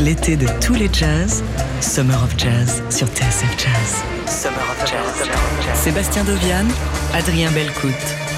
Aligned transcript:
L'été 0.00 0.34
de 0.34 0.46
tous 0.62 0.72
les 0.72 0.88
jazz, 0.90 1.44
Summer 1.82 2.22
of 2.24 2.34
Jazz 2.38 2.82
sur 2.88 3.06
TSF 3.08 3.54
Jazz. 3.58 4.02
Summer 4.26 4.56
of 4.70 4.90
Jazz. 4.90 5.28
Sébastien 5.74 6.24
Dovian, 6.24 6.64
Adrien 7.12 7.50
Belcout. 7.50 8.29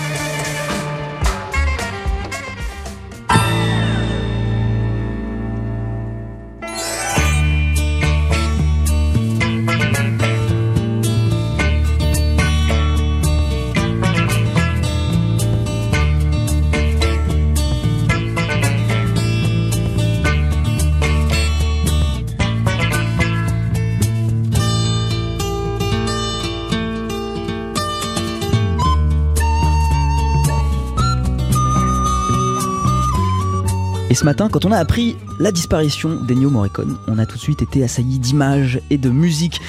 Ce 34.22 34.24
matin, 34.24 34.48
quand 34.48 34.64
on 34.64 34.70
a 34.70 34.78
appris 34.78 35.16
la 35.40 35.50
disparition 35.50 36.14
d'Ennio 36.14 36.48
Morricone, 36.48 36.96
on 37.08 37.18
a 37.18 37.26
tout 37.26 37.34
de 37.34 37.40
suite 37.40 37.60
été 37.60 37.82
assailli 37.82 38.20
d'images 38.20 38.80
et 38.88 38.96
de 38.96 39.10
musique 39.10 39.60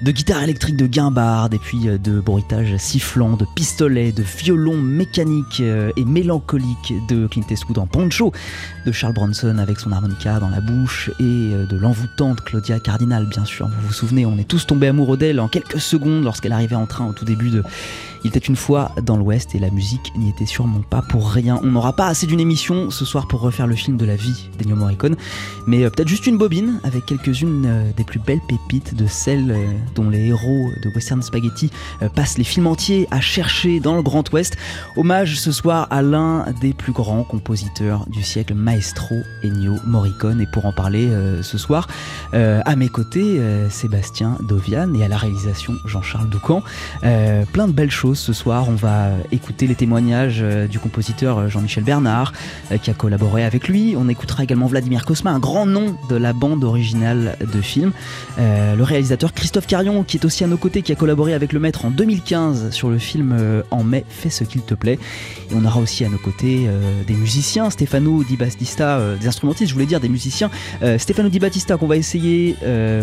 de 0.00 0.10
guitare 0.10 0.42
électrique 0.42 0.76
de 0.76 0.86
guimbarde 0.86 1.52
et 1.52 1.58
puis 1.58 1.86
euh, 1.86 1.98
de 1.98 2.18
bruitage 2.18 2.74
sifflant, 2.78 3.36
de 3.36 3.44
pistolets, 3.54 4.12
de 4.12 4.22
violons 4.22 4.78
mécaniques 4.78 5.60
euh, 5.60 5.92
et 5.98 6.06
mélancoliques 6.06 6.94
de 7.10 7.26
Clint 7.26 7.44
Eastwood 7.50 7.76
en 7.76 7.86
poncho, 7.86 8.32
de 8.86 8.92
Charles 8.92 9.12
Bronson 9.12 9.58
avec 9.58 9.78
son 9.78 9.92
harmonica 9.92 10.40
dans 10.40 10.48
la 10.48 10.62
bouche 10.62 11.10
et 11.20 11.22
euh, 11.22 11.66
de 11.66 11.76
l'envoûtante 11.76 12.40
Claudia 12.40 12.80
Cardinal 12.80 13.26
bien 13.26 13.44
sûr. 13.44 13.68
Vous 13.68 13.88
vous 13.88 13.92
souvenez, 13.92 14.24
on 14.24 14.38
est 14.38 14.48
tous 14.48 14.66
tombés 14.66 14.86
amoureux 14.88 15.18
d'elle 15.18 15.38
en 15.40 15.48
quelques 15.48 15.80
secondes 15.80 16.24
lorsqu'elle 16.24 16.52
arrivait 16.52 16.76
en 16.76 16.86
train 16.86 17.06
au 17.06 17.12
tout 17.12 17.26
début 17.26 17.50
de 17.50 17.62
il 18.24 18.28
était 18.28 18.38
une 18.38 18.56
fois 18.56 18.92
dans 19.02 19.16
l'Ouest 19.16 19.54
et 19.54 19.58
la 19.58 19.70
musique 19.70 20.12
n'y 20.16 20.28
était 20.28 20.46
sûrement 20.46 20.82
pas 20.88 21.02
pour 21.02 21.30
rien. 21.30 21.60
On 21.62 21.68
n'aura 21.68 21.92
pas 21.92 22.06
assez 22.06 22.26
d'une 22.26 22.40
émission 22.40 22.90
ce 22.90 23.04
soir 23.04 23.28
pour 23.28 23.40
refaire 23.40 23.66
le 23.66 23.74
film 23.74 23.96
de 23.96 24.04
la 24.04 24.16
vie 24.16 24.48
d'Ennio 24.58 24.76
Morricone, 24.76 25.16
mais 25.66 25.88
peut-être 25.90 26.08
juste 26.08 26.26
une 26.26 26.38
bobine 26.38 26.80
avec 26.84 27.06
quelques-unes 27.06 27.92
des 27.96 28.04
plus 28.04 28.18
belles 28.18 28.40
pépites 28.48 28.94
de 28.94 29.06
celles 29.06 29.56
dont 29.94 30.10
les 30.10 30.26
héros 30.26 30.70
de 30.82 30.90
Western 30.94 31.22
Spaghetti 31.22 31.70
passent 32.14 32.36
les 32.38 32.44
films 32.44 32.66
entiers 32.66 33.06
à 33.10 33.20
chercher 33.20 33.80
dans 33.80 33.96
le 33.96 34.02
Grand 34.02 34.30
Ouest. 34.32 34.56
Hommage 34.96 35.38
ce 35.38 35.52
soir 35.52 35.86
à 35.90 36.02
l'un 36.02 36.44
des 36.60 36.72
plus 36.72 36.92
grands 36.92 37.24
compositeurs 37.24 38.06
du 38.08 38.22
siècle, 38.22 38.54
Maestro 38.54 39.16
Ennio 39.44 39.76
Morricone. 39.86 40.40
Et 40.40 40.46
pour 40.46 40.66
en 40.66 40.72
parler 40.72 41.08
ce 41.42 41.58
soir, 41.58 41.88
à 42.32 42.76
mes 42.76 42.88
côtés, 42.88 43.40
Sébastien 43.70 44.36
Dovian 44.48 44.92
et 44.94 45.04
à 45.04 45.08
la 45.08 45.16
réalisation 45.16 45.74
Jean-Charles 45.86 46.28
Doucan. 46.28 46.62
plein 47.00 47.68
de 47.68 47.72
belles 47.72 47.90
choses 47.90 48.09
ce 48.14 48.32
soir. 48.32 48.68
On 48.68 48.74
va 48.74 49.10
écouter 49.32 49.66
les 49.66 49.74
témoignages 49.74 50.44
du 50.70 50.78
compositeur 50.78 51.48
Jean-Michel 51.48 51.84
Bernard 51.84 52.32
qui 52.82 52.90
a 52.90 52.94
collaboré 52.94 53.44
avec 53.44 53.68
lui. 53.68 53.94
On 53.98 54.08
écoutera 54.08 54.44
également 54.44 54.66
Vladimir 54.66 55.04
Kosma, 55.04 55.30
un 55.30 55.38
grand 55.38 55.66
nom 55.66 55.96
de 56.08 56.16
la 56.16 56.32
bande 56.32 56.64
originale 56.64 57.36
de 57.40 57.60
film. 57.60 57.92
le 58.38 58.82
réalisateur 58.82 59.32
Christophe 59.32 59.66
Carion 59.66 60.04
qui 60.04 60.16
est 60.16 60.24
aussi 60.24 60.44
à 60.44 60.46
nos 60.46 60.56
côtés, 60.56 60.82
qui 60.82 60.92
a 60.92 60.94
collaboré 60.94 61.34
avec 61.34 61.52
le 61.52 61.60
maître 61.60 61.84
en 61.84 61.90
2015 61.90 62.70
sur 62.70 62.90
le 62.90 62.98
film 62.98 63.62
En 63.70 63.84
mai, 63.84 64.04
fais 64.08 64.30
ce 64.30 64.44
qu'il 64.44 64.62
te 64.62 64.74
plaît. 64.74 64.98
Et 65.50 65.54
on 65.54 65.64
aura 65.64 65.80
aussi 65.80 66.04
à 66.04 66.08
nos 66.08 66.18
côtés 66.18 66.68
des 67.06 67.14
musiciens, 67.14 67.70
Stefano 67.70 68.24
Di 68.24 68.36
Battista, 68.36 69.00
des 69.20 69.26
instrumentistes, 69.26 69.68
je 69.68 69.74
voulais 69.74 69.86
dire 69.86 70.00
des 70.00 70.08
musiciens. 70.08 70.50
Stefano 70.98 71.28
Di 71.28 71.38
Battista 71.38 71.76
qu'on 71.76 71.86
va 71.86 71.96
essayer, 71.96 72.56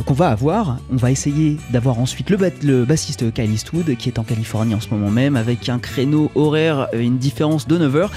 qu'on 0.05 0.13
va 0.13 0.29
avoir. 0.29 0.77
On 0.91 0.97
va 0.97 1.11
essayer 1.11 1.57
d'avoir 1.71 1.99
ensuite 1.99 2.29
le, 2.29 2.37
le 2.63 2.85
bassiste 2.85 3.33
Kyle 3.33 3.51
Eastwood 3.51 3.95
qui 3.95 4.09
est 4.09 4.19
en 4.19 4.23
Californie 4.23 4.75
en 4.75 4.79
ce 4.79 4.89
moment 4.89 4.96
même 4.97 5.35
avec 5.35 5.69
un 5.69 5.79
créneau 5.79 6.31
horaire, 6.35 6.87
une 6.93 7.17
différence 7.17 7.67
de 7.67 7.77
9 7.77 7.95
heures. 7.95 8.11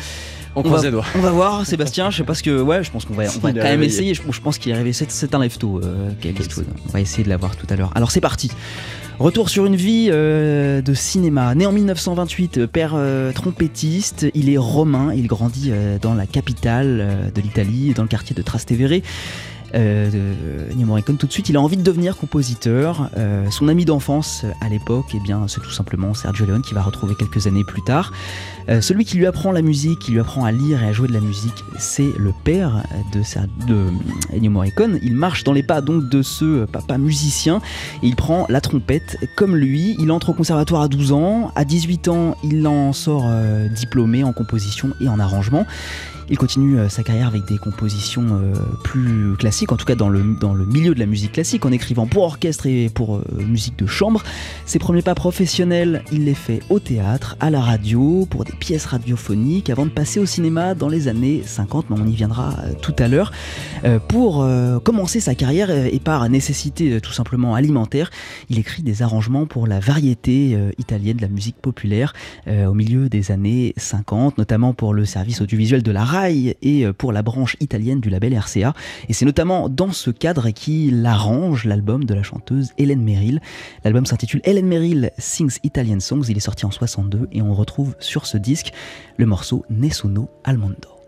On, 0.57 0.63
on, 0.67 0.71
va, 0.71 0.81
on 1.15 1.21
va 1.21 1.31
voir, 1.31 1.65
Sébastien. 1.65 2.11
Je 2.11 2.17
sais 2.17 2.25
pas 2.25 2.35
ce 2.35 2.43
que. 2.43 2.61
Ouais, 2.61 2.83
je 2.83 2.91
pense 2.91 3.05
qu'on 3.05 3.15
va, 3.15 3.25
on 3.37 3.39
va 3.39 3.53
quand 3.53 3.63
même 3.63 3.85
essayer. 3.85 4.15
Je, 4.15 4.23
je 4.29 4.41
pense 4.41 4.59
qu'il 4.59 4.73
est 4.73 4.75
réveillé. 4.75 4.93
C'est 4.93 5.35
un 5.35 5.41
live 5.41 5.57
tôt, 5.59 5.81
euh. 5.83 6.11
On 6.89 6.93
va 6.93 7.01
essayer 7.01 7.23
de 7.23 7.29
l'avoir 7.29 7.55
tout 7.57 7.67
à 7.71 7.77
l'heure. 7.77 7.93
Alors 7.95 8.11
c'est 8.11 8.21
parti. 8.21 8.51
Retour 9.21 9.51
sur 9.51 9.67
une 9.67 9.77
vie 9.77 10.09
euh, 10.11 10.81
de 10.81 10.95
cinéma. 10.95 11.55
Né 11.55 11.67
en 11.67 11.73
1928, 11.73 12.65
père 12.65 12.93
euh, 12.95 13.33
trompettiste, 13.33 14.27
il 14.33 14.49
est 14.49 14.57
romain. 14.57 15.12
Il 15.15 15.27
grandit 15.27 15.69
euh, 15.73 15.99
dans 16.01 16.15
la 16.15 16.25
capitale 16.25 17.31
de 17.35 17.41
l'Italie, 17.43 17.93
dans 17.93 18.01
le 18.01 18.09
quartier 18.09 18.35
de 18.35 18.41
Trastevere. 18.41 19.03
Euh, 19.75 20.10
de 20.10 20.72
Ennio 20.72 20.86
Morricone 20.86 21.16
tout 21.16 21.28
de 21.28 21.32
suite 21.32 21.48
il 21.48 21.56
a 21.56 21.60
envie 21.60 21.76
de 21.76 21.82
devenir 21.82 22.16
compositeur. 22.16 23.08
Euh, 23.16 23.48
son 23.50 23.69
ami 23.69 23.84
d'enfance 23.84 24.44
à 24.60 24.69
l'époque 24.69 25.06
eh 25.14 25.20
bien 25.20 25.47
c'est 25.47 25.60
tout 25.60 25.70
simplement 25.70 26.12
Sergio 26.12 26.44
Leone 26.44 26.62
qui 26.62 26.75
va 26.75 26.82
retrouver 26.82 27.14
quelques 27.14 27.47
années 27.47 27.64
plus 27.64 27.82
tard. 27.82 28.12
Euh, 28.69 28.81
celui 28.81 29.04
qui 29.04 29.16
lui 29.16 29.26
apprend 29.26 29.53
la 29.53 29.62
musique 29.62 30.00
qui 30.00 30.12
lui 30.12 30.20
apprend 30.20 30.44
à 30.44 30.53
lire 30.53 30.82
et 30.82 30.88
à 30.88 30.92
jouer 30.92 31.08
de 31.08 31.12
la 31.12 31.20
musique 31.20 31.64
c'est 31.78 32.12
le 32.19 32.32
père 32.44 32.82
de, 33.12 33.20
de 33.66 33.91
Ennio 34.34 34.50
Morricone. 34.50 34.98
Il 35.03 35.14
marche 35.14 35.44
dans 35.44 35.53
les 35.53 35.62
pas 35.62 35.81
donc 35.81 36.08
de 36.08 36.22
ce 36.22 36.64
papa 36.64 36.98
musicien. 36.98 37.60
Et 38.02 38.08
il 38.08 38.16
prend 38.16 38.47
la 38.48 38.60
trompette. 38.60 39.19
Comme 39.37 39.56
lui 39.56 39.97
il 39.98 40.10
entre 40.10 40.31
au 40.31 40.34
conservatoire 40.34 40.82
à 40.82 40.88
12 40.88 41.12
ans. 41.12 41.52
À 41.54 41.64
18 41.64 42.08
ans 42.08 42.37
il 42.42 42.66
en 42.66 42.92
sort 42.92 43.31
diplômé 43.70 44.25
en 44.25 44.32
composition 44.32 44.91
et 45.00 45.08
en 45.08 45.20
arrangement 45.20 45.66
il 46.31 46.39
continue 46.39 46.79
sa 46.89 47.03
carrière 47.03 47.27
avec 47.27 47.45
des 47.45 47.59
compositions 47.59 48.25
euh, 48.31 48.55
plus 48.85 49.35
classiques, 49.37 49.73
en 49.73 49.77
tout 49.77 49.85
cas 49.85 49.97
dans 49.97 50.09
le, 50.09 50.37
dans 50.41 50.55
le 50.55 50.65
milieu 50.65 50.95
de 50.95 51.01
la 51.01 51.07
musique 51.07 51.33
classique, 51.33 51.67
en 51.67 51.73
écrivant 51.73 52.07
pour 52.07 52.23
orchestre 52.23 52.67
et 52.67 52.89
pour 52.89 53.17
euh, 53.17 53.25
musique 53.39 53.77
de 53.77 53.87
chambre. 53.87 54.23
Ses 54.65 54.79
premiers 54.79 55.03
pas 55.03 55.17
professionnels, 55.17 56.05
il 56.13 56.27
les 56.27 56.35
fait 56.35 56.61
au 56.71 56.79
théâtre, 56.79 57.37
à 57.41 57.51
la 57.51 57.61
radio, 57.61 58.29
pour 58.31 58.45
des 58.45 58.53
pièces 58.53 58.87
radiophoniques, 58.87 59.71
avant 59.71 59.87
de 59.87 59.91
passer 59.91 60.21
au 60.21 60.27
cinéma 60.27 60.77
dans 60.77 60.89
les 60.89 61.09
années 61.09 61.43
50, 61.45 61.91
mais 61.91 61.97
on 61.99 62.07
y 62.07 62.15
viendra 62.15 62.55
euh, 62.61 62.75
tout 62.81 62.95
à 62.99 63.09
l'heure. 63.09 63.33
pour 64.09 64.47
commencer 64.85 65.21
sa 65.21 65.35
carrière, 65.35 65.71
et 65.71 65.99
par 66.01 66.29
nécessité 66.29 67.01
tout 67.01 67.12
simplement 67.12 67.55
alimentaire, 67.55 68.11
il 68.51 68.59
écrit 68.59 68.83
des 68.83 69.03
arrangements 69.03 69.47
pour 69.47 69.67
la 69.67 69.81
variété 69.81 70.57
italienne 70.79 71.17
de 71.17 71.23
la 71.23 71.29
musique 71.29 71.57
populaire 71.57 72.12
au 72.47 72.75
milieu 72.75 73.09
des 73.09 73.33
années 73.33 73.73
50, 73.79 74.37
notamment 74.37 74.75
pour 74.75 74.93
le 74.93 75.07
service 75.07 75.41
audiovisuel 75.41 75.83
de 75.83 75.91
la 75.91 76.05
radio 76.05 76.19
et 76.28 76.86
pour 76.98 77.12
la 77.12 77.22
branche 77.22 77.56
italienne 77.60 78.00
du 78.00 78.10
label 78.10 78.34
RCA. 78.36 78.75
Et 79.08 79.12
c'est 79.12 79.25
notamment 79.25 79.69
dans 79.69 79.92
ce 79.92 80.10
cadre 80.10 80.50
qu'il 80.50 81.04
arrange 81.06 81.64
l'album 81.64 82.04
de 82.04 82.14
la 82.14 82.22
chanteuse 82.22 82.70
Hélène 82.78 83.03
Merrill. 83.03 83.41
L'album 83.84 84.06
s'intitule 84.06 84.41
Hélène 84.44 84.66
Merrill 84.66 85.10
Sings 85.19 85.58
Italian 85.62 86.00
Songs. 86.00 86.25
Il 86.28 86.36
est 86.36 86.41
sorti 86.41 86.66
en 86.66 86.70
62 86.70 87.28
et 87.32 87.42
on 87.42 87.54
retrouve 87.54 87.94
sur 88.00 88.26
ce 88.26 88.36
disque 88.36 88.72
le 89.16 89.26
morceau 89.26 89.64
Nessuno 89.70 90.28
al 90.44 90.58
mondo. 90.58 91.00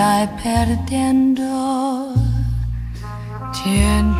estáis 0.00 0.30
perdiendo. 0.42 2.14
¿Quién 3.62 4.16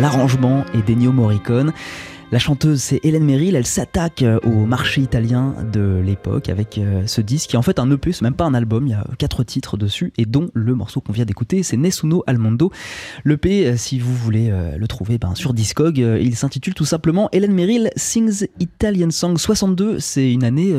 L'arrangement 0.00 0.64
est 0.74 0.82
d'Ennio 0.82 1.12
Morricone. 1.12 1.72
La 2.32 2.38
chanteuse, 2.38 2.80
c'est 2.80 3.00
Hélène 3.04 3.24
Merrill. 3.24 3.54
Elle 3.54 3.66
s'attaque 3.66 4.22
euh, 4.22 4.40
au 4.44 4.66
marché 4.66 5.02
italien 5.02 5.54
de 5.72 6.00
l'époque 6.04 6.48
avec 6.48 6.78
euh, 6.78 7.02
ce 7.06 7.20
disque 7.20 7.50
qui 7.50 7.56
est 7.56 7.58
en 7.58 7.62
fait 7.62 7.78
un 7.78 7.90
EP, 7.90 8.12
c'est 8.12 8.22
même 8.22 8.34
pas 8.34 8.44
un 8.44 8.54
album. 8.54 8.86
Il 8.86 8.90
y 8.90 8.94
a 8.94 9.06
quatre 9.18 9.44
titres 9.44 9.76
dessus 9.76 10.12
et 10.16 10.24
dont 10.24 10.48
le 10.54 10.74
morceau 10.74 11.00
qu'on 11.00 11.12
vient 11.12 11.26
d'écouter, 11.26 11.62
c'est 11.62 11.76
Nessuno 11.76 12.24
al 12.26 12.38
Mondo. 12.38 12.72
L'EP, 13.24 13.66
euh, 13.66 13.76
si 13.76 13.98
vous 13.98 14.14
voulez 14.14 14.52
le 14.76 14.86
trouver 14.88 15.18
ben, 15.18 15.34
sur 15.34 15.52
Discog, 15.52 15.98
il 15.98 16.36
s'intitule 16.36 16.74
tout 16.74 16.84
simplement 16.84 17.28
Hélène 17.32 17.52
Merrill 17.52 17.90
Sings 17.96 18.46
Italian 18.58 19.10
Song 19.10 19.36
62. 19.36 20.00
C'est 20.00 20.32
une 20.32 20.44
année 20.44 20.72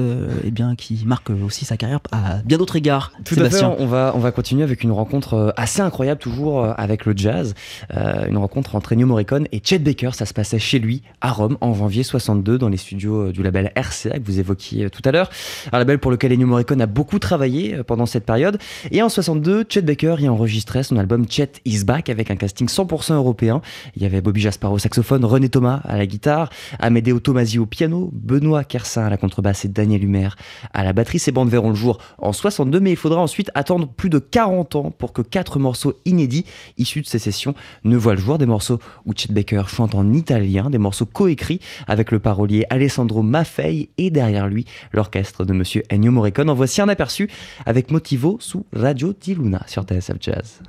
eh 0.43 0.51
bien, 0.51 0.75
qui 0.75 1.03
marque 1.05 1.29
aussi 1.29 1.65
sa 1.65 1.77
carrière 1.77 1.99
à 2.11 2.37
bien 2.43 2.57
d'autres 2.57 2.75
égards. 2.75 3.11
Tout 3.23 3.35
à 3.39 3.49
fait. 3.49 3.63
On 3.63 3.87
va, 3.87 4.13
on 4.15 4.19
va 4.19 4.31
continuer 4.31 4.63
avec 4.63 4.83
une 4.83 4.91
rencontre 4.91 5.53
assez 5.57 5.81
incroyable, 5.81 6.19
toujours 6.19 6.65
avec 6.77 7.05
le 7.05 7.13
jazz. 7.15 7.53
une 7.91 8.37
rencontre 8.37 8.75
entre 8.75 8.93
Ennio 8.93 9.07
Morricone 9.07 9.47
et 9.51 9.61
Chet 9.63 9.79
Baker. 9.79 10.11
Ça 10.13 10.25
se 10.25 10.33
passait 10.33 10.59
chez 10.59 10.79
lui 10.79 11.03
à 11.21 11.34
Rome 11.35 11.57
en 11.61 11.73
janvier 11.73 12.03
62 12.03 12.57
dans 12.57 12.69
les 12.69 12.77
studios 12.77 13.27
euh, 13.27 13.31
du 13.31 13.43
label 13.43 13.71
RCA 13.75 14.17
que 14.19 14.25
vous 14.25 14.39
évoquiez 14.39 14.85
euh, 14.85 14.89
tout 14.89 15.01
à 15.05 15.11
l'heure. 15.11 15.29
Un 15.71 15.77
label 15.77 15.99
pour 15.99 16.09
lequel 16.09 16.31
Ennio 16.31 16.47
Morricone 16.47 16.81
a 16.81 16.85
beaucoup 16.85 17.19
travaillé 17.19 17.75
euh, 17.75 17.83
pendant 17.83 18.05
cette 18.05 18.25
période. 18.25 18.57
Et 18.91 19.01
en 19.01 19.09
62, 19.09 19.65
Chet 19.67 19.81
Baker 19.81 20.15
y 20.19 20.29
enregistrait 20.29 20.83
son 20.83 20.97
album 20.97 21.25
Chet 21.29 21.51
Is 21.65 21.83
Back 21.83 22.09
avec 22.09 22.31
un 22.31 22.37
casting 22.37 22.67
100% 22.67 23.13
européen. 23.13 23.61
Il 23.95 24.03
y 24.03 24.05
avait 24.05 24.21
Bobby 24.21 24.41
Jaspar 24.41 24.71
au 24.71 24.79
saxophone, 24.79 25.25
René 25.25 25.49
Thomas 25.49 25.81
à 25.83 25.97
la 25.97 26.05
guitare, 26.05 26.49
Amedeo 26.79 27.19
Tomasi 27.19 27.59
au 27.59 27.65
piano, 27.65 28.09
Benoît 28.13 28.63
Kersin 28.63 29.03
à 29.05 29.09
la 29.09 29.17
contrebasse 29.17 29.65
et 29.65 29.67
Daniel 29.67 30.03
Humer 30.03 30.29
à 30.73 30.83
la 30.83 30.93
batterie. 30.93 31.19
Ces 31.19 31.33
bandes 31.33 31.49
verront 31.49 31.69
le 31.69 31.75
jour 31.75 31.99
en 32.17 32.31
62, 32.31 32.79
mais 32.79 32.91
il 32.91 32.97
faudra 32.97 33.19
ensuite 33.19 33.51
attendre 33.55 33.87
plus 33.87 34.09
de 34.09 34.19
40 34.19 34.75
ans 34.75 34.91
pour 34.97 35.11
que 35.11 35.21
quatre 35.21 35.59
morceaux 35.59 35.93
inédits 36.05 36.45
issus 36.77 37.01
de 37.01 37.07
ces 37.07 37.19
sessions 37.19 37.55
ne 37.83 37.97
voient 37.97 38.15
le 38.15 38.21
jour. 38.21 38.37
Des 38.37 38.45
morceaux 38.45 38.79
où 39.05 39.13
Chet 39.13 39.33
Baker 39.33 39.63
chante 39.67 39.95
en 39.95 40.13
italien, 40.13 40.69
des 40.69 40.77
morceaux 40.77 41.05
coécrits 41.05 41.24
écrit 41.27 41.59
avec 41.87 42.11
le 42.11 42.19
parolier 42.19 42.65
Alessandro 42.69 43.21
Maffei 43.21 43.89
et 43.97 44.09
derrière 44.09 44.47
lui 44.47 44.65
l'orchestre 44.93 45.45
de 45.45 45.53
Monsieur 45.53 45.83
Ennio 45.91 46.11
Morricone. 46.11 46.49
En 46.49 46.55
voici 46.55 46.81
un 46.81 46.89
aperçu 46.89 47.29
avec 47.65 47.91
Motivo 47.91 48.37
sous 48.39 48.65
Radio 48.73 49.13
di 49.19 49.35
Luna 49.35 49.63
sur 49.67 49.83
TSF 49.83 50.17
Jazz. 50.19 50.61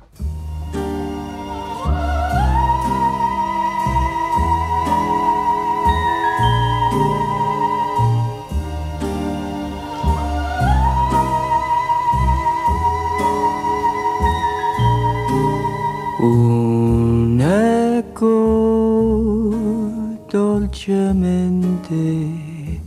Dolcemente 20.87 22.79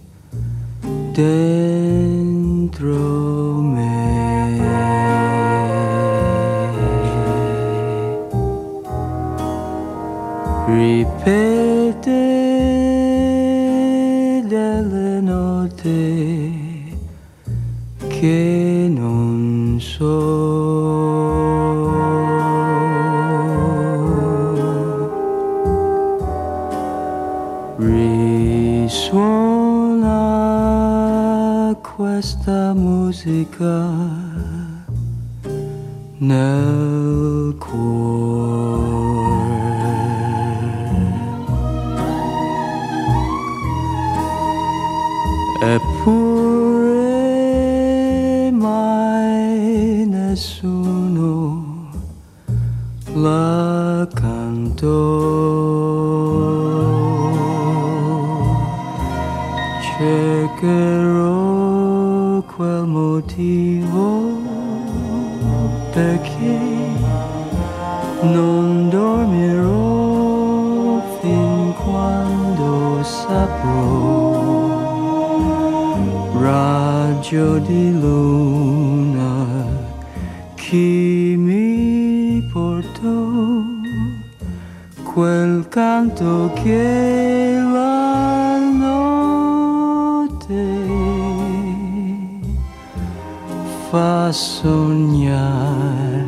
fa 93.90 94.30
sognare 94.30 96.24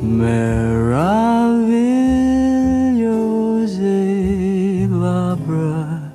meravigliose 0.00 0.98
labbra 4.90 6.10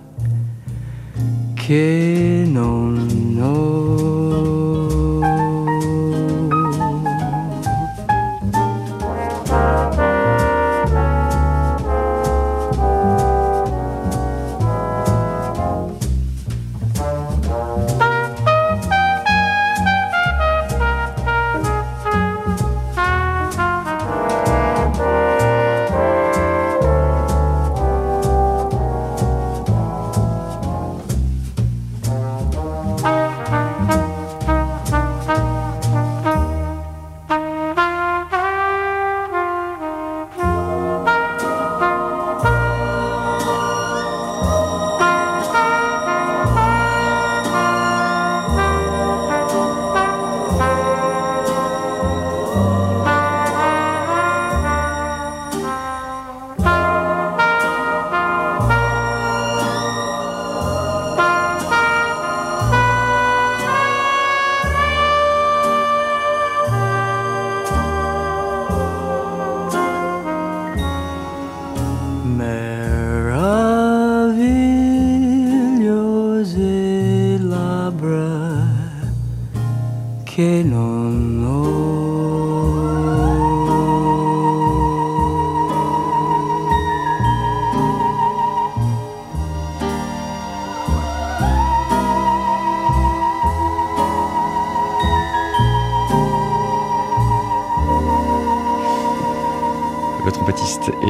che 1.54 2.01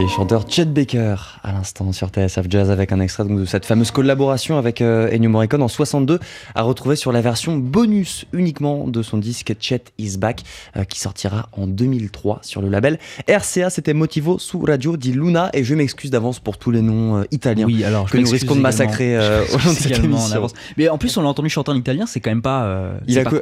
chanteur 0.07 0.45
Chet 0.48 0.65
Baker 0.65 1.15
à 1.43 1.51
l'instant 1.51 1.91
sur 1.91 2.10
TSF 2.10 2.45
Jazz 2.50 2.69
avec 2.69 2.91
un 2.91 3.00
extrait 3.00 3.24
de 3.25 3.45
cette 3.45 3.65
fameuse 3.65 3.91
collaboration 3.91 4.57
avec 4.57 4.81
euh, 4.81 5.10
Ennio 5.12 5.29
Morricone 5.29 5.63
en 5.63 5.67
62 5.67 6.19
à 6.53 6.62
retrouver 6.62 6.95
sur 6.95 7.12
la 7.12 7.21
version 7.21 7.57
bonus 7.57 8.25
uniquement 8.33 8.88
de 8.88 9.01
son 9.01 9.17
disque 9.17 9.55
Chet 9.60 9.86
Is 9.98 10.17
Back 10.17 10.43
euh, 10.75 10.83
qui 10.83 11.00
sortira 11.00 11.50
en 11.53 11.65
2003 11.65 12.39
sur 12.43 12.62
le 12.62 12.69
label 12.69 13.00
RCA 13.27 13.69
c'était 13.69 13.93
Motivo 13.93 14.38
su 14.38 14.57
Radio 14.57 14.98
di 14.98 15.13
Luna 15.13 15.50
et 15.53 15.63
je 15.63 15.74
m'excuse 15.75 16.12
d'avance 16.12 16.39
pour 16.39 16.57
tous 16.57 16.71
les 16.71 16.81
noms 16.81 17.19
euh, 17.19 17.24
italiens 17.31 17.65
oui, 17.65 17.83
alors, 17.83 18.10
que 18.10 18.17
nous 18.17 18.29
risquons 18.29 18.55
de 18.55 18.62
massacrer 18.62 19.17
au 19.17 19.57
long 19.57 19.71
de 19.71 19.77
cette 19.77 20.03
émission. 20.03 20.48
mais 20.77 20.89
en 20.89 20.98
plus 20.98 21.15
on 21.17 21.21
l'a 21.21 21.29
entendu 21.29 21.50
chanter 21.50 21.71
en 21.71 21.75
italien 21.75 22.05
c'est 22.05 22.19
quand 22.19 22.31
même 22.31 22.41
pas, 22.41 22.93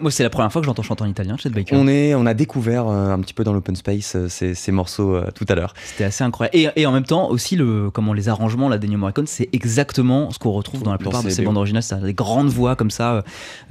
moi 0.01 0.12
c'est 0.12 0.24
la 0.24 0.29
première 0.29 0.51
fois 0.51 0.62
que 0.62 0.65
j'entends 0.65 0.84
chanter 0.84 1.03
en 1.03 1.10
italien 1.10 1.36
Chet 1.38 1.50
Baker. 1.50 1.75
On, 1.75 1.88
est, 1.88 2.13
on 2.15 2.25
a 2.25 2.34
découvert 2.34 2.88
un 2.88 3.20
petit 3.20 3.34
peu 3.34 3.44
dans 3.44 3.53
l'open 3.53 3.75
space 3.75 4.15
ces, 4.27 4.56
ces 4.56 4.72
morceaux 4.72 5.20
tout 5.34 5.46
à 5.50 5.56
l'heure 5.56 5.74
c'était 5.89 6.03
assez 6.03 6.24
incroyable. 6.24 6.74
Et, 6.75 6.86
en 6.86 6.91
même 6.91 7.05
temps 7.05 7.29
aussi 7.29 7.55
le 7.55 7.89
comment 7.91 8.13
les 8.13 8.29
arrangements 8.29 8.69
là 8.69 8.77
d'Ennio 8.77 8.98
Morricone 8.98 9.27
c'est 9.27 9.50
exactement 9.53 10.31
ce 10.31 10.39
qu'on 10.39 10.51
retrouve 10.51 10.84
dans 10.84 10.91
la 10.91 10.98
plupart 10.98 11.24
de 11.24 11.29
ses 11.29 11.43
bandes 11.43 11.58
originales. 11.58 11.84
C'est 11.84 12.01
des 12.01 12.13
grandes 12.13 12.50
voix 12.50 12.75
comme 12.75 12.91
ça 12.91 13.13
euh, 13.13 13.22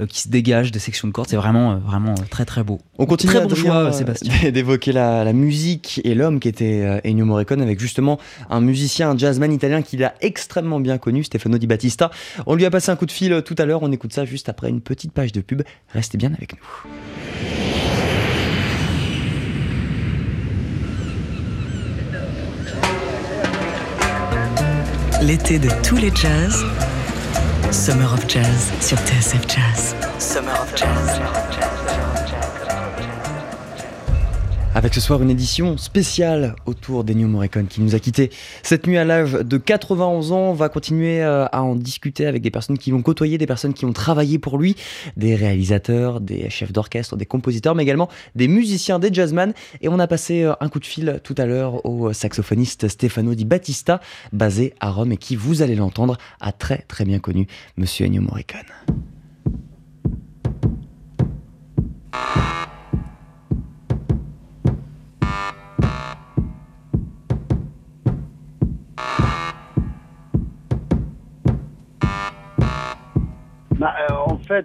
euh, 0.01 0.07
qui 0.07 0.21
se 0.21 0.29
dégagent 0.29 0.73
des 0.73 0.79
sections 0.79 1.09
de 1.09 1.13
cordes. 1.13 1.29
C'est 1.29 1.37
vraiment 1.37 1.73
euh, 1.73 1.77
vraiment 1.77 2.15
très 2.31 2.45
très 2.45 2.63
beau. 2.63 2.81
On 2.99 3.07
continue 3.07 3.33
très 3.33 3.47
bon 3.47 3.55
choix 3.55 3.93
Sébastien. 3.93 4.51
d'évoquer 4.51 4.93
la, 4.93 5.33
musique 5.33 6.01
et 6.05 6.15
l'homme 6.15 6.41
qui 6.41 6.49
était 6.49 7.01
Ennio 7.05 7.25
Morricone 7.25 7.61
avec 7.61 7.81
justement 7.81 8.19
un 8.51 8.61
musicien 8.61 9.11
un 9.11 9.17
jazzman 9.17 9.53
italien 9.53 9.83
qu'il 9.83 10.03
a 10.05 10.15
extrêmement 10.21 10.81
bien 10.81 10.99
connu 10.99 11.25
Stefano 11.25 11.59
Di 11.59 11.67
Battista. 11.67 12.11
On 12.47 12.55
lui 12.55 12.65
a 12.65 12.71
passé 12.71 12.91
un 12.91 12.97
coup 12.97 13.07
de 13.07 13.13
fil 13.13 13.43
tout 13.45 13.55
à 13.59 13.65
l'heure. 13.65 13.83
On 13.83 13.93
écoute 13.93 14.13
ça 14.13 14.25
juste 14.25 14.49
après 14.49 14.69
une 14.69 14.81
petite 14.81 15.13
page 15.13 15.33
de 15.33 15.41
pub. 15.41 15.63
Restez 15.93 16.19
bien 16.19 16.33
avec 16.35 16.55
nous 16.55 17.68
L'été 25.21 25.59
de 25.59 25.69
tous 25.83 25.97
les 25.97 26.15
jazz, 26.15 26.65
Summer 27.73 28.13
of 28.13 28.29
Jazz 28.29 28.73
sur 28.81 28.97
TSF 28.99 29.43
Jazz. 29.49 29.97
Summer 30.19 30.55
of 30.61 30.73
Jazz. 30.77 31.78
Avec 34.75 34.95
ce 34.95 35.01
soir 35.01 35.23
une 35.23 35.31
édition 35.31 35.77
spéciale 35.77 36.55
autour 36.67 37.03
d'Ennio 37.03 37.27
Morricone 37.27 37.67
qui 37.67 37.81
nous 37.81 37.95
a 37.95 37.99
quittés 37.99 38.31
cette 38.63 38.87
nuit 38.87 38.99
à 38.99 39.05
l'âge 39.05 39.33
de 39.33 39.57
91 39.57 40.31
ans. 40.33 40.51
On 40.51 40.53
va 40.53 40.69
continuer 40.69 41.23
euh, 41.23 41.47
à 41.51 41.63
en 41.63 41.75
discuter 41.75 42.27
avec 42.27 42.43
des 42.43 42.51
personnes 42.51 42.79
qui 42.79 42.91
l'ont 42.91 43.03
côtoyé, 43.03 43.39
des 43.39 43.47
personnes 43.47 43.75
qui 43.75 43.87
ont 43.87 43.93
travaillé 43.93 44.39
pour 44.39 44.59
lui, 44.59 44.77
des 45.17 45.35
réalisateurs, 45.35 46.21
des 46.21 46.49
chefs 46.51 46.73
d'orchestre, 46.73 47.17
des 47.17 47.27
compositeurs, 47.27 47.75
mais 47.75 47.83
également 47.83 48.09
des 48.37 48.47
musiciens, 48.47 48.99
des 48.99 49.13
jazzman. 49.13 49.53
Et 49.81 49.89
on 49.89 49.99
a 49.99 50.07
passé 50.07 50.43
euh, 50.43 50.53
un 50.61 50.69
coup 50.69 50.81
de 50.81 50.87
fil 50.87 51.21
tout 51.25 51.35
à 51.39 51.47
l'heure 51.47 51.85
au 51.85 52.13
saxophoniste 52.13 52.89
Stefano 52.89 53.35
Di 53.35 53.47
Battista, 53.47 54.01
basé 54.33 54.75
à 54.81 54.91
Rome 54.91 55.13
et 55.13 55.17
qui, 55.17 55.35
vous 55.35 55.63
allez 55.63 55.77
l'entendre, 55.77 56.19
a 56.41 56.53
très 56.53 56.85
très 56.89 57.05
bien 57.05 57.19
connu 57.19 57.47
Monsieur 57.77 58.07
Ennio 58.07 58.23
Morricone. 58.23 59.18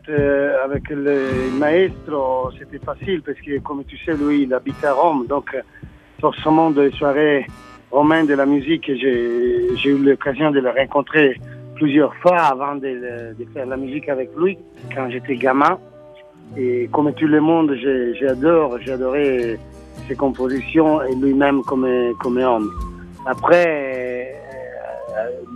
Euh, 0.10 0.64
avec 0.64 0.90
le 0.90 1.52
maestro, 1.58 2.52
c'était 2.58 2.84
facile 2.84 3.22
parce 3.22 3.40
que, 3.40 3.60
comme 3.60 3.84
tu 3.86 3.98
sais, 3.98 4.14
lui, 4.14 4.44
il 4.44 4.54
habite 4.54 4.84
à 4.84 4.94
Rome. 4.94 5.26
Donc, 5.28 5.56
forcément, 6.20 6.72
des 6.72 6.92
soirées 6.92 7.46
romaines 7.92 8.28
de 8.28 8.34
la 8.34 8.46
musique, 8.46 8.90
j'ai 8.96 9.90
eu 9.90 9.98
l'occasion 9.98 10.52
de 10.52 10.60
le 10.60 10.70
rencontrer 10.70 11.40
plusieurs 11.76 12.16
fois 12.16 12.40
avant 12.40 12.76
de, 12.76 13.36
de, 13.38 13.46
faire 13.54 13.66
la 13.66 13.78
musique 13.78 14.10
avec 14.10 14.30
lui, 14.38 14.58
quand 14.96 15.10
j'étais 15.10 15.36
gamin. 15.36 15.78
Et 16.58 16.90
comme 16.92 17.14
tout 17.14 17.28
le 17.28 17.42
monde, 17.42 17.76
j'adore, 18.20 18.78
adoré 18.88 19.58
ses 20.08 20.16
compositions 20.16 21.02
et 21.02 21.16
lui-même 21.16 21.62
comme, 21.64 21.88
comme 22.20 22.38
homme. 22.38 22.70
Après, 23.26 23.93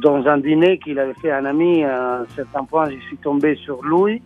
dans 0.01 0.25
un 0.27 0.37
dîner 0.37 0.77
qu'il 0.77 0.99
avait 0.99 1.13
fait 1.15 1.31
un 1.31 1.45
ami, 1.45 1.83
à 1.83 2.19
un 2.19 2.25
certain 2.35 2.63
point, 2.63 2.89
je 2.89 2.99
suis 3.07 3.17
tombé 3.17 3.55
sur 3.55 3.83
lui. 3.83 4.21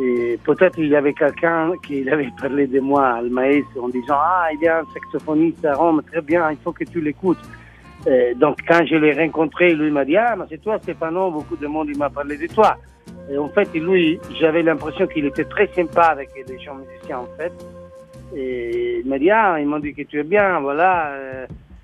Et 0.00 0.38
peut-être 0.44 0.78
il 0.78 0.88
y 0.88 0.96
avait 0.96 1.12
quelqu'un 1.12 1.72
qui 1.86 2.08
avait 2.08 2.30
parlé 2.40 2.66
de 2.66 2.80
moi, 2.80 3.20
le 3.22 3.28
maïs, 3.28 3.64
en 3.80 3.88
disant 3.88 4.16
Ah, 4.16 4.48
il 4.52 4.60
y 4.60 4.68
a 4.68 4.78
un 4.78 4.84
saxophoniste 4.92 5.64
à 5.64 5.74
Rome, 5.74 6.02
très 6.10 6.22
bien, 6.22 6.50
il 6.50 6.56
faut 6.58 6.72
que 6.72 6.84
tu 6.84 7.00
l'écoutes. 7.00 7.42
donc 8.36 8.58
quand 8.66 8.86
je 8.86 8.96
l'ai 8.96 9.12
rencontré, 9.12 9.74
lui 9.74 9.90
m'a 9.90 10.04
dit 10.04 10.16
Ah, 10.16 10.34
mais 10.36 10.44
c'est 10.48 10.62
toi, 10.62 10.78
Stéphano, 10.78 11.30
beaucoup 11.30 11.56
de 11.56 11.66
monde 11.66 11.94
m'a 11.96 12.08
parlé 12.08 12.38
de 12.38 12.46
toi. 12.46 12.76
Et 13.30 13.36
en 13.36 13.48
fait, 13.48 13.68
lui, 13.74 14.18
j'avais 14.40 14.62
l'impression 14.62 15.06
qu'il 15.06 15.26
était 15.26 15.44
très 15.44 15.68
sympa 15.68 16.04
avec 16.04 16.30
les 16.34 16.58
gens 16.58 16.74
musiciens, 16.74 17.18
en 17.18 17.28
fait. 17.36 17.52
Et 18.34 19.00
il 19.00 19.08
m'a 19.08 19.18
dit 19.18 19.30
Ah, 19.30 19.58
ils 19.60 19.66
m'ont 19.66 19.78
dit 19.78 19.92
que 19.92 20.02
tu 20.02 20.18
es 20.20 20.24
bien, 20.24 20.60
voilà. 20.60 21.12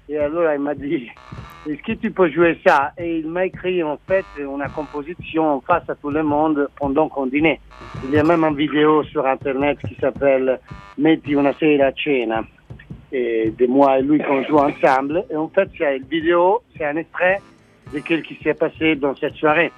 Et 0.08 0.18
alors, 0.18 0.52
il 0.52 0.60
m'a 0.60 0.74
dit 0.74 1.10
est-ce 1.68 1.82
que 1.82 1.92
tu 1.92 2.10
peux 2.10 2.30
jouer 2.30 2.58
ça? 2.66 2.92
Et 2.96 3.18
il 3.18 3.28
m'a 3.28 3.44
écrit 3.44 3.82
en 3.82 3.98
fait 4.06 4.24
une 4.38 4.64
composition 4.74 5.60
face 5.60 5.88
à 5.90 5.94
tout 5.96 6.08
le 6.08 6.22
monde 6.22 6.66
pendant 6.78 7.08
qu'on 7.08 7.26
dînait. 7.26 7.60
Il 8.04 8.10
y 8.10 8.18
a 8.18 8.22
même 8.22 8.42
une 8.44 8.56
vidéo 8.56 9.02
sur 9.04 9.26
internet 9.26 9.78
qui 9.86 9.94
s'appelle 9.96 10.60
Metti 10.96 11.34
una 11.34 11.52
sera 11.52 11.88
a 11.88 11.92
cena. 11.92 12.42
Et 13.12 13.52
de 13.58 13.66
moi 13.66 13.98
et 13.98 14.02
lui 14.02 14.18
qu'on 14.18 14.42
joue 14.44 14.56
ensemble. 14.56 15.24
Et 15.30 15.36
en 15.36 15.48
fait, 15.48 15.68
c'est 15.76 15.96
une 15.98 16.04
vidéo, 16.04 16.62
c'est 16.76 16.86
un 16.86 16.96
extrait 16.96 17.40
de 17.92 17.98
ce 17.98 18.14
qui 18.14 18.38
s'est 18.42 18.54
passé 18.54 18.94
dans 18.94 19.14
cette 19.16 19.34
soirée. 19.34 19.72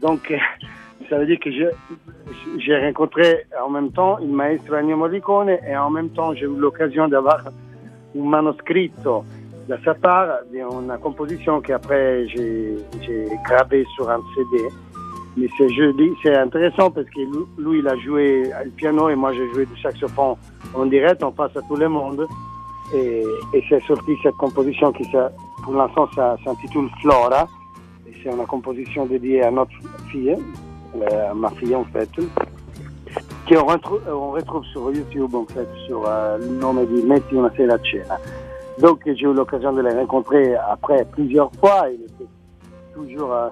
Donc, 0.00 0.32
ça 1.08 1.18
veut 1.18 1.26
dire 1.26 1.40
que 1.40 1.50
j'ai 1.50 2.76
rencontré 2.76 3.46
en 3.60 3.70
même 3.70 3.90
temps 3.90 4.18
il 4.18 4.30
maestro 4.30 4.76
Ennio 4.76 4.96
Morricone 4.96 5.56
et 5.68 5.76
en 5.76 5.90
même 5.90 6.10
temps 6.10 6.34
j'ai 6.34 6.44
eu 6.44 6.56
l'occasion 6.56 7.08
d'avoir 7.08 7.46
un 7.46 8.22
manuscrit 8.22 8.92
de 9.68 9.76
sa 9.84 9.94
part 9.94 10.28
d'une 10.50 10.96
composition 11.02 11.60
qu'après 11.60 12.26
j'ai 12.28 12.76
gravé 13.44 13.84
sur 13.94 14.08
un 14.10 14.20
CD. 14.34 14.64
Mais 15.36 15.46
c'est 16.22 16.34
intéressant 16.34 16.90
parce 16.90 17.06
que 17.10 17.20
lui, 17.58 17.78
il 17.78 17.86
a 17.86 17.96
joué 17.96 18.50
le 18.64 18.70
piano 18.70 19.08
et 19.08 19.14
moi 19.14 19.32
j'ai 19.32 19.48
joué 19.52 19.66
du 19.66 19.80
saxophone 19.80 20.34
en 20.74 20.86
direct, 20.86 21.22
en 21.22 21.32
face 21.32 21.56
à 21.56 21.62
tout 21.62 21.76
le 21.76 21.88
monde. 21.88 22.26
Et, 22.94 23.22
et 23.52 23.64
c'est 23.68 23.82
sorti 23.84 24.16
cette 24.22 24.34
composition 24.36 24.90
qui, 24.92 25.04
pour 25.62 25.74
l'instant, 25.74 26.08
s'intitule 26.44 26.88
Flora. 27.02 27.46
C'est 28.22 28.30
une 28.30 28.46
composition 28.46 29.06
dédiée 29.06 29.42
à 29.42 29.50
notre 29.50 29.70
fille, 30.10 30.34
euh, 30.96 31.30
à 31.30 31.34
ma 31.34 31.50
fille 31.50 31.74
en 31.74 31.84
fait, 31.84 32.08
qu'on 33.48 33.64
retrouve, 33.64 34.00
on 34.08 34.30
retrouve 34.30 34.64
sur 34.66 34.90
YouTube 34.92 35.34
en 35.34 35.44
fait, 35.46 35.68
sur 35.86 36.04
euh, 36.06 36.38
le 36.38 36.46
nom 36.46 36.74
de 36.74 37.06
Metti 37.06 37.34
una 37.34 37.50
sera 37.56 37.78
cena. 37.78 38.18
Donc 38.80 39.00
j'ai 39.04 39.26
eu 39.26 39.32
l'occasion 39.32 39.72
de 39.72 39.82
les 39.82 39.94
rencontrer 39.94 40.54
après 40.54 41.04
plusieurs 41.04 41.50
fois. 41.54 41.86
Il 41.90 42.02
était 42.02 42.30
toujours 42.94 43.32
euh, 43.32 43.48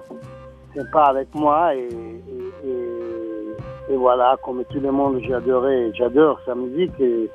sympa 0.73 1.03
avec 1.03 1.33
moi 1.35 1.75
et, 1.75 1.89
et, 3.89 3.95
voilà, 3.95 4.37
comme 4.43 4.63
tout 4.65 4.79
le 4.79 4.91
monde, 4.91 5.21
j'adorais, 5.27 5.91
j'adore 5.93 6.39
sa 6.45 6.55
musique 6.55 6.99
et 6.99 7.29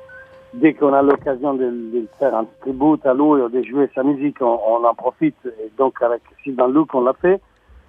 dès 0.53 0.73
qu'on 0.73 0.93
a 0.93 1.01
l'occasion 1.01 1.53
de, 1.55 2.07
faire 2.19 2.35
un 2.35 2.45
tribut 2.61 2.99
à 3.05 3.13
lui 3.13 3.21
ou 3.21 3.49
de 3.49 3.63
jouer 3.63 3.89
sa 3.93 4.03
musique, 4.03 4.41
on, 4.41 4.83
en 4.83 4.93
profite. 4.95 5.37
Et 5.45 5.71
donc 5.77 6.01
avec 6.01 6.21
Sylvain 6.43 6.69
Luc, 6.69 6.93
on 6.93 7.01
l'a 7.01 7.13
fait. 7.13 7.41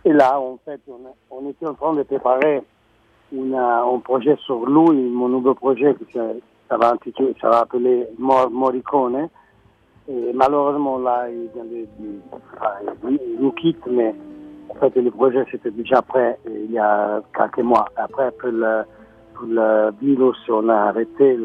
Et 0.04 0.12
là, 0.12 0.38
en 0.38 0.58
fait, 0.64 0.80
on, 1.30 1.49
était 1.49 1.66
en 1.66 1.75
train 1.75 1.94
de 1.94 2.02
préparer 2.02 2.62
un 3.34 3.99
projet 4.00 4.37
sur 4.44 4.66
lui, 4.66 5.11
mon 5.11 5.28
nouveau 5.28 5.54
projet 5.54 5.94
ça 6.68 6.76
va, 6.78 6.94
appeler 7.58 8.06
Morricone. 8.18 9.28
Et 10.08 10.32
malheureusement, 10.34 10.99
là, 10.99 11.26
il 11.30 11.49
vient 11.54 11.64
de, 11.64 11.87
enfin, 12.30 12.73
il 13.08 13.38
nous 13.40 13.52
quitte, 13.52 13.87
mais 13.90 14.14
en 14.68 14.75
fait, 14.75 14.94
le 14.96 15.11
projet, 15.11 15.44
c'était 15.50 15.70
déjà 15.70 16.02
prêt 16.02 16.38
il 16.46 16.73
y 16.73 16.78
a 16.78 17.23
quelques 17.34 17.64
mois. 17.64 17.87
Après, 17.96 18.30
pour 18.32 18.50
le, 18.50 18.82
pour 19.34 19.46
le 19.46 19.92
virus, 20.02 20.37
on 20.50 20.68
a 20.68 20.75
arrêté 20.90 21.38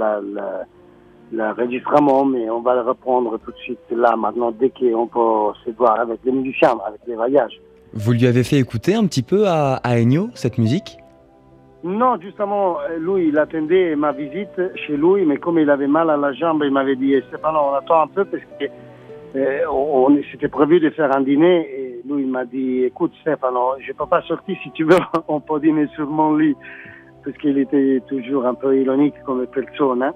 l'enregistrement, 1.31 2.25
mais 2.25 2.49
on 2.49 2.61
va 2.61 2.75
le 2.75 2.81
reprendre 2.81 3.37
tout 3.39 3.51
de 3.51 3.57
suite 3.57 3.79
là, 3.91 4.15
maintenant, 4.17 4.51
dès 4.51 4.71
qu'on 4.71 5.07
peut 5.07 5.53
se 5.65 5.71
voir 5.77 5.99
avec 5.99 6.19
les 6.25 6.31
musiciens, 6.33 6.77
avec 6.85 6.99
les 7.07 7.15
voyages. 7.15 7.61
Vous 7.93 8.11
lui 8.11 8.27
avez 8.27 8.43
fait 8.43 8.57
écouter 8.57 8.93
un 8.93 9.05
petit 9.05 9.23
peu 9.23 9.47
à, 9.47 9.75
à 9.75 9.97
Ennio, 9.97 10.29
cette 10.33 10.57
musique? 10.57 10.97
Non, 11.83 12.19
justement, 12.19 12.77
lui, 12.99 13.29
il 13.29 13.39
attendait 13.39 13.95
ma 13.95 14.11
visite 14.11 14.61
chez 14.75 14.97
lui, 14.97 15.25
mais 15.25 15.37
comme 15.37 15.59
il 15.59 15.69
avait 15.69 15.87
mal 15.87 16.09
à 16.09 16.17
la 16.17 16.33
jambe, 16.33 16.61
il 16.65 16.71
m'avait 16.71 16.97
dit, 16.97 17.15
Stéphano, 17.29 17.59
on 17.71 17.73
attend 17.73 18.01
un 18.01 18.07
peu 18.07 18.25
parce 18.25 18.43
que 18.59 18.65
euh, 19.35 19.61
on, 19.71 20.13
s'était 20.31 20.49
prévu 20.49 20.81
de 20.81 20.89
faire 20.89 21.15
un 21.15 21.21
dîner 21.21 21.69
et 21.71 22.01
lui, 22.05 22.23
il 22.23 22.29
m'a 22.29 22.43
dit, 22.43 22.83
écoute, 22.83 23.13
Stéphano, 23.21 23.75
je 23.79 23.93
peux 23.93 24.05
pas 24.05 24.21
sortir 24.23 24.57
si 24.61 24.71
tu 24.71 24.83
veux, 24.83 24.97
on 25.29 25.39
peut 25.39 25.61
dîner 25.61 25.87
sur 25.95 26.09
mon 26.09 26.35
lit 26.35 26.55
parce 27.23 27.37
qu'il 27.37 27.57
était 27.57 28.01
toujours 28.09 28.45
un 28.45 28.55
peu 28.55 28.77
ironique 28.77 29.15
comme 29.25 29.45
personne. 29.47 30.03
Hein. 30.03 30.13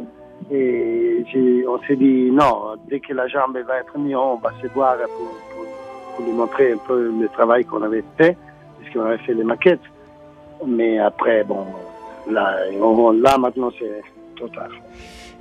Et 0.51 1.24
on 1.65 1.79
s'est 1.88 1.96
dit, 1.96 2.29
non, 2.32 2.75
dès 2.89 3.00
que 3.00 3.13
la 3.13 3.27
jambe 3.27 3.58
va 3.58 3.77
être 3.77 3.98
mieux, 3.98 4.17
on 4.17 4.36
va 4.36 4.51
se 4.62 4.67
voir 4.67 4.98
pour, 4.98 6.15
pour 6.15 6.25
lui 6.25 6.34
montrer 6.34 6.74
un 6.74 6.77
peu 6.86 7.10
le 7.22 7.29
travail 7.29 7.63
qu'on 7.63 7.82
avait 7.84 8.03
fait, 8.17 8.36
puisqu'on 8.79 9.05
avait 9.05 9.17
fait 9.20 9.34
les 9.34 9.46
maquettes. 9.46 9.79
Mais 10.67 10.99
après, 10.99 11.43
bon, 11.43 11.65
là, 12.29 12.55
là 12.71 13.37
maintenant, 13.37 13.71
c'est 13.77 14.01
trop 14.35 14.47
tard. 14.47 14.69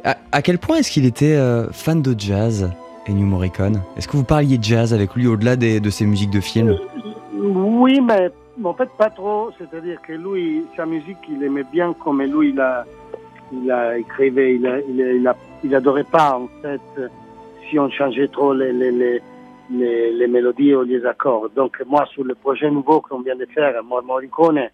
À, 0.05 0.43
quel 0.43 0.59
point 0.59 0.79
est-ce 0.79 0.91
qu'il 0.91 1.07
était 1.07 1.37
euh, 1.37 1.71
fan 1.71 2.03
de 2.03 2.19
jazz, 2.19 2.71
Ennio 3.09 3.25
Morricone? 3.25 3.83
Est-ce 3.97 4.09
que 4.09 4.17
vous 4.17 4.25
parliez 4.25 4.59
jazz 4.61 4.93
avec 4.93 5.15
lui 5.15 5.29
au-delà 5.29 5.55
de 5.57 5.91
ses 5.91 6.07
musiques 6.07 6.31
de 6.31 6.41
film 6.41 6.71
euh, 6.71 6.77
Oui, 7.41 8.01
mais 8.01 8.31
en 8.65 8.75
fait, 8.75 8.89
pas 8.99 9.11
trop. 9.11 9.51
C'est-à-dire 9.59 10.01
que 10.03 10.13
lui, 10.13 10.65
sa 10.77 10.87
musique, 10.87 11.19
il 11.31 11.43
aimait 11.45 11.65
bien 11.73 11.93
comme 11.93 12.21
lui, 12.23 12.51
il 12.51 12.61
a, 12.61 12.85
il 13.53 13.71
a 13.71 13.97
écrivait, 13.97 14.57
il, 14.57 14.67
a, 14.67 14.81
il, 14.81 15.27
a, 15.29 15.37
il, 15.63 15.75
adorait 15.75 16.05
pas, 16.05 16.37
en 16.37 16.49
fait, 16.63 16.81
si 17.69 17.79
on 17.79 17.89
changeait 17.91 18.29
trop 18.29 18.53
les, 18.53 18.73
les, 18.73 18.91
les, 19.71 20.13
les, 20.13 20.27
mélodies 20.27 20.75
ou 20.75 20.83
les 20.83 21.05
accords. 21.07 21.49
Donc, 21.55 21.81
moi, 21.87 22.07
sur 22.13 22.25
le 22.25 22.35
projet 22.35 22.71
nouveau 22.71 23.01
qu'on 23.01 23.21
vient 23.21 23.37
de 23.37 23.47
faire, 23.47 23.75
Morricone, 23.85 24.69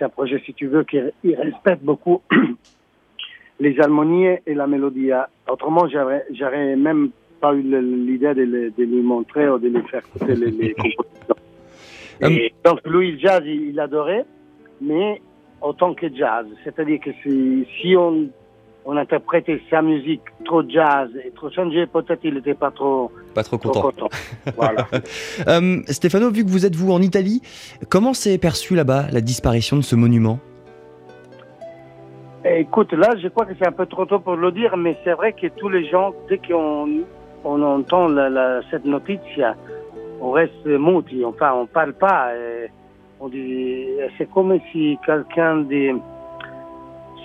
c'est 0.00 0.06
un 0.06 0.08
projet, 0.08 0.42
si 0.46 0.54
tu 0.54 0.66
veux, 0.66 0.82
qui 0.84 1.34
respecte 1.34 1.84
beaucoup 1.84 2.22
les 3.60 3.78
harmonies 3.78 4.38
et 4.46 4.54
la 4.54 4.66
mélodie. 4.66 5.10
Autrement, 5.48 5.86
j'aurais 5.88 6.76
même 6.76 7.10
pas 7.40 7.52
eu 7.54 7.62
l'idée 7.62 8.34
de, 8.34 8.82
lui 8.82 9.02
montrer 9.02 9.48
ou 9.48 9.58
de 9.58 9.68
lui 9.68 9.82
faire 9.88 10.02
écouter 10.06 10.34
les, 10.34 10.74
compositions. 10.74 11.34
Euh, 12.22 12.48
donc, 12.64 12.80
lui, 12.86 13.12
le 13.12 13.18
jazz, 13.18 13.42
il, 13.44 13.78
adorait, 13.78 14.24
mais 14.80 15.20
autant 15.60 15.92
que 15.94 16.06
jazz. 16.14 16.46
C'est-à-dire 16.64 17.00
que 17.00 17.10
si, 17.22 17.66
si 17.80 17.94
on 17.94 18.28
on 18.90 18.96
interprétait 18.96 19.62
sa 19.70 19.82
musique 19.82 20.22
trop 20.44 20.68
jazz 20.68 21.08
et 21.24 21.30
trop 21.30 21.48
changée, 21.48 21.86
peut-être 21.86 22.18
il 22.24 22.34
n'était 22.34 22.54
pas 22.54 22.72
trop, 22.72 23.12
pas 23.34 23.44
trop 23.44 23.56
content. 23.56 24.08
voilà. 24.56 24.88
Euh, 25.46 25.80
Stéphano, 25.86 26.28
vu 26.32 26.44
que 26.44 26.50
vous 26.50 26.66
êtes 26.66 26.74
vous 26.74 26.90
en 26.90 27.00
Italie, 27.00 27.40
comment 27.88 28.14
s'est 28.14 28.36
perçu 28.36 28.74
là-bas 28.74 29.04
la 29.12 29.20
disparition 29.20 29.76
de 29.76 29.82
ce 29.82 29.94
monument? 29.94 30.40
Écoute, 32.44 32.92
là, 32.92 33.10
je 33.22 33.28
crois 33.28 33.46
que 33.46 33.52
c'est 33.60 33.68
un 33.68 33.72
peu 33.72 33.86
trop 33.86 34.06
tôt 34.06 34.18
pour 34.18 34.34
le 34.34 34.50
dire, 34.50 34.76
mais 34.76 34.96
c'est 35.04 35.12
vrai 35.12 35.34
que 35.34 35.46
tous 35.56 35.68
les 35.68 35.88
gens, 35.88 36.12
dès 36.28 36.38
qu'on 36.38 36.88
on 37.44 37.62
entend 37.62 38.08
la, 38.08 38.60
cette 38.72 38.84
notice, 38.84 39.20
on 40.20 40.32
reste 40.32 40.66
muti, 40.66 41.24
enfin, 41.24 41.52
on 41.54 41.66
parle 41.66 41.92
pas. 41.92 42.30
on 43.20 43.28
dit, 43.28 43.86
c'est 44.18 44.28
comme 44.32 44.58
si 44.72 44.98
quelqu'un 45.06 45.58
dit 45.58 45.92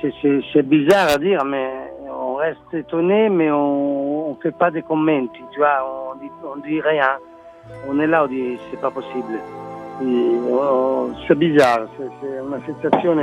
c'est 0.02 0.68
bizarre 0.68 1.10
à 1.14 1.18
dire, 1.18 1.44
mais 1.46 1.70
on 2.10 2.36
reste 2.36 2.74
étonné, 2.74 3.30
mais 3.30 3.50
on 3.52 4.32
ne 4.32 4.42
fait 4.42 4.56
pas 4.56 4.72
de 4.72 4.82
commentaires, 4.82 5.30
tu 5.52 5.60
vois, 5.60 6.12
on 6.12 6.16
dit, 6.20 6.32
on 6.44 6.60
dit 6.62 6.82
rien. 6.82 7.18
On 7.88 8.00
est 8.00 8.08
là, 8.08 8.26
on 8.26 8.28
dit 8.28 8.58
c'est 8.70 8.80
pas 8.80 8.92
possible. 8.92 9.40
Oh, 10.52 11.10
c'est 11.28 11.38
bizarre, 11.38 11.88
c'est 11.98 12.04
une 12.04 12.76
sensation 12.82 13.16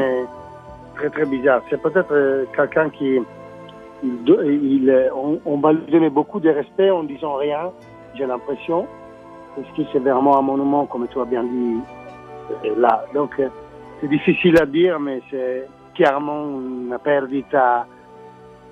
très 0.96 1.10
très 1.10 1.26
bizarre. 1.26 1.62
C'est 1.70 1.80
peut-être 1.80 2.12
euh, 2.12 2.44
quelqu'un 2.54 2.88
qui, 2.90 3.18
il, 4.02 5.10
on, 5.44 5.58
va 5.58 5.72
lui 5.72 5.90
donner 5.90 6.10
beaucoup 6.10 6.40
de 6.40 6.48
respect 6.50 6.90
en 6.90 7.04
disant 7.04 7.34
rien, 7.34 7.70
j'ai 8.14 8.26
l'impression, 8.26 8.86
parce 9.54 9.68
que 9.76 9.82
c'est 9.92 9.98
vraiment 9.98 10.38
un 10.38 10.42
monument, 10.42 10.86
comme 10.86 11.06
tu 11.08 11.20
as 11.20 11.24
bien 11.24 11.44
dit, 11.44 11.76
euh, 12.64 12.74
là. 12.78 13.04
Donc, 13.14 13.38
euh, 13.38 13.48
c'est 14.00 14.08
difficile 14.08 14.60
à 14.60 14.66
dire, 14.66 14.98
mais 14.98 15.20
c'est 15.30 15.68
chiaramente 15.92 16.84
una 16.84 16.98
perdita 16.98 17.86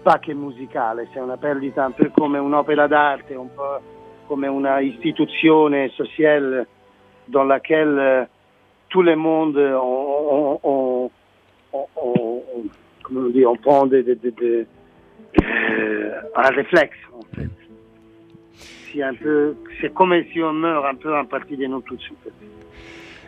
pas 0.02 0.18
che 0.18 0.34
musicale, 0.34 1.08
c'est 1.12 1.20
una 1.20 1.36
perdita 1.36 1.84
un 1.84 1.92
peu 1.92 2.10
come 2.10 2.38
un'opera 2.38 2.86
d'arte, 2.86 3.34
un 3.34 3.52
po' 3.54 3.80
come 4.26 4.46
una 4.46 4.80
istituzione 4.80 5.90
sociale 5.90 6.66
dans 7.26 7.46
laquelle 7.46 8.28
tout 8.88 9.02
le 9.02 9.14
monde 9.16 9.56
on, 9.56 11.10
prend 13.62 13.86
de, 13.86 14.02
de, 14.02 14.14
de 14.14 14.66
euh, 15.42 16.20
un 16.34 16.50
réflexe 16.50 16.96
en 17.12 17.22
fait. 17.34 17.50
C'est 18.92 19.02
un 19.02 19.14
peu, 19.14 19.54
c'est 19.80 19.92
comme 19.92 20.14
si 20.32 20.42
on 20.42 20.52
meurt 20.52 20.84
un 20.86 20.94
peu 20.96 21.16
en 21.16 21.24
partie 21.24 21.56
de 21.56 21.66
nous 21.66 21.80
tous. 21.82 22.02
En 22.10 22.16
fait. 22.24 22.32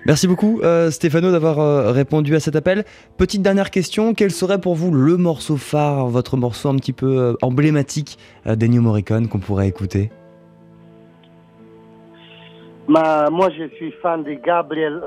Merci 0.04 0.26
beaucoup 0.26 0.60
euh, 0.62 0.90
Stéphano 0.90 1.30
d'avoir 1.30 1.60
euh, 1.60 1.92
répondu 1.92 2.34
à 2.34 2.40
cet 2.40 2.56
appel. 2.56 2.82
Petite 3.18 3.40
dernière 3.40 3.70
question, 3.70 4.14
quel 4.14 4.32
serait 4.32 4.60
pour 4.60 4.74
vous 4.74 4.92
le 4.92 5.16
morceau 5.16 5.56
phare, 5.56 6.08
votre 6.08 6.36
morceau 6.36 6.70
un 6.70 6.76
petit 6.76 6.92
peu 6.92 7.18
euh, 7.18 7.34
emblématique 7.40 8.18
d'Ennio 8.44 8.82
Morricone 8.82 9.28
qu'on 9.28 9.38
pourrait 9.38 9.68
écouter? 9.68 10.10
Ma, 12.88 13.30
Moi 13.30 13.50
je 13.56 13.68
suis 13.76 13.92
fan 14.02 14.24
de 14.24 14.32
Gabriel, 14.32 15.02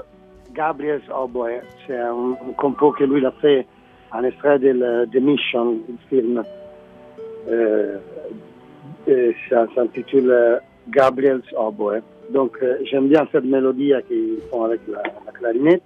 Gabriel's 0.54 1.04
Oboe, 1.14 1.60
c'est 1.86 2.00
un, 2.00 2.38
compo 2.56 2.94
que 2.94 3.04
lui 3.04 3.26
a 3.26 3.32
fait, 3.42 3.68
un 4.14 4.24
extrait 4.24 4.60
de 4.60 5.06
The 5.12 5.22
Mission, 5.22 5.76
il 5.90 5.98
film. 6.08 6.42
ça 9.50 9.66
s'intitule 9.76 10.62
Gabriel's 10.88 11.44
Oboe. 11.58 12.02
Donc 12.32 12.58
euh, 12.62 12.78
j'aime 12.90 13.08
bien 13.08 13.28
cette 13.32 13.46
mélodie 13.46 13.94
qu'ils 14.08 14.40
font 14.50 14.64
avec 14.64 14.82
la, 14.88 15.02
clarinette. 15.32 15.84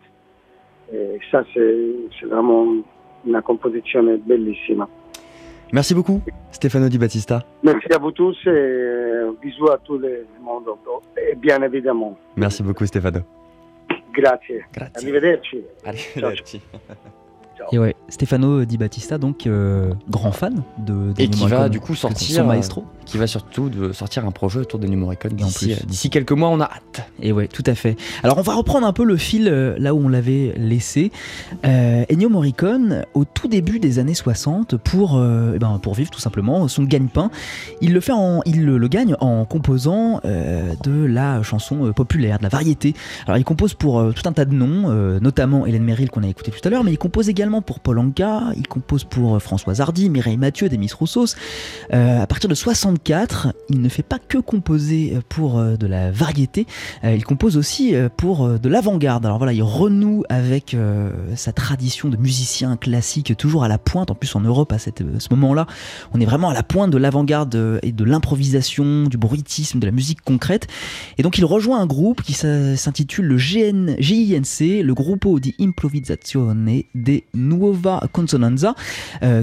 Et 0.92 1.20
ça, 1.32 1.44
c'est 1.54 2.26
vraiment 2.26 2.66
une 3.26 3.42
composition 3.42 4.04
bellissime. 4.26 4.86
Merci 5.72 5.94
beaucoup, 5.94 6.20
Stefano 6.52 6.90
Di 6.90 6.98
Battista. 6.98 7.44
Merci 7.62 7.94
à 7.94 8.00
vous 8.00 8.12
tous 8.12 8.36
et 8.48 8.50
euh, 8.50 9.32
bisous 9.40 9.70
à 9.70 9.78
tout 9.78 10.00
le 10.00 10.26
monde, 10.42 10.64
et 11.16 11.36
bien 11.36 11.62
évidemment. 11.62 12.18
Merci 12.36 12.64
beaucoup, 12.64 12.88
Stefano. 12.88 13.20
Grazie. 14.12 14.62
Grazie. 14.74 14.94
Arrivederci. 14.96 15.64
Arrivederci. 15.86 16.62
Et 17.72 17.80
ouais, 17.80 17.96
Stefano 18.10 18.66
Di 18.66 18.78
Battista, 18.78 19.18
donc 19.18 19.48
euh, 19.48 19.94
grand 20.10 20.32
fan 20.32 20.64
de, 20.78 21.14
Et 21.18 21.30
qui 21.30 21.46
va 21.48 21.70
du 21.70 21.80
coup 21.80 21.96
sortir 21.96 22.38
son 22.38 22.46
maestro 22.46 22.86
qui 23.10 23.18
va 23.18 23.28
surtout 23.28 23.70
de 23.70 23.92
sortir 23.92 24.26
un 24.26 24.32
projet 24.32 24.60
autour 24.60 24.80
de 24.80 24.88
Morricone 24.88 25.34
d'ici, 25.34 25.74
euh, 25.74 25.76
d'ici 25.88 26.10
quelques 26.10 26.32
mois, 26.32 26.50
on 26.50 26.60
a 26.60 26.66
hâte. 26.66 27.10
Et 27.22 27.32
ouais, 27.32 27.48
tout 27.48 27.64
à 27.66 27.74
fait. 27.74 27.96
Alors 28.24 28.38
on 28.38 28.42
va 28.42 28.54
reprendre 28.54 28.86
un 28.86 28.94
peu 28.94 29.04
le 29.04 29.18
fil 29.18 29.48
euh, 29.48 29.76
là 29.80 29.96
où 29.96 30.00
on 30.00 30.10
l'avait 30.10 30.54
laissé. 30.58 31.12
Euh, 31.66 32.06
Ennio 32.12 32.30
Morricone, 32.30 33.06
au 33.16 33.26
tout 33.26 33.48
début 33.48 33.80
des 33.80 33.98
années 33.98 34.14
60, 34.14 34.78
pour, 34.78 35.20
eh 35.20 35.58
ben, 35.58 35.80
pour 35.82 35.96
vivre 35.96 36.12
tout 36.12 36.20
simplement 36.20 36.68
son 36.68 36.84
gagne-pain, 36.84 37.32
il 37.82 37.94
le, 37.94 38.00
fait 38.00 38.12
en, 38.12 38.42
il 38.46 38.66
le, 38.66 38.88
gagne 38.88 39.16
en 39.20 39.46
composant 39.46 40.22
de 40.24 41.06
la 41.06 41.42
chanson 41.42 41.92
populaire, 41.94 42.38
de 42.38 42.44
la 42.44 42.50
variété. 42.50 42.94
Alors 43.26 43.38
il 43.38 43.44
compose 43.44 43.74
pour 43.74 44.14
tout 44.14 44.28
un 44.28 44.34
tas 44.34 44.46
de 44.46 44.54
noms, 44.54 45.20
notamment 45.20 45.66
Hélène 45.66 45.84
Merrill 45.84 46.10
qu'on 46.10 46.24
a 46.24 46.28
écouté 46.28 46.52
tout 46.52 46.66
à 46.68 46.70
l'heure, 46.70 46.84
mais 46.84 46.92
il 46.92 46.98
compose 46.98 47.30
également 47.30 47.49
pour 47.62 47.80
Paul 47.80 48.00
Anka, 48.00 48.44
il 48.56 48.68
compose 48.68 49.04
pour 49.04 49.42
Françoise 49.42 49.82
Hardy, 49.82 50.10
Mireille 50.10 50.38
Mathieu, 50.38 50.70
Demis 50.70 50.92
Roussos. 50.98 51.36
à 51.92 52.28
partir 52.28 52.50
de 52.50 52.56
60 52.56 53.00
il 53.70 53.82
ne 53.82 53.90
fait 53.90 54.04
pas 54.04 54.20
que 54.20 54.38
composer 54.38 55.18
pour 55.30 55.58
euh, 55.58 55.76
de 55.78 55.88
la 55.88 56.12
variété, 56.12 56.66
euh, 57.04 57.16
il 57.16 57.24
compose 57.24 57.58
aussi 57.58 57.96
euh, 57.96 58.10
pour 58.10 58.48
de 58.60 58.70
l'avant-garde. 58.70 59.26
Alors 59.26 59.38
voilà, 59.38 59.54
il 59.54 59.64
renoue 59.64 60.24
avec 60.30 60.76
sa 61.36 61.52
tradition 61.52 62.10
de 62.10 62.18
musicien 62.18 62.78
classique, 62.78 63.36
toujours 63.38 63.64
à 63.64 63.68
la 63.68 63.78
pointe. 63.78 64.12
En 64.12 64.16
plus, 64.16 64.36
en 64.36 64.42
Europe, 64.42 64.72
à, 64.72 64.80
ce 64.80 64.92
moment-là, 65.32 65.66
on 66.14 66.20
est 66.20 66.26
vraiment 66.26 66.50
à 66.50 66.54
la 66.54 66.64
pointe 66.64 66.92
de 66.92 66.98
l'avant-garde 66.98 67.80
et 67.82 67.92
de 67.92 68.04
l'improvisation, 68.04 69.04
du 69.04 69.18
bruitisme, 69.18 69.80
de 69.80 69.86
la 69.86 69.92
musique 69.92 70.22
concrète. 70.22 70.68
Et 71.18 71.24
donc, 71.24 71.38
il 71.38 71.46
rejoint 71.46 71.80
un 71.80 71.86
groupe 71.86 72.22
qui 72.22 72.34
s'intitule 72.34 73.26
le 73.26 73.38
GINC, 73.38 74.60
le 74.84 74.94
Gruppo 74.94 75.40
di 75.40 75.56
Improvvisazione 75.60 76.84
de 76.96 77.22
Nuova 77.40 78.08
Consonanza, 78.12 78.76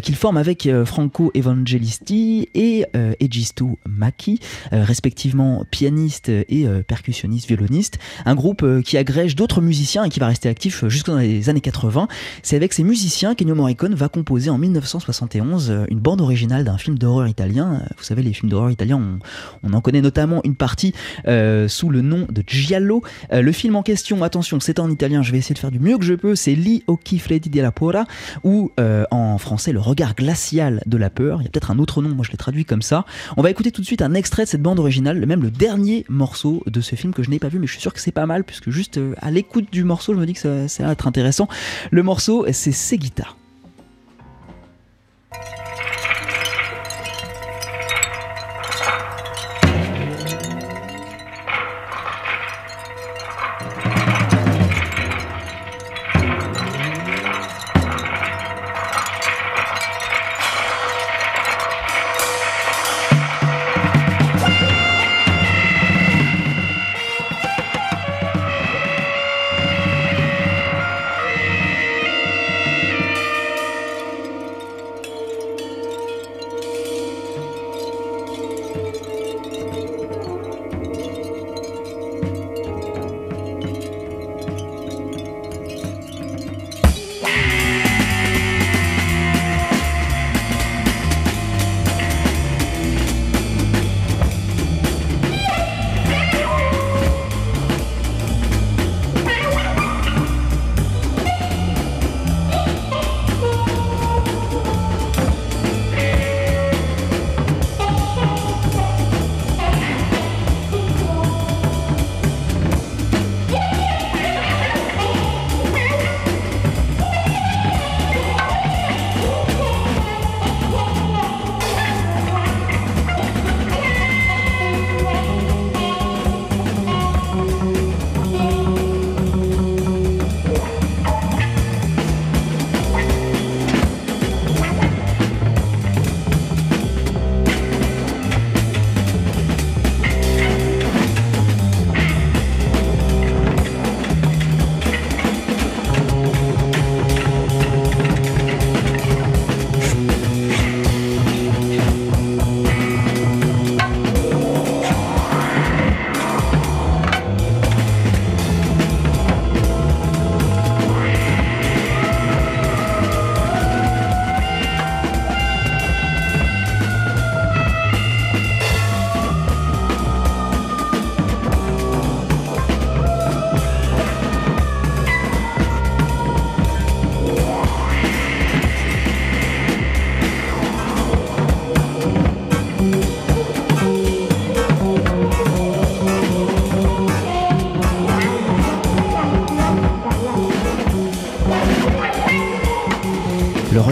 qu'il 0.03 0.15
forme 0.15 0.37
avec 0.37 0.69
Franco 0.85 1.31
Evangelisti 1.35 2.49
et 2.55 2.85
Egis 3.21 3.47
Maki, 3.89 4.41
euh, 4.73 4.85
respectivement 4.85 5.65
pianiste 5.71 6.29
et 6.29 6.67
euh, 6.67 6.83
percussionniste 6.83 7.49
violoniste. 7.49 7.99
Un 8.25 8.35
groupe 8.35 8.63
euh, 8.63 8.83
qui 8.83 8.97
agrège 8.97 9.37
d'autres 9.37 9.61
musiciens 9.61 10.05
et 10.05 10.09
qui 10.09 10.21
va 10.21 10.27
rester 10.27 10.49
actif 10.49 10.87
jusque 10.89 11.07
dans 11.07 11.19
les 11.19 11.49
années 11.49 11.61
80. 11.61 12.09
C'est 12.43 12.57
avec 12.57 12.73
ces 12.73 12.85
musiciens 12.85 13.35
qu'Ennio 13.35 13.55
Morricone 13.55 13.95
va 13.95 14.09
composer 14.09 14.51
en 14.51 14.59
1971 14.59 15.87
une 15.89 16.01
bande 16.01 16.21
originale 16.21 16.65
d'un 16.65 16.79
film 16.79 16.99
d'horreur 16.99 17.29
italien. 17.29 17.83
Vous 17.97 18.05
savez, 18.05 18.23
les 18.23 18.33
films 18.33 18.51
d'horreur 18.51 18.71
italiens, 18.71 19.19
on, 19.63 19.73
en 19.73 19.81
connaît 19.81 20.01
notamment 20.01 20.41
une 20.45 20.55
partie 20.55 20.93
sous 21.69 21.89
le 21.91 22.01
nom 22.01 22.27
de 22.31 22.43
Giallo. 22.47 23.03
le 23.33 23.53
film 23.53 23.77
en 23.77 23.83
question, 23.83 24.23
attention, 24.23 24.61
c'est 24.61 24.79
en 24.79 24.91
italien, 24.91 25.23
je 25.23 25.33
vais 25.33 25.39
essayer 25.39 25.55
de 25.55 25.59
faire 25.59 25.71
du 25.71 25.81
mieux 25.81 25.99
que 25.99 26.05
je 26.05 26.15
peux, 26.15 26.35
c'est 26.35 26.55
Li 26.55 26.83
occhi 26.87 27.21
della 27.51 27.73
ou 28.45 28.73
en 29.11 29.39
français, 29.39 29.73
le 29.73 29.81
regard 29.81 30.15
glacial 30.15 30.83
de 30.87 30.97
la 30.97 31.11
peur. 31.11 31.41
Il 31.41 31.45
y 31.45 31.47
a 31.47 31.51
peut-être 31.51 31.71
un 31.71 31.79
autre 31.79 32.03
nom, 32.03 32.11
moi 32.11 32.25
je 32.25 32.31
l'ai 32.31 32.37
traduit 32.37 32.65
comme 32.65 32.83
ça. 32.83 33.05
On 33.37 33.43
va 33.43 33.51
écouter 33.51 33.71
tout 33.71 33.81
de 33.81 33.87
suite 33.87 34.03
un 34.03 34.15
extrait 34.15 34.45
de 34.45 34.49
cette 34.49 34.63
bande 34.63 34.79
originale, 34.79 35.25
même 35.27 35.43
le 35.43 35.51
dernier 35.51 36.05
morceau 36.09 36.63
de 36.67 36.81
ce 36.81 36.97
film 36.97 37.13
que 37.13 37.23
je 37.23 37.31
n'ai 37.31 37.39
pas 37.39 37.49
vu, 37.49 37.59
mais 37.59 37.67
je 37.67 37.73
suis 37.73 37.81
sûr 37.81 37.93
que 37.93 38.01
c'est 38.01 38.13
pas 38.13 38.27
mal, 38.27 38.45
puisque 38.45 38.71
juste 38.71 38.99
euh, 38.99 39.15
à 39.21 39.31
l'écoute 39.31 39.71
du 39.73 39.85
morceau, 39.85 40.15
je 40.15 40.19
me 40.19 40.27
dis 40.27 40.35
que 40.35 40.41
ça, 40.41 40.69
ça 40.69 40.85
va 40.85 40.93
être 40.93 41.07
intéressant. 41.07 41.49
Le 41.91 42.03
morceau, 42.03 42.47
c'est 42.53 42.73
Seguita. 42.73 43.27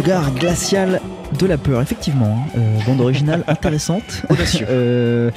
Regard 0.05 0.35
glacial 0.35 1.01
de 1.38 1.47
la 1.47 1.57
peur, 1.57 1.81
effectivement. 1.81 2.27
Hein. 2.27 2.59
Euh, 2.59 2.74
bande 2.85 3.01
originale 3.01 3.44
intéressante. 3.49 4.23
euh, 4.68 5.31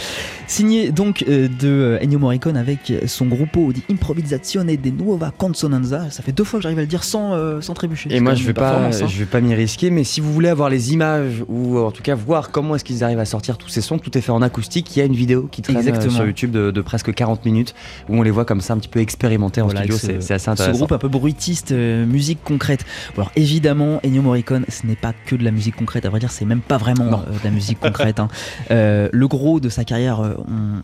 signé 0.47 0.91
donc 0.91 1.23
euh, 1.27 1.47
de 1.47 1.67
euh, 1.67 2.03
Ennio 2.03 2.19
Morricone 2.19 2.57
avec 2.57 2.93
son 3.05 3.25
groupe 3.25 3.57
di 3.73 3.83
Improvvisazione 3.91 4.75
de 4.75 4.89
Nuova 4.89 5.31
Consonanza. 5.36 6.10
Ça 6.10 6.23
fait 6.23 6.31
deux 6.31 6.43
fois 6.43 6.60
que 6.60 6.63
j'arrive 6.63 6.79
à 6.79 6.81
le 6.81 6.88
dire 6.88 7.03
sans, 7.03 7.62
sans 7.62 7.73
trébucher. 7.73 8.13
Et 8.13 8.19
moi, 8.19 8.36
je 8.36 8.43
vais, 8.43 8.53
pas, 8.53 8.77
hein. 8.77 8.91
je 8.91 9.19
vais 9.19 9.25
pas 9.25 9.41
m'y 9.41 9.53
risquer, 9.55 9.89
mais 9.89 10.03
si 10.03 10.21
vous 10.21 10.33
voulez 10.33 10.49
avoir 10.49 10.69
les 10.69 10.93
images 10.93 11.43
ou 11.47 11.79
en 11.79 11.91
tout 11.91 12.03
cas 12.03 12.15
voir 12.15 12.51
comment 12.51 12.75
est-ce 12.75 12.83
qu'ils 12.83 13.03
arrivent 13.03 13.19
à 13.19 13.25
sortir 13.25 13.57
tous 13.57 13.69
ces 13.69 13.81
sons, 13.81 13.97
tout 13.97 14.15
est 14.17 14.21
fait 14.21 14.31
en 14.31 14.41
acoustique. 14.41 14.95
Il 14.95 14.99
y 14.99 15.01
a 15.01 15.05
une 15.05 15.15
vidéo 15.15 15.47
qui 15.51 15.62
traîne 15.62 16.10
sur 16.10 16.25
YouTube 16.25 16.51
de, 16.51 16.81
presque 16.81 17.13
40 17.13 17.45
minutes 17.45 17.75
où 18.10 18.17
on 18.17 18.21
les 18.21 18.31
voit 18.31 18.45
comme 18.45 18.62
ça 18.62 18.73
un 18.73 18.77
petit 18.77 18.88
peu 18.88 18.99
expérimenter 18.99 19.62
en 19.62 19.69
studio. 19.69 19.97
C'est 19.97 20.33
assez 20.33 20.49
intéressant. 20.49 20.73
Ce 20.73 20.77
groupe 20.77 20.91
un 20.91 20.97
peu 20.97 21.10
bruitiste, 21.10 21.71
musique 21.71 22.39
concrète. 22.43 22.86
alors 23.15 23.31
évidemment, 23.36 23.99
Ennio 24.05 24.21
Morricone, 24.21 24.65
ce 24.69 24.86
n'est 24.86 24.95
pas 24.95 25.13
que 25.25 25.36
de 25.36 25.43
la 25.43 25.51
musique 25.51 25.75
concrète. 25.75 26.05
À 26.05 26.10
vrai 26.10 26.19
dire, 26.19 26.31
c'est 26.31 26.45
même 26.45 26.62
pas 26.62 26.77
vraiment 26.77 27.23
de 27.39 27.43
la 27.43 27.52
musique 27.52 27.80
concrète. 27.80 28.19
Hein. 28.19 28.28
le 28.69 29.28
gros 29.28 29.60
de 29.60 29.69
sa 29.69 29.84
carrière 29.84 30.21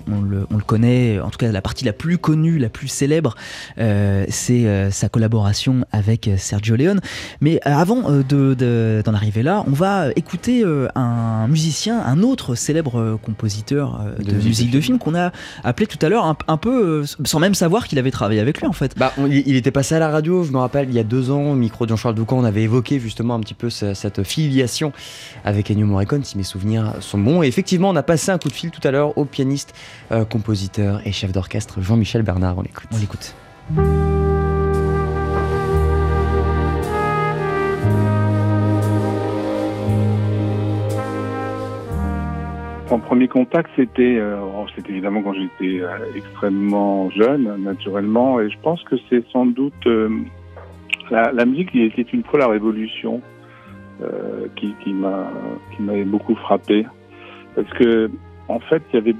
on, 0.08 0.22
le, 0.22 0.46
connaît, 0.66 1.20
en 1.20 1.30
tout 1.30 1.38
cas 1.38 1.52
la 1.52 1.62
partie 1.62 1.86
la 1.86 1.94
plus 1.94 2.18
connue, 2.18 2.58
la 2.58 2.70
plus 2.70 2.88
célèbre, 2.88 3.36
c'est 3.78 4.92
sa 4.92 5.10
collaboration 5.10 5.86
avec 5.92 6.30
Sergio 6.38 6.76
Leone. 6.76 7.02
Mais 7.42 7.60
avant 7.64 8.02
d'en 8.22 9.14
arriver 9.14 9.44
là, 9.44 9.64
on 9.68 9.72
va 9.74 10.10
écouter 10.16 10.64
un 10.96 11.48
musicien, 11.48 12.02
un 12.06 12.22
autre 12.24 12.56
célèbre 12.56 13.20
compositeur 13.22 14.00
de, 14.20 14.34
musique 14.34 14.72
de 14.72 14.82
film 14.82 15.00
qu'on 15.00 15.16
a 15.16 15.32
appelé 15.64 15.88
tout 15.88 16.04
à 16.06 16.10
l'heure 16.10 16.36
un, 16.48 16.58
peu 16.58 17.04
sans 17.26 17.40
même 17.40 17.56
savoir 17.56 17.88
qu'il 17.88 18.00
avait 18.00 18.12
travaillé 18.12 18.40
avec 18.40 18.60
lui 18.60 18.68
en 18.68 18.74
fait. 18.74 18.96
Bah, 18.98 19.14
il 19.18 19.56
était 19.56 19.72
passé 19.72 19.96
à 19.96 20.00
la 20.00 20.10
radio, 20.10 20.44
je 20.44 20.52
me 20.52 20.58
rappelle, 20.58 20.90
il 20.90 20.96
y 20.96 21.00
a 21.00 21.04
deux 21.04 21.32
ans, 21.32 21.52
au 21.52 21.56
micro 21.56 21.86
de 21.86 21.90
Jean-Charles 21.90 22.16
Doucan, 22.16 22.38
on 22.38 22.44
avait 22.44 22.64
évoqué 22.64 23.00
justement 23.00 23.36
un 23.36 23.40
petit 23.40 23.54
peu 23.54 23.70
cette 23.70 24.24
filiation 24.24 24.92
avec 25.44 25.72
Ennio 25.72 25.86
Morricone, 25.86 26.24
si 26.24 26.38
mes 26.44 26.46
souvenirs 26.46 26.96
sont 27.00 27.18
bons. 27.18 27.42
Et 27.42 27.48
effectivement, 27.48 27.90
on 27.90 27.96
a 27.96 28.04
passé 28.04 28.30
un 28.30 28.38
coup 28.38 28.50
de 28.50 28.54
fil 28.54 28.70
tout 28.70 28.86
à 28.86 28.92
l'heure 28.92 29.18
au 29.18 29.24
pianiste, 29.24 29.74
euh, 30.12 30.26
compositeur 30.26 31.00
et 31.08 31.14
chef 31.14 31.32
d'orchestre 31.32 31.82
Jean-Michel 31.82 32.22
Bernard. 32.22 32.58
On 32.58 32.64
l'écoute. 32.64 32.90
On 32.92 33.00
l'écoute. 33.00 33.34
Mon 42.92 43.00
premier 43.00 43.30
contact, 43.30 43.70
c'était 43.78 44.18
euh, 44.18 44.36
oh, 44.42 44.66
c'était 44.76 44.92
évidemment 44.92 45.22
quand 45.24 45.34
j'étais 45.34 45.82
euh, 45.82 45.88
extrêmement 46.14 47.10
jeune, 47.12 47.64
naturellement, 47.64 48.42
et 48.42 48.50
je 48.50 48.58
pense 48.62 48.84
que 48.84 48.96
c'est 49.10 49.24
sans 49.32 49.46
doute 49.46 49.88
la, 51.10 51.32
la, 51.32 51.46
musique 51.46 51.72
qui 51.72 51.82
était 51.84 52.02
une 52.02 52.24
fois 52.24 52.40
la 52.40 52.48
révolution 52.50 53.22
euh, 54.02 54.48
qui, 54.56 54.74
qui 54.84 54.94
m'a 54.94 55.32
qui 55.76 55.82
m'avait 55.84 56.06
beaucoup 56.06 56.36
frappé 56.36 56.86
parce 57.56 57.70
que 57.74 58.10
en 58.48 58.60
fait 58.60 58.82
il 58.92 58.96
y 58.96 59.00
avait 59.00 59.16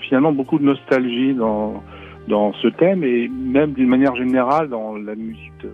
finalement 0.00 0.32
beaucoup 0.32 0.58
de 0.58 0.64
nostalgie 0.64 1.34
dans 1.34 1.82
dans 2.28 2.52
ce 2.54 2.68
thème 2.68 3.02
et 3.04 3.28
même 3.28 3.72
d'une 3.72 3.88
manière 3.88 4.14
générale 4.14 4.68
dans 4.68 4.94
la 4.94 5.14
musique 5.14 5.52
de, 5.62 5.72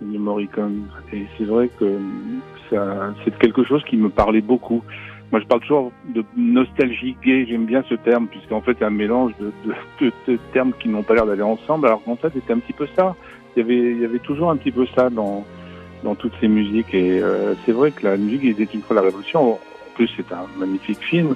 de 0.00 0.18
Morricone 0.18 0.88
et 1.12 1.24
c'est 1.36 1.44
vrai 1.44 1.70
que 1.78 1.98
c'est 3.24 3.38
quelque 3.38 3.64
chose 3.64 3.82
qui 3.84 3.96
me 3.96 4.10
parlait 4.10 4.42
beaucoup 4.42 4.82
moi, 5.30 5.40
je 5.40 5.46
parle 5.46 5.60
toujours 5.60 5.92
de 6.14 6.24
nostalgie 6.36 7.14
gay. 7.22 7.44
J'aime 7.46 7.66
bien 7.66 7.84
ce 7.88 7.94
terme, 7.94 8.28
puisqu'en 8.28 8.62
fait, 8.62 8.76
c'est 8.78 8.84
un 8.84 8.90
mélange 8.90 9.32
de, 9.38 9.52
de, 10.00 10.12
de, 10.26 10.38
termes 10.54 10.72
qui 10.80 10.88
n'ont 10.88 11.02
pas 11.02 11.14
l'air 11.14 11.26
d'aller 11.26 11.42
ensemble, 11.42 11.86
alors 11.86 12.02
qu'en 12.02 12.16
fait, 12.16 12.30
c'était 12.32 12.54
un 12.54 12.58
petit 12.58 12.72
peu 12.72 12.86
ça. 12.96 13.14
Il 13.54 13.60
y 13.60 13.62
avait, 13.62 13.90
il 13.92 14.00
y 14.00 14.04
avait 14.04 14.20
toujours 14.20 14.50
un 14.50 14.56
petit 14.56 14.70
peu 14.70 14.86
ça 14.96 15.10
dans, 15.10 15.44
dans 16.04 16.14
toutes 16.14 16.34
ces 16.40 16.48
musiques. 16.48 16.94
Et 16.94 17.20
euh, 17.20 17.54
c'est 17.64 17.72
vrai 17.72 17.90
que 17.90 18.04
la 18.04 18.16
musique 18.16 18.44
était 18.44 18.72
une 18.72 18.82
fois 18.82 18.96
la 18.96 19.02
révolution. 19.02 19.54
En 19.54 19.58
plus, 19.94 20.08
c'est 20.16 20.32
un 20.32 20.46
magnifique 20.58 21.00
film. 21.00 21.34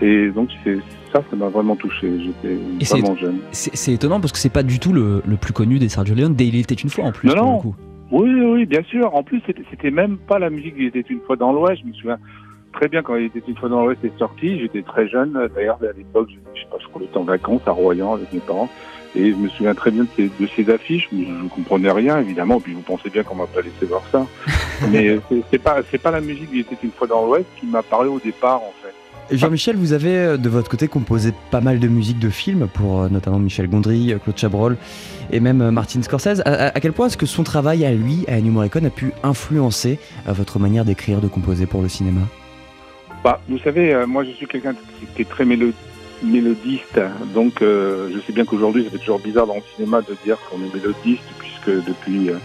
Et 0.00 0.30
donc, 0.30 0.48
c'est 0.64 0.78
ça, 1.12 1.22
ça 1.28 1.36
m'a 1.36 1.48
vraiment 1.48 1.76
touché. 1.76 2.10
J'étais 2.24 2.56
vraiment 2.94 3.16
jeune. 3.16 3.38
C'est 3.52 3.92
étonnant 3.92 4.20
parce 4.20 4.32
que 4.32 4.38
c'est 4.38 4.52
pas 4.52 4.62
du 4.62 4.78
tout 4.78 4.92
le, 4.92 5.22
le, 5.26 5.36
plus 5.36 5.52
connu 5.52 5.78
des 5.78 5.88
Sergio 5.88 6.14
Leone. 6.14 6.34
Dès 6.34 6.46
Il 6.46 6.56
était 6.56 6.74
une 6.74 6.88
fois 6.88 7.04
en 7.04 7.12
plus. 7.12 7.28
Non, 7.28 7.34
non. 7.36 7.74
Oui, 8.10 8.28
oui, 8.28 8.66
bien 8.66 8.82
sûr. 8.84 9.14
En 9.14 9.22
plus, 9.22 9.42
c'était 9.70 9.90
même 9.90 10.16
pas 10.16 10.38
la 10.38 10.50
musique 10.50 10.74
Il 10.76 10.86
était 10.86 11.04
une 11.08 11.20
fois 11.20 11.36
dans 11.36 11.52
l'Ouest. 11.52 11.82
Je 11.82 11.88
me 11.88 11.92
souviens 11.92 12.18
très 12.72 12.88
bien 12.88 13.02
quand 13.02 13.16
il 13.16 13.26
était 13.26 13.42
une 13.46 13.56
fois 13.56 13.68
dans 13.68 13.84
l'Ouest 13.84 14.02
est 14.04 14.18
sorti. 14.18 14.58
J'étais 14.58 14.82
très 14.82 15.08
jeune. 15.08 15.38
D'ailleurs, 15.54 15.78
à 15.82 15.96
l'époque, 15.96 16.28
je 16.54 16.60
sais 16.60 16.66
pas, 16.70 16.78
je 16.80 16.88
crois, 16.88 17.02
j'étais 17.02 17.18
en 17.18 17.24
vacances 17.24 17.62
à 17.66 17.72
Royan 17.72 18.14
avec 18.14 18.32
mes 18.32 18.40
parents. 18.40 18.68
Et 19.16 19.30
je 19.30 19.36
me 19.36 19.48
souviens 19.48 19.74
très 19.74 19.90
bien 19.90 20.04
de 20.04 20.08
ces, 20.16 20.30
de 20.40 20.48
ces 20.54 20.70
affiches. 20.70 21.08
Je 21.12 21.16
ne 21.16 21.48
comprenais 21.48 21.90
rien, 21.90 22.18
évidemment. 22.18 22.60
Puis 22.60 22.74
vous 22.74 22.82
pensez 22.82 23.10
bien 23.10 23.22
qu'on 23.22 23.34
m'a 23.34 23.46
pas 23.46 23.60
laissé 23.60 23.86
voir 23.86 24.02
ça. 24.12 24.26
Mais 24.90 25.18
c'est 25.50 25.58
pas, 25.58 25.80
c'est 25.90 25.98
pas 25.98 26.10
la 26.10 26.20
musique 26.20 26.50
qui 26.50 26.60
était 26.60 26.76
une 26.82 26.92
fois 26.92 27.06
dans 27.06 27.26
l'Ouest 27.26 27.46
qui 27.58 27.66
m'a 27.66 27.82
parlé 27.82 28.08
au 28.08 28.20
départ, 28.20 28.62
en 28.62 28.72
fait. 28.82 28.94
Jean-Michel, 29.32 29.76
vous 29.76 29.92
avez 29.92 30.16
euh, 30.16 30.36
de 30.36 30.48
votre 30.48 30.68
côté 30.68 30.88
composé 30.88 31.32
pas 31.50 31.60
mal 31.60 31.78
de 31.78 31.86
musique 31.86 32.18
de 32.18 32.30
films 32.30 32.66
pour 32.66 33.02
euh, 33.02 33.08
notamment 33.08 33.38
Michel 33.38 33.68
Gondry, 33.68 34.12
euh, 34.12 34.18
Claude 34.18 34.36
Chabrol 34.36 34.76
et 35.30 35.38
même 35.38 35.70
Martin 35.70 36.02
Scorsese. 36.02 36.42
À, 36.44 36.72
quel 36.80 36.92
point 36.92 37.06
est-ce 37.06 37.16
que 37.16 37.26
son 37.26 37.44
travail 37.44 37.84
à 37.84 37.92
lui, 37.92 38.24
à 38.26 38.38
Ennio 38.38 38.50
Morricone, 38.50 38.86
a 38.86 38.90
pu 38.90 39.12
influencer 39.22 40.00
votre 40.26 40.58
manière 40.58 40.84
d'écrire, 40.84 41.20
de 41.20 41.28
composer 41.28 41.66
pour 41.66 41.82
le 41.82 41.88
cinéma? 41.88 42.22
Bah, 43.22 43.40
Vous 43.48 43.60
savez, 43.60 44.04
moi 44.06 44.24
je 44.24 44.32
suis 44.32 44.48
quelqu'un 44.48 44.74
qui 45.14 45.22
est 45.22 45.28
très 45.28 45.44
mélodique 45.44 45.76
mélodiste. 46.22 47.00
Donc, 47.34 47.62
euh, 47.62 48.10
je 48.14 48.20
sais 48.20 48.32
bien 48.32 48.44
qu'aujourd'hui, 48.44 48.84
ça 48.84 48.90
fait 48.90 48.98
toujours 48.98 49.20
bizarre 49.20 49.46
dans 49.46 49.56
le 49.56 49.62
cinéma 49.76 50.00
de 50.02 50.16
dire 50.24 50.38
qu'on 50.48 50.58
est 50.58 50.74
mélodiste, 50.74 51.24
puisque 51.38 51.84
depuis 51.86 52.30
euh, 52.30 52.36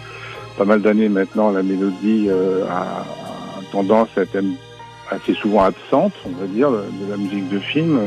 pas 0.58 0.66
mal 0.66 0.82
d'années 0.82 1.10
maintenant, 1.10 1.52
la 1.52 1.64
mélodie 1.64 2.28
euh, 2.30 2.66
a, 2.70 3.06
tendance 3.72 4.10
à 4.18 4.22
être 4.22 4.38
assez 5.10 5.34
souvent 5.34 5.64
absente, 5.64 6.14
on 6.26 6.40
va 6.40 6.48
dire, 6.48 6.72
de 6.72 7.10
la 7.10 7.18
musique 7.18 7.50
de 7.50 7.60
film. 7.60 8.00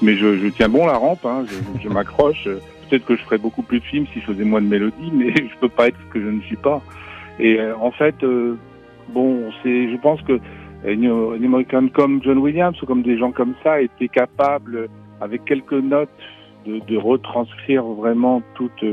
Mais 0.00 0.16
je, 0.16 0.38
je 0.38 0.48
tiens 0.48 0.68
bon 0.68 0.86
la 0.86 0.94
rampe, 0.94 1.24
hein, 1.24 1.44
je, 1.46 1.82
je 1.82 1.88
m'accroche. 1.88 2.48
Peut-être 2.88 3.04
que 3.04 3.16
je 3.16 3.22
ferais 3.22 3.38
beaucoup 3.38 3.62
plus 3.62 3.80
de 3.80 3.84
films 3.84 4.06
si 4.12 4.20
je 4.20 4.26
faisais 4.26 4.44
moins 4.44 4.60
de 4.60 4.66
mélodie, 4.66 5.10
mais 5.12 5.34
je 5.34 5.58
peux 5.60 5.68
pas 5.68 5.88
être 5.88 5.98
ce 6.08 6.12
que 6.12 6.20
je 6.20 6.28
ne 6.28 6.40
suis 6.42 6.56
pas. 6.56 6.80
Et 7.38 7.58
en 7.80 7.90
fait, 7.90 8.14
bon, 9.08 9.50
c'est, 9.62 9.90
je 9.90 9.96
pense 9.96 10.20
que 10.22 10.38
Ennio 10.86 11.36
Morricone 11.38 11.90
comme 11.90 12.20
John 12.22 12.38
Williams 12.38 12.80
ou 12.82 12.86
comme 12.86 13.02
des 13.02 13.18
gens 13.18 13.30
comme 13.30 13.54
ça 13.62 13.80
étaient 13.80 14.08
capables 14.08 14.88
avec 15.22 15.44
quelques 15.44 15.72
notes, 15.72 16.10
de, 16.66 16.96
retranscrire 16.96 17.84
vraiment 17.84 18.42
toute 18.54 18.84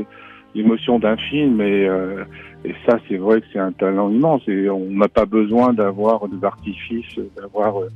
l'émotion 0.54 0.98
d'un 0.98 1.16
film. 1.16 1.60
Et, 1.60 1.88
euh, 1.88 2.24
et 2.64 2.74
ça, 2.86 2.98
c'est 3.08 3.16
vrai 3.16 3.40
que 3.40 3.46
c'est 3.52 3.58
un 3.58 3.72
talent 3.72 4.10
immense. 4.10 4.42
Et 4.48 4.68
on 4.70 4.90
n'a 4.90 5.08
pas 5.08 5.26
besoin 5.26 5.72
d'avoir 5.72 6.26
des 6.28 6.44
artifices, 6.44 7.18
d'avoir 7.36 7.80
euh, 7.80 7.88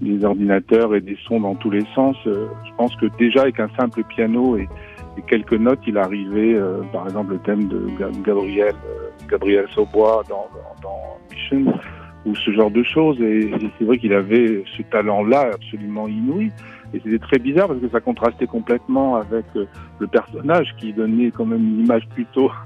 des 0.00 0.24
ordinateurs 0.24 0.94
et 0.94 1.00
des 1.00 1.16
sons 1.26 1.40
dans 1.40 1.54
tous 1.54 1.70
les 1.70 1.84
sens. 1.94 2.16
Euh, 2.26 2.46
je 2.66 2.70
pense 2.76 2.94
que 2.96 3.06
déjà 3.18 3.42
avec 3.42 3.60
un 3.60 3.68
simple 3.78 4.02
piano 4.04 4.56
et, 4.56 4.68
quelques 5.26 5.52
notes, 5.52 5.80
il 5.86 5.98
arrivait, 5.98 6.58
par 6.90 7.04
exemple, 7.04 7.32
le 7.32 7.38
thème 7.40 7.68
de 7.68 7.86
Gabriel, 8.24 8.74
Gabriel 9.28 9.66
Saubois 9.74 10.22
dans, 10.26 10.48
Mission 11.30 11.74
ou 12.24 12.34
ce 12.34 12.50
genre 12.52 12.70
de 12.70 12.82
choses. 12.82 13.20
Et 13.20 13.50
c'est 13.78 13.84
vrai 13.84 13.98
qu'il 13.98 14.14
avait 14.14 14.64
ce 14.74 14.82
talent-là 14.90 15.50
absolument 15.52 16.08
inouï. 16.08 16.50
Et 16.94 17.00
c'était 17.02 17.18
très 17.18 17.38
bizarre 17.38 17.68
parce 17.68 17.80
que 17.80 17.88
ça 17.88 18.00
contrastait 18.00 18.46
complètement 18.46 19.16
avec 19.16 19.46
euh, 19.56 19.66
le 19.98 20.06
personnage 20.06 20.74
qui 20.78 20.92
donnait 20.92 21.30
quand 21.30 21.46
même 21.46 21.62
une 21.62 21.84
image 21.84 22.06
plutôt 22.08 22.50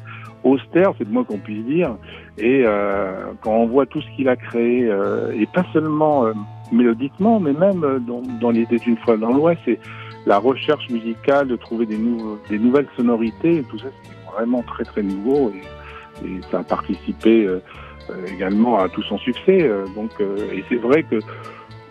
austère, 0.47 0.93
c'est 0.99 1.05
de 1.05 1.13
moi 1.13 1.25
qu'on 1.25 1.39
puisse 1.39 1.65
dire. 1.65 1.97
Et 2.39 2.63
euh, 2.65 3.33
quand 3.41 3.53
on 3.53 3.67
voit 3.67 3.87
tout 3.87 4.01
ce 4.01 4.17
qu'il 4.17 4.29
a 4.29 4.37
créé, 4.37 4.87
euh, 4.89 5.33
et 5.33 5.47
pas 5.47 5.65
seulement 5.73 6.27
euh, 6.27 6.33
mélodiquement, 6.73 7.41
mais 7.41 7.53
même 7.53 7.85
euh, 7.85 7.99
dans, 7.99 8.23
dans 8.41 8.51
Les 8.51 8.63
était 8.63 8.77
une 8.77 8.97
fois 8.99 9.17
dans 9.17 9.33
l'Ouest, 9.33 9.61
c'est 9.65 9.79
la 10.27 10.39
recherche 10.39 10.89
musicale, 10.91 11.49
de 11.49 11.57
trouver 11.57 11.87
des, 11.87 11.99
nouveaux, 11.99 12.39
des 12.49 12.59
nouvelles 12.59 12.89
sonorités, 12.97 13.63
tout 13.71 13.79
ça 13.79 13.87
c'est 14.03 14.33
vraiment 14.33 14.63
très 14.63 14.85
très 14.85 15.03
nouveau 15.03 15.53
et, 15.53 16.27
et 16.27 16.41
ça 16.51 16.61
a 16.61 16.63
participé 16.65 17.49
également 18.27 18.79
à 18.79 18.89
tout 18.89 19.03
son 19.03 19.19
succès. 19.19 19.71
donc, 19.95 20.11
et 20.53 20.65
c'est 20.69 20.77
vrai 20.77 21.05
que 21.05 21.21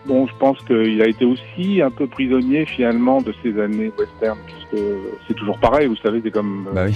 Bon, 0.06 0.26
je 0.26 0.34
pense 0.38 0.58
qu'il 0.62 1.02
a 1.02 1.08
été 1.08 1.24
aussi 1.24 1.82
un 1.82 1.90
peu 1.90 2.06
prisonnier 2.06 2.64
finalement 2.64 3.20
de 3.20 3.34
ces 3.42 3.60
années 3.60 3.90
western, 3.98 4.38
puisque 4.46 4.84
c'est 5.26 5.34
toujours 5.34 5.58
pareil, 5.58 5.88
vous 5.88 5.96
savez, 5.96 6.20
c'est 6.22 6.30
comme 6.30 6.68
bah 6.72 6.84
oui. 6.86 6.94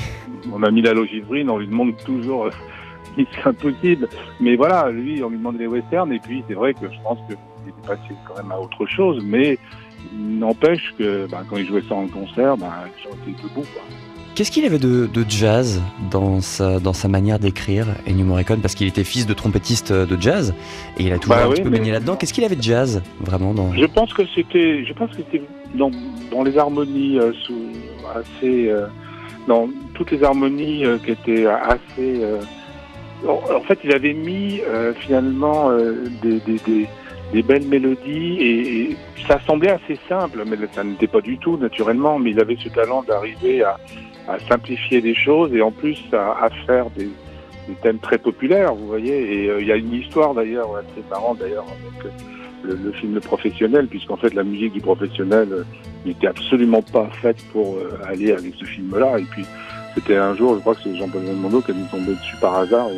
on 0.53 0.63
a 0.63 0.71
mis 0.71 0.81
la 0.81 0.93
logivrine, 0.93 1.51
on 1.51 1.59
lui 1.59 1.67
demande 1.67 1.97
toujours 2.05 2.47
euh, 2.47 2.51
si 3.17 3.27
c'est 3.33 3.49
impossible. 3.49 4.09
Mais 4.39 4.55
voilà, 4.55 4.91
lui, 4.91 5.23
on 5.25 5.31
lui 5.31 5.39
demande 5.39 5.59
les 5.59 5.67
westerns, 5.67 6.13
et 6.13 6.21
puis 6.21 6.45
c'est 6.47 6.55
vrai 6.55 6.73
que 6.73 6.87
je 6.87 7.01
pense 7.03 7.19
qu'il 7.27 7.37
est 7.69 7.87
passé 7.87 8.15
quand 8.29 8.37
même 8.41 8.53
à 8.53 8.61
autre 8.61 8.87
chose, 8.87 9.21
mais 9.25 9.59
n'empêche 10.13 10.95
que 10.97 11.27
bah, 11.29 11.43
quand 11.49 11.57
il 11.57 11.67
jouait 11.67 11.83
ça 11.89 11.97
en 11.97 12.07
concert, 12.07 12.57
bah, 12.57 12.85
les 12.85 13.03
gens 13.03 13.17
étaient 13.27 13.43
debout. 13.43 13.67
Quoi. 13.73 13.83
Qu'est-ce 14.41 14.53
qu'il 14.53 14.65
avait 14.65 14.79
de, 14.79 15.05
de, 15.05 15.23
jazz 15.29 15.83
dans 16.11 16.41
sa, 16.41 16.81
dans 16.81 16.95
sa 16.95 17.09
manière 17.09 17.39
d'écrire, 17.39 17.85
Ennio 18.09 18.25
Morricone 18.25 18.63
Parce 18.63 18.75
qu'il 18.75 18.87
était 18.87 19.05
fils 19.05 19.27
de 19.27 19.35
trompettiste 19.35 19.93
de 19.93 20.19
jazz 20.19 20.55
et 20.97 21.03
il 21.03 21.13
a 21.13 21.19
toujours 21.19 21.37
bah 21.37 21.45
un 21.45 21.49
oui, 21.49 21.57
petit 21.57 21.63
peu 21.63 21.69
baigné 21.69 21.93
là-dedans. 21.93 22.17
Qu'est-ce 22.17 22.33
qu'il 22.33 22.45
avait 22.45 22.57
de 22.57 22.63
jazz, 22.63 23.03
vraiment 23.21 23.53
dans... 23.53 23.75
Je 23.75 23.85
pense 23.85 24.15
que 24.15 24.23
c'était, 24.35 24.83
je 24.87 24.95
pense 24.95 25.11
que 25.11 25.17
c'était 25.19 25.43
dans, 25.75 25.91
dans 26.31 26.43
les 26.43 26.57
harmonies 26.57 27.19
euh, 27.19 27.35
sous, 27.43 27.67
assez, 28.15 28.71
euh, 28.71 28.87
dans 29.47 29.69
toutes 29.93 30.11
les 30.11 30.25
harmonies 30.25 30.87
euh, 30.87 30.97
qui 30.97 31.11
étaient 31.11 31.45
assez. 31.45 32.25
Euh, 32.25 32.41
en 33.29 33.61
fait, 33.61 33.79
il 33.85 33.93
avait 33.93 34.15
mis 34.15 34.63
euh, 34.63 34.95
finalement 34.95 35.71
euh, 35.71 36.07
des, 36.23 36.41
des, 36.41 36.59
des, 36.67 36.89
des, 37.35 37.43
belles 37.43 37.67
mélodies 37.67 38.39
et, 38.41 38.81
et, 38.81 38.97
ça 39.29 39.39
semblait 39.47 39.73
assez 39.73 39.99
simple, 40.09 40.43
mais 40.47 40.57
ça 40.73 40.83
n'était 40.83 41.09
pas 41.09 41.21
du 41.21 41.37
tout 41.37 41.59
naturellement. 41.59 42.19
Mais 42.19 42.31
il 42.31 42.41
avait 42.41 42.57
ce 42.57 42.71
talent 42.71 43.03
d'arriver 43.03 43.63
à 43.63 43.77
à 44.31 44.39
simplifier 44.49 45.01
des 45.01 45.15
choses 45.15 45.53
et 45.55 45.63
en 45.63 45.71
plus 45.71 45.99
à, 46.13 46.49
faire 46.67 46.87
des, 46.91 47.11
thèmes 47.83 47.99
très 47.99 48.19
populaires, 48.19 48.75
vous 48.75 48.89
voyez. 48.89 49.45
Et 49.45 49.49
euh, 49.49 49.61
il 49.61 49.67
y 49.69 49.73
a 49.73 49.77
une 49.77 49.93
histoire 49.93 50.35
d'ailleurs 50.35 50.75
assez 50.75 51.05
marrant 51.09 51.35
d'ailleurs 51.35 51.65
avec 51.65 52.05
euh, 52.05 52.77
le, 52.83 52.93
film 52.93 53.15
Le 53.15 53.21
Professionnel, 53.21 53.87
puisqu'en 53.87 54.17
fait 54.17 54.35
la 54.35 54.43
musique 54.43 54.73
du 54.73 54.81
professionnel 54.81 55.49
euh, 55.53 55.63
n'était 56.05 56.27
absolument 56.27 56.83
pas 56.83 57.09
faite 57.23 57.37
pour 57.53 57.79
aller 58.09 58.33
avec 58.33 58.55
ce 58.59 58.65
film-là. 58.65 59.21
Et 59.21 59.25
puis 59.25 59.45
c'était 59.95 60.17
un 60.17 60.35
jour, 60.35 60.57
je 60.57 60.61
crois 60.61 60.75
que 60.75 60.81
c'est 60.83 60.97
Jean-Paul 60.97 61.23
Belmondo 61.23 61.61
qui 61.61 61.73
dû 61.73 61.85
tomber 61.91 62.15
dessus 62.15 62.37
par 62.41 62.57
hasard. 62.57 62.89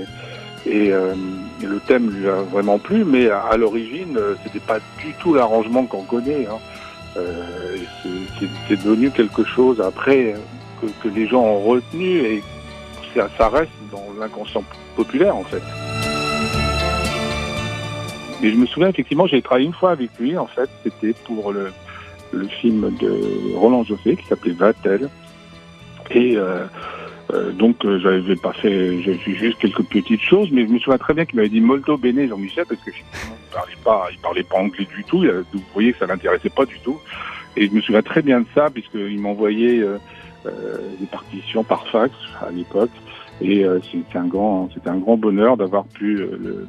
Et, 0.65 0.91
le 0.91 1.79
thème 1.87 2.11
lui 2.11 2.29
a 2.29 2.43
vraiment 2.43 2.79
plu, 2.79 3.05
mais 3.05 3.31
à, 3.31 3.41
à 3.41 3.57
l'origine, 3.57 4.19
c'était 4.43 4.65
pas 4.65 4.79
du 4.99 5.13
tout 5.21 5.35
l'arrangement 5.35 5.85
qu'on 5.85 6.03
connaît. 6.03 6.47
Hein. 6.47 7.21
c'est 8.69 8.83
devenu 8.83 9.11
quelque 9.11 9.45
chose 9.45 9.81
après 9.81 10.35
que, 10.83 10.87
que, 11.03 11.15
les 11.15 11.27
gens 11.27 11.43
ont 11.43 11.61
retenu 11.61 12.19
et 12.19 12.43
ça, 13.15 13.29
ça 13.39 13.49
reste 13.49 13.71
dans 13.91 14.05
l'inconscient 14.19 14.65
populaire 14.97 15.37
en 15.37 15.45
fait. 15.45 15.63
Et 18.43 18.51
je 18.51 18.57
me 18.57 18.67
souviens 18.67 18.89
effectivement, 18.89 19.27
j'ai 19.27 19.41
travaillé 19.41 19.67
une 19.67 19.73
fois 19.73 19.93
avec 19.93 20.11
lui 20.19 20.37
en 20.37 20.47
fait, 20.47 20.69
c'était 20.83 21.15
pour 21.25 21.53
le, 21.53 21.73
le 22.33 22.47
film 22.49 22.95
de 23.01 23.55
Roland 23.57 23.85
Joffé 23.85 24.17
qui 24.17 24.27
s'appelait 24.27 24.53
Vatel. 24.53 25.09
Et 26.11 26.37
euh, 26.37 26.67
euh, 27.33 27.53
donc 27.53 27.85
euh, 27.85 27.99
j'avais 28.01 28.37
pas 28.37 28.53
fait, 28.53 29.01
juste 29.01 29.59
quelques 29.59 29.85
petites 29.85 30.21
choses, 30.21 30.51
mais 30.51 30.67
je 30.67 30.73
me 30.73 30.79
souviens 30.79 30.99
très 30.99 31.15
bien 31.15 31.25
qu'il 31.25 31.37
m'avait 31.37 31.49
dit 31.49 31.61
molto 31.61 31.97
bene 31.97 32.29
Jean-Michel 32.29 32.65
parce 32.69 32.81
que 32.83 32.91
il 32.91 33.55
parlait 33.55 33.77
pas, 33.85 34.09
il 34.11 34.19
parlait 34.19 34.43
pas 34.43 34.57
anglais 34.57 34.87
du 34.97 35.05
tout. 35.05 35.25
Vous 35.53 35.63
voyez 35.73 35.93
que 35.93 35.99
ça 35.99 36.07
l'intéressait 36.07 36.51
pas 36.51 36.67
du 36.67 36.79
tout. 36.81 36.99
Et 37.57 37.69
je 37.69 37.73
me 37.73 37.81
souviens 37.81 38.03
très 38.03 38.23
bien 38.23 38.41
de 38.41 38.47
ça 38.55 38.71
puisqu'il 38.71 39.21
m'envoyait 39.21 39.81
euh, 39.81 39.99
des 40.45 41.07
partitions 41.07 41.65
par 41.65 41.87
fax 41.89 42.15
à 42.41 42.51
l'époque. 42.51 42.91
Et 43.41 43.65
c'était 43.91 44.19
un 44.19 44.27
grand, 44.27 44.69
c'était 44.73 44.91
un 44.91 44.99
grand 44.99 45.17
bonheur 45.17 45.57
d'avoir 45.57 45.85
pu 45.85 46.17
le, 46.17 46.67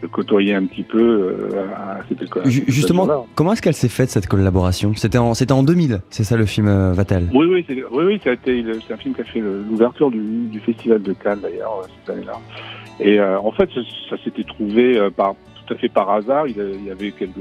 de 0.00 0.06
côtoyer 0.06 0.54
un 0.54 0.64
petit 0.66 0.82
peu 0.82 0.98
euh, 0.98 1.66
à 1.74 2.00
cette 2.08 2.22
école. 2.22 2.46
Justement, 2.46 3.26
comment 3.34 3.52
est-ce 3.52 3.62
qu'elle 3.62 3.74
s'est 3.74 3.88
faite 3.88 4.10
cette 4.10 4.26
collaboration? 4.26 4.94
C'était 4.94 5.18
en, 5.18 5.34
c'était 5.34 5.52
en 5.52 5.62
2000, 5.62 6.00
c'est 6.10 6.24
ça 6.24 6.36
le 6.36 6.46
film 6.46 6.68
euh, 6.68 6.92
Vatel? 6.92 7.28
Oui, 7.34 7.46
oui, 7.46 7.64
c'est, 7.68 7.84
oui, 7.90 8.04
oui 8.04 8.20
c'est 8.22 8.92
un 8.92 8.96
film 8.96 9.14
qui 9.14 9.20
a 9.20 9.24
fait 9.24 9.40
l'ouverture 9.40 10.10
du, 10.10 10.46
du, 10.46 10.60
festival 10.60 11.02
de 11.02 11.12
Cannes 11.12 11.40
d'ailleurs 11.42 11.82
euh, 11.82 11.86
cette 12.00 12.16
année-là. 12.16 12.38
Et 13.02 13.18
en 13.18 13.50
fait, 13.52 13.70
ça, 14.10 14.16
s'était 14.22 14.44
trouvé 14.44 15.00
par, 15.16 15.34
tout 15.66 15.72
à 15.72 15.76
fait 15.78 15.88
par 15.88 16.10
hasard. 16.10 16.46
Il, 16.46 16.84
y 16.84 16.90
avait 16.90 17.12
quelques 17.12 17.32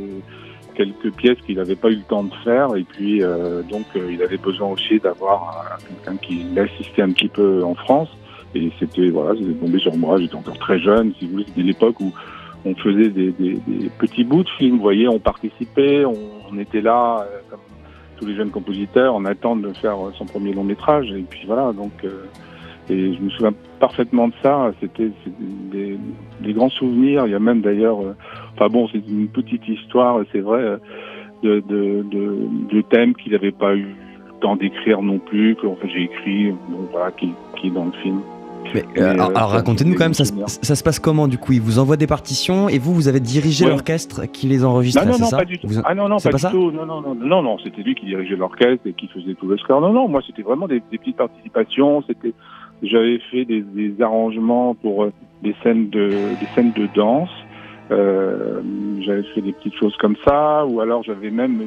quelques 0.79 1.11
pièces 1.15 1.37
qu'il 1.45 1.57
n'avait 1.57 1.75
pas 1.75 1.89
eu 1.89 1.95
le 1.95 2.03
temps 2.03 2.23
de 2.23 2.33
faire 2.43 2.73
et 2.75 2.83
puis 2.83 3.21
donc 3.69 3.85
il 3.95 4.23
avait 4.23 4.37
besoin 4.37 4.69
aussi 4.69 4.97
d'avoir 4.97 5.77
quelqu'un 5.85 6.17
qui 6.17 6.45
l'assistait 6.55 7.01
un 7.01 7.11
petit 7.11 7.27
peu 7.27 7.63
en 7.65 7.75
France. 7.75 8.07
Et 8.55 8.71
c'était 8.79 9.09
voilà 9.09 9.37
c'était 9.37 9.59
tombé 9.59 9.77
sur 9.77 9.95
moi 9.97 10.17
j'étais 10.19 10.35
encore 10.35 10.57
très 10.57 10.79
jeune 10.79 11.13
si 11.19 11.25
vous 11.25 11.31
voulez 11.33 11.45
c'était 11.47 11.63
l'époque 11.63 11.99
où 11.99 12.13
on 12.65 12.75
faisait 12.75 13.09
des, 13.09 13.33
petits 13.97 14.23
bouts 14.23 14.43
de 14.43 14.49
films, 14.49 14.77
vous 14.77 14.81
voyez, 14.81 15.07
on 15.07 15.19
participait, 15.19 16.03
on, 16.05 16.57
était 16.57 16.81
là, 16.81 17.21
euh, 17.21 17.39
comme 17.49 17.59
tous 18.17 18.25
les 18.25 18.35
jeunes 18.35 18.49
compositeurs, 18.49 19.15
en 19.15 19.25
attente 19.25 19.61
de 19.61 19.71
faire 19.73 19.97
son 20.17 20.25
premier 20.25 20.53
long 20.53 20.63
métrage, 20.63 21.11
et 21.11 21.23
puis 21.29 21.43
voilà, 21.45 21.71
donc, 21.71 21.91
euh, 22.03 22.25
et 22.89 23.13
je 23.13 23.21
me 23.21 23.29
souviens 23.29 23.53
parfaitement 23.79 24.27
de 24.27 24.33
ça, 24.41 24.71
c'était 24.79 25.11
des, 25.71 26.53
grands 26.53 26.69
souvenirs, 26.69 27.25
il 27.27 27.31
y 27.31 27.35
a 27.35 27.39
même 27.39 27.61
d'ailleurs, 27.61 28.01
euh, 28.01 28.15
enfin 28.55 28.67
bon, 28.67 28.87
c'est 28.91 29.03
une 29.07 29.27
petite 29.27 29.67
histoire, 29.67 30.21
c'est 30.31 30.39
vrai, 30.39 30.77
de, 31.43 31.63
de, 31.69 32.81
thèmes 32.89 33.13
qu'il 33.13 33.33
n'avait 33.33 33.51
pas 33.51 33.75
eu 33.75 33.95
le 34.27 34.39
temps 34.41 34.55
d'écrire 34.55 35.01
non 35.01 35.19
plus, 35.19 35.55
que 35.55 35.67
j'ai 35.87 36.03
écrit, 36.03 36.51
bon, 36.69 36.87
voilà, 36.91 37.11
qui, 37.11 37.29
qui 37.57 37.67
est 37.67 37.71
dans 37.71 37.85
le 37.85 37.91
film. 38.03 38.21
Mais, 38.73 38.83
euh, 38.97 39.11
alors, 39.11 39.29
euh, 39.31 39.45
racontez-nous 39.45 39.95
quand 39.95 40.05
même, 40.05 40.13
ça, 40.13 40.25
ça, 40.25 40.75
se 40.75 40.83
passe 40.83 40.99
comment 40.99 41.27
du 41.27 41.37
coup? 41.37 41.53
Il 41.53 41.61
vous 41.61 41.79
envoie 41.79 41.97
des 41.97 42.07
partitions 42.07 42.69
et 42.69 42.77
vous, 42.77 42.93
vous 42.93 43.07
avez 43.07 43.19
dirigé 43.19 43.65
l'orchestre 43.65 44.25
qui 44.31 44.47
les 44.47 44.63
enregistre 44.63 45.03
Non, 45.05 45.13
non, 45.13 45.19
non, 45.19 45.29
pas 45.29 45.45
du 45.45 45.57
tout. 45.57 45.67
Ah 45.83 45.95
non, 45.95 46.07
non, 46.07 46.17
pas, 46.17 46.31
du 46.31 46.43
tout. 46.43 46.71
Non, 46.71 46.85
non, 46.85 47.01
non, 47.01 47.15
non, 47.15 47.41
non 47.41 47.57
c'était 47.63 47.81
lui 47.81 47.95
qui 47.95 48.05
dirigeait 48.05 48.35
l'orchestre 48.35 48.85
et 48.85 48.93
qui 48.93 49.07
faisait 49.07 49.33
tout 49.33 49.47
le 49.47 49.57
score. 49.57 49.81
Non, 49.81 49.91
non, 49.91 50.07
moi 50.07 50.21
c'était 50.25 50.41
vraiment 50.43 50.67
des, 50.67 50.81
petites 50.81 51.17
participations. 51.17 52.03
C'était, 52.07 52.33
j'avais 52.83 53.19
fait 53.31 53.45
des, 53.45 54.01
arrangements 54.01 54.75
pour 54.75 55.03
euh, 55.03 55.13
des 55.43 55.55
scènes 55.63 55.89
de, 55.89 56.09
des 56.09 56.47
scènes 56.55 56.73
de 56.73 56.87
danse. 56.95 57.29
Euh, 57.91 58.61
j'avais 59.01 59.23
fait 59.23 59.41
des 59.41 59.53
petites 59.53 59.75
choses 59.75 59.95
comme 59.97 60.15
ça, 60.23 60.65
ou 60.65 60.79
alors 60.79 61.03
j'avais 61.03 61.31
même 61.31 61.61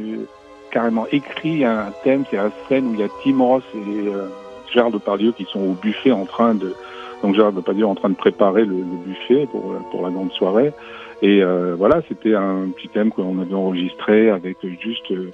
carrément 0.71 1.07
écrit 1.11 1.65
un 1.65 1.93
thème. 2.05 2.25
C'est 2.31 2.37
la 2.37 2.51
scène 2.69 2.89
où 2.89 2.95
il 2.95 3.01
y 3.01 3.03
a 3.03 3.09
Tim 3.25 3.43
Ross 3.43 3.65
et 3.75 4.73
Gérard 4.73 4.91
Depardieu 4.91 5.33
qui 5.33 5.45
sont 5.45 5.61
au 5.61 5.73
buffet 5.73 6.13
en 6.13 6.25
train 6.25 6.55
de 6.55 6.75
donc 7.23 7.35
Gérard 7.35 7.53
Depardieu 7.53 7.87
en 7.87 7.95
train 7.95 8.09
de 8.09 8.15
préparer 8.15 8.65
le, 8.65 8.77
buffet 9.05 9.47
pour, 9.51 9.75
pour 9.91 10.03
la 10.03 10.11
grande 10.11 10.33
soirée. 10.33 10.73
Et 11.23 11.41
euh, 11.41 11.77
voilà, 11.79 12.03
c'était 12.09 12.35
un 12.35 12.69
petit 12.77 12.89
thème 12.89 13.11
qu'on 13.11 13.41
avait 13.41 13.55
enregistré 13.55 14.29
avec 14.29 14.57
juste, 14.83 15.09
euh, 15.13 15.31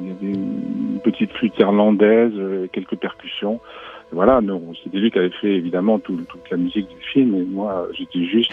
il 0.00 0.08
y 0.08 0.10
avait 0.10 0.38
une 0.38 1.00
petite 1.02 1.32
flûte 1.32 1.58
irlandaise, 1.58 2.32
euh, 2.36 2.66
quelques 2.70 2.96
percussions. 2.96 3.58
Voilà, 4.12 4.40
c'était 4.84 4.98
lui 4.98 5.10
qui 5.10 5.18
avait 5.18 5.30
fait 5.40 5.54
évidemment 5.54 5.98
toute 5.98 6.26
la 6.50 6.56
musique 6.56 6.88
du 6.88 7.02
film, 7.12 7.34
et 7.34 7.44
moi 7.44 7.88
j'étais 7.92 8.24
juste 8.24 8.52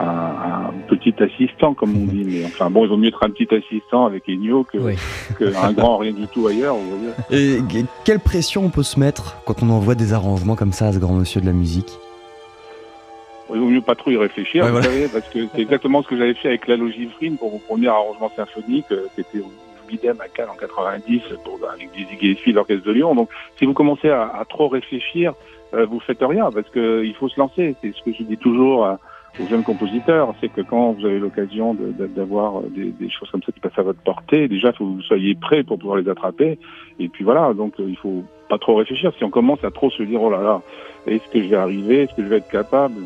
un, 0.00 0.70
petit 0.88 1.14
assistant, 1.22 1.74
comme 1.74 1.96
on 1.96 2.06
dit. 2.06 2.24
Mais 2.26 2.44
enfin 2.44 2.70
bon, 2.70 2.84
il 2.84 2.88
vaut 2.88 2.96
mieux 2.96 3.08
être 3.08 3.22
un 3.22 3.30
petit 3.30 3.48
assistant 3.54 4.06
avec 4.06 4.28
Ennio 4.28 4.64
que, 4.64 4.78
un 5.64 5.72
grand 5.72 5.98
rien 5.98 6.12
du 6.12 6.26
tout 6.28 6.46
ailleurs. 6.46 6.76
Et 7.30 7.58
quelle 8.04 8.20
pression 8.20 8.64
on 8.64 8.70
peut 8.70 8.82
se 8.82 8.98
mettre 9.00 9.38
quand 9.44 9.62
on 9.62 9.70
envoie 9.70 9.94
des 9.94 10.12
arrangements 10.12 10.56
comme 10.56 10.72
ça 10.72 10.88
à 10.88 10.92
ce 10.92 10.98
grand 10.98 11.14
monsieur 11.14 11.40
de 11.40 11.46
la 11.46 11.52
musique? 11.52 11.92
Il 13.54 13.60
vaut 13.60 13.68
mieux 13.68 13.82
pas 13.82 13.94
trop 13.94 14.10
y 14.10 14.16
réfléchir, 14.16 14.66
vous 14.66 14.82
savez, 14.82 15.08
parce 15.08 15.28
que 15.28 15.40
c'est 15.54 15.60
exactement 15.60 16.02
ce 16.02 16.08
que 16.08 16.16
j'avais 16.16 16.34
fait 16.34 16.48
avec 16.48 16.66
la 16.66 16.76
Logifrine 16.76 17.36
pour 17.36 17.52
mon 17.52 17.58
premier 17.58 17.88
arrangement 17.88 18.30
symphonique, 18.34 18.86
euh, 18.92 19.06
c'était 19.14 19.42
au 19.92 19.96
Bidem 19.96 20.20
à 20.20 20.28
Cannes 20.28 20.50
en 20.50 20.56
90 20.56 21.22
pour, 21.44 21.58
avec 21.68 21.90
Dizzy 21.92 22.18
Gillespie, 22.20 22.52
l'Orchestre 22.52 22.86
de 22.86 22.92
Lyon. 22.92 23.14
Donc, 23.14 23.28
si 23.58 23.64
vous 23.64 23.74
commencez 23.74 24.10
à, 24.10 24.44
trop 24.48 24.68
réfléchir, 24.68 25.34
euh, 25.74 25.86
vous 25.86 26.00
faites 26.00 26.22
rien, 26.22 26.50
parce 26.50 26.68
que 26.70 27.04
il 27.04 27.14
faut 27.14 27.28
se 27.28 27.38
lancer. 27.38 27.74
C'est 27.80 27.94
ce 27.94 28.02
que 28.02 28.12
je 28.12 28.22
dis 28.22 28.36
toujours 28.36 28.98
aux 29.40 29.46
jeunes 29.46 29.62
compositeurs, 29.62 30.34
c'est 30.40 30.50
que 30.50 30.60
quand 30.60 30.92
vous 30.92 31.06
avez 31.06 31.18
l'occasion 31.18 31.74
d'avoir 31.74 32.60
des, 32.62 32.90
des, 32.90 33.08
choses 33.08 33.30
comme 33.30 33.42
ça 33.42 33.50
qui 33.50 33.60
passent 33.60 33.78
à 33.78 33.82
votre 33.82 34.00
portée, 34.00 34.46
déjà, 34.46 34.72
faut 34.72 34.84
que 34.84 34.90
vous 34.90 35.02
soyez 35.02 35.34
prêt 35.34 35.62
pour 35.62 35.78
pouvoir 35.78 35.96
les 35.96 36.08
attraper. 36.08 36.58
Et 36.98 37.08
puis 37.08 37.24
voilà, 37.24 37.54
donc 37.54 37.74
euh, 37.80 37.86
il 37.88 37.96
faut 37.96 38.24
pas 38.50 38.58
trop 38.58 38.74
réfléchir. 38.74 39.12
Si 39.16 39.24
on 39.24 39.30
commence 39.30 39.64
à 39.64 39.70
trop 39.70 39.90
se 39.90 40.02
dire, 40.02 40.22
oh 40.22 40.30
là 40.30 40.42
là, 40.42 40.60
est-ce 41.06 41.26
que 41.30 41.42
je 41.42 41.48
vais 41.48 41.56
arriver, 41.56 42.02
est-ce 42.02 42.14
que 42.14 42.22
je 42.22 42.28
vais 42.28 42.36
être 42.38 42.50
capable? 42.50 42.96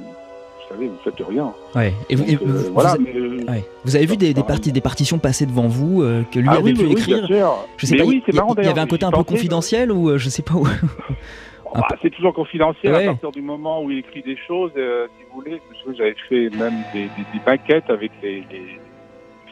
Vous 0.68 0.74
savez, 0.74 0.88
vous 0.88 0.98
faites 1.04 1.26
rien. 1.26 1.52
Ouais. 1.74 1.92
Et 2.10 2.16
vous, 2.16 2.24
euh, 2.24 2.70
voilà, 2.72 2.96
mais, 2.98 3.14
euh, 3.14 3.60
vous 3.84 3.96
avez 3.96 4.06
vu 4.06 4.16
des, 4.16 4.34
des, 4.34 4.42
parties, 4.42 4.72
des 4.72 4.80
partitions 4.80 5.18
passer 5.18 5.46
devant 5.46 5.68
vous 5.68 6.00
que 6.32 6.38
lui 6.38 6.48
ah 6.50 6.56
avait 6.56 6.72
pu 6.72 6.90
écrire 6.90 7.26
Je 7.76 7.86
sais 7.86 7.96
pas, 7.96 8.04
oui, 8.04 8.22
il, 8.26 8.34
y, 8.34 8.68
avait 8.68 8.80
un 8.80 8.86
côté 8.86 9.04
un 9.04 9.10
peu 9.10 9.22
confidentiel 9.22 9.92
ou 9.92 10.16
je 10.18 10.28
sais 10.28 10.42
pas 10.42 10.54
où. 10.54 10.66
Bah, 11.74 11.88
c'est 12.00 12.10
toujours 12.10 12.32
confidentiel 12.32 12.94
à 12.94 13.04
partir 13.06 13.32
du 13.32 13.42
moment 13.42 13.82
où 13.82 13.90
il 13.90 13.98
écrit 13.98 14.22
des 14.22 14.36
choses. 14.36 14.70
Euh, 14.76 15.08
si 15.18 15.24
vous 15.24 15.40
voulez, 15.40 15.60
j'avais 15.96 16.14
fait 16.28 16.48
même 16.56 16.74
des, 16.94 17.02
des, 17.02 17.26
des 17.32 17.40
maquettes 17.44 17.90
avec 17.90 18.12
les, 18.22 18.44
les, 18.50 18.80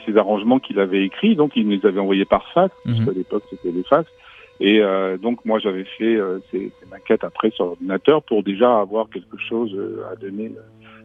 ces 0.07 0.17
arrangements 0.17 0.59
qu'il 0.59 0.79
avait 0.79 1.05
écrits. 1.05 1.37
Donc, 1.37 1.53
il 1.57 1.67
nous 1.69 1.79
les 1.79 1.87
avait 1.87 2.01
envoyés 2.01 2.25
par 2.25 2.51
fax, 2.53 2.75
parce 2.85 2.99
mhm. 2.99 3.05
qu'à 3.05 3.13
l'époque, 3.13 3.43
c'était 3.51 3.73
les 3.73 3.83
fax. 3.83 4.09
Et 4.61 4.81
euh, 4.81 5.19
donc, 5.19 5.45
moi, 5.45 5.59
j'avais 5.59 5.85
fait 5.85 6.17
euh, 6.17 6.39
ces, 6.51 6.71
ces, 6.81 6.87
maquettes 6.91 7.25
après 7.25 7.51
sur 7.51 7.67
l'ordinateur 7.67 8.23
pour 8.23 8.43
déjà 8.43 8.79
avoir 8.79 9.09
quelque 9.11 9.37
chose 9.49 9.75
euh, 9.75 10.05
à 10.13 10.17
donner 10.17 10.53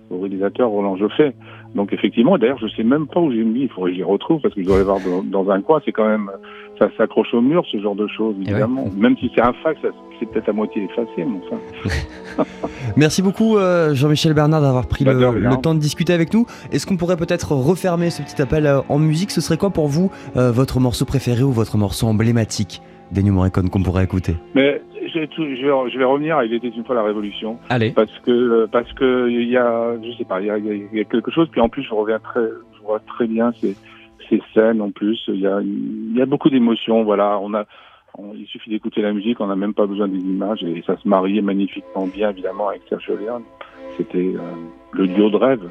au 0.10 0.19
réalisateur 0.19 0.69
Roland 0.69 0.98
Joffé. 0.98 1.34
Donc 1.76 1.93
effectivement, 1.93 2.38
d'ailleurs, 2.38 2.60
je 2.60 2.67
sais 2.67 2.84
même 2.84 3.08
pas 3.08 3.19
où 3.19 3.32
j'ai 3.32 3.43
mis. 3.43 3.62
Il 3.62 3.69
faudrait 3.69 3.91
que 3.91 3.98
j'y 3.98 4.04
retrouve 4.04 4.41
parce 4.41 4.54
que 4.54 4.62
je 4.62 4.65
dois 4.65 4.78
aller 4.78 4.86
voir 4.86 5.00
dans, 5.24 5.50
un 5.50 5.62
coin. 5.62 5.82
C'est 5.86 5.91
quand 5.91 6.08
même, 6.08 6.32
ça 6.80 6.89
s'accroche 6.98 7.34
au 7.34 7.41
mur, 7.41 7.63
ce 7.72 7.80
genre 7.80 7.95
de 7.95 8.08
choses, 8.08 8.36
eh 8.39 8.50
évidemment. 8.50 8.86
Même 8.98 9.15
si 9.17 9.32
c'est 9.36 9.41
un 9.41 9.54
fax, 9.54 9.80
c'est 10.19 10.30
peut-être 10.30 10.50
à 10.50 10.54
moitié 10.54 10.84
effacé, 10.84 11.10
mais 11.17 11.39
enfin. 11.45 12.43
Merci 12.98 13.22
beaucoup, 13.22 13.58
euh, 13.58 13.93
Jean-Michel 13.93 14.34
Bernard, 14.34 14.62
d'avoir 14.62 14.88
pris 14.88 15.06
bah, 15.06 15.13
le, 15.13 15.62
temps 15.62 15.76
de 15.76 15.80
discuter 15.80 16.13
avec 16.13 16.34
nous. 16.34 16.45
Est-ce 16.72 16.86
qu'on 16.86 16.98
pourrait 16.98 17.17
peut-être 17.17 17.54
refermer 17.54 18.10
ce 18.10 18.24
petit 18.24 18.41
appel 18.41 18.65
euh, 18.65 18.82
en 18.89 19.00
musique? 19.00 19.32
Ce 19.32 19.41
serait 19.41 19.58
quoi 19.58 19.69
pour 19.69 19.88
vous 19.88 20.12
euh, 20.36 20.52
votre 20.52 20.80
morceau 20.80 21.06
préféré 21.06 21.43
ou 21.43 21.52
votre 21.52 21.78
morceau 21.78 22.08
emblématique 22.08 22.82
d'Ennio 23.12 23.34
Morricone 23.34 23.69
qu'on 23.69 23.84
pourrait 23.84 24.04
écouter? 24.04 24.36
Mais 24.56 24.82
je, 25.10 25.19
vais, 25.19 25.30
je 25.91 25.98
vais 25.98 26.06
revenir 26.06 26.38
à 26.38 26.45
Il 26.45 26.54
était 26.54 26.69
une 26.69 26.86
fois 26.86 26.95
la 26.95 27.04
Révolution. 27.04 27.58
Allez. 27.69 27.91
Parce 27.91 28.17
que 28.19 28.65
parce 28.67 28.91
que 28.93 29.30
il 29.30 29.50
y 29.50 29.58
a, 29.58 29.95
je 30.02 30.17
sais 30.17 30.26
pas, 30.26 30.39
il 30.39 30.48
y 30.48 30.50
a, 30.50 30.58
il 30.58 30.89
y 30.93 31.00
a 31.00 31.04
quelque 31.04 31.32
chose. 31.32 31.48
Puis 31.52 31.62
en 31.62 31.69
plus, 31.69 31.84
je 31.84 31.93
reviens 31.93 32.19
très, 32.19 32.48
je 32.76 32.82
vois 32.82 33.00
très 33.00 33.28
bien 33.28 33.52
ces, 33.54 33.76
ces 34.30 34.41
scènes. 34.53 34.82
En 34.82 34.91
plus, 34.91 35.20
il 35.28 35.39
y 35.39 35.47
a, 35.47 35.62
il 35.62 36.16
y 36.16 36.22
a 36.22 36.26
beaucoup 36.26 36.49
d'émotions. 36.49 37.03
Voilà, 37.03 37.39
on 37.41 37.53
a, 37.53 37.66
il 38.36 38.45
suffit 38.47 38.70
d'écouter 38.70 39.01
la 39.01 39.14
musique, 39.14 39.39
on 39.39 39.47
n'a 39.47 39.55
même 39.55 39.74
pas 39.74 39.86
besoin 39.86 40.07
des 40.07 40.18
images 40.20 40.64
et 40.64 40.84
ça 40.86 40.97
se 40.97 41.07
mariait 41.07 41.41
magnifiquement 41.41 42.07
bien, 42.07 42.32
évidemment, 42.32 42.70
avec 42.70 42.82
Serge 42.89 43.10
Leone. 43.10 43.43
C'était 43.97 44.18
euh, 44.18 44.53
le 44.93 45.07
duo 45.07 45.30
de 45.30 45.38
rêve. 45.38 45.70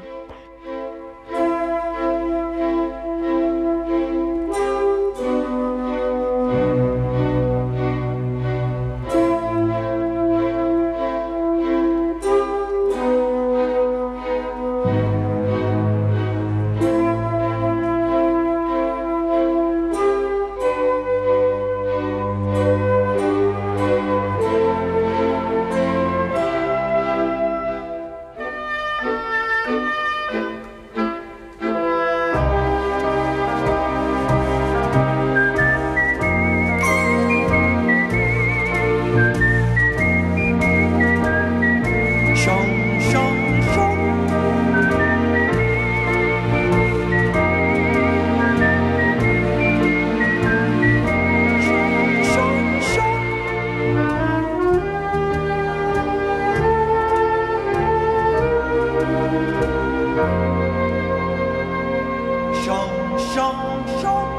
Jean, 63.39 63.87
Jean. 64.01 64.38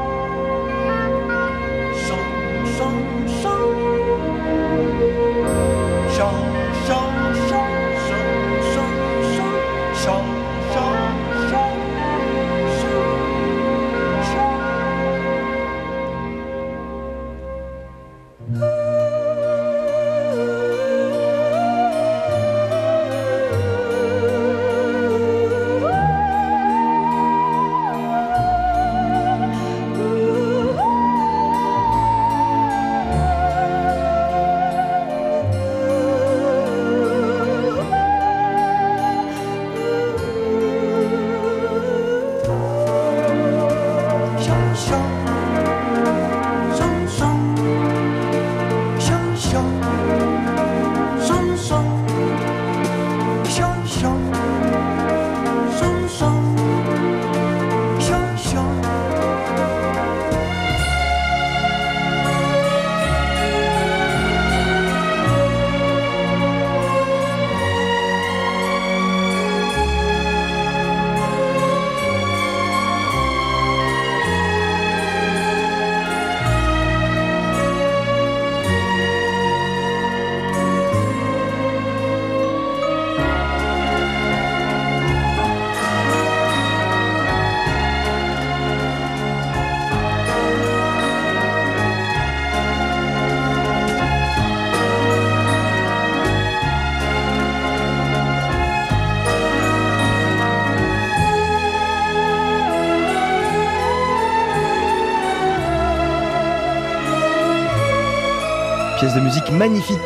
Musique 109.19 109.51
magnifique 109.51 109.97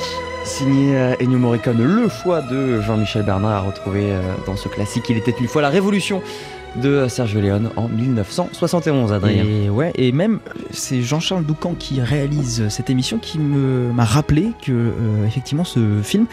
signé 0.45 0.95
euh, 0.95 1.15
Ennio 1.19 1.37
Morricone, 1.37 1.83
le 1.83 2.07
choix 2.07 2.41
de 2.41 2.79
Jean-Michel 2.79 3.23
Bernard 3.23 3.51
à 3.51 3.59
retrouver 3.59 4.11
euh, 4.11 4.21
dans 4.45 4.55
ce 4.55 4.69
classique. 4.69 5.09
Il 5.09 5.17
était 5.17 5.35
une 5.37 5.49
fois 5.49 5.61
la 5.61 5.69
révolution 5.69 6.21
de 6.81 7.07
Sergio 7.07 7.41
Leone 7.41 7.69
en 7.75 7.87
1971, 7.87 9.13
Adrien. 9.13 9.43
Et 9.43 9.69
ouais, 9.69 9.91
et 9.95 10.11
même 10.11 10.39
c'est 10.71 11.01
Jean-Charles 11.01 11.45
Doucan 11.45 11.75
qui 11.77 12.01
réalise 12.01 12.67
cette 12.69 12.89
émission 12.89 13.17
qui 13.17 13.39
m'a 13.39 14.05
rappelé 14.05 14.51
que 14.61 14.71
euh, 14.71 15.25
effectivement 15.25 15.63
ce 15.63 16.01
film 16.03 16.25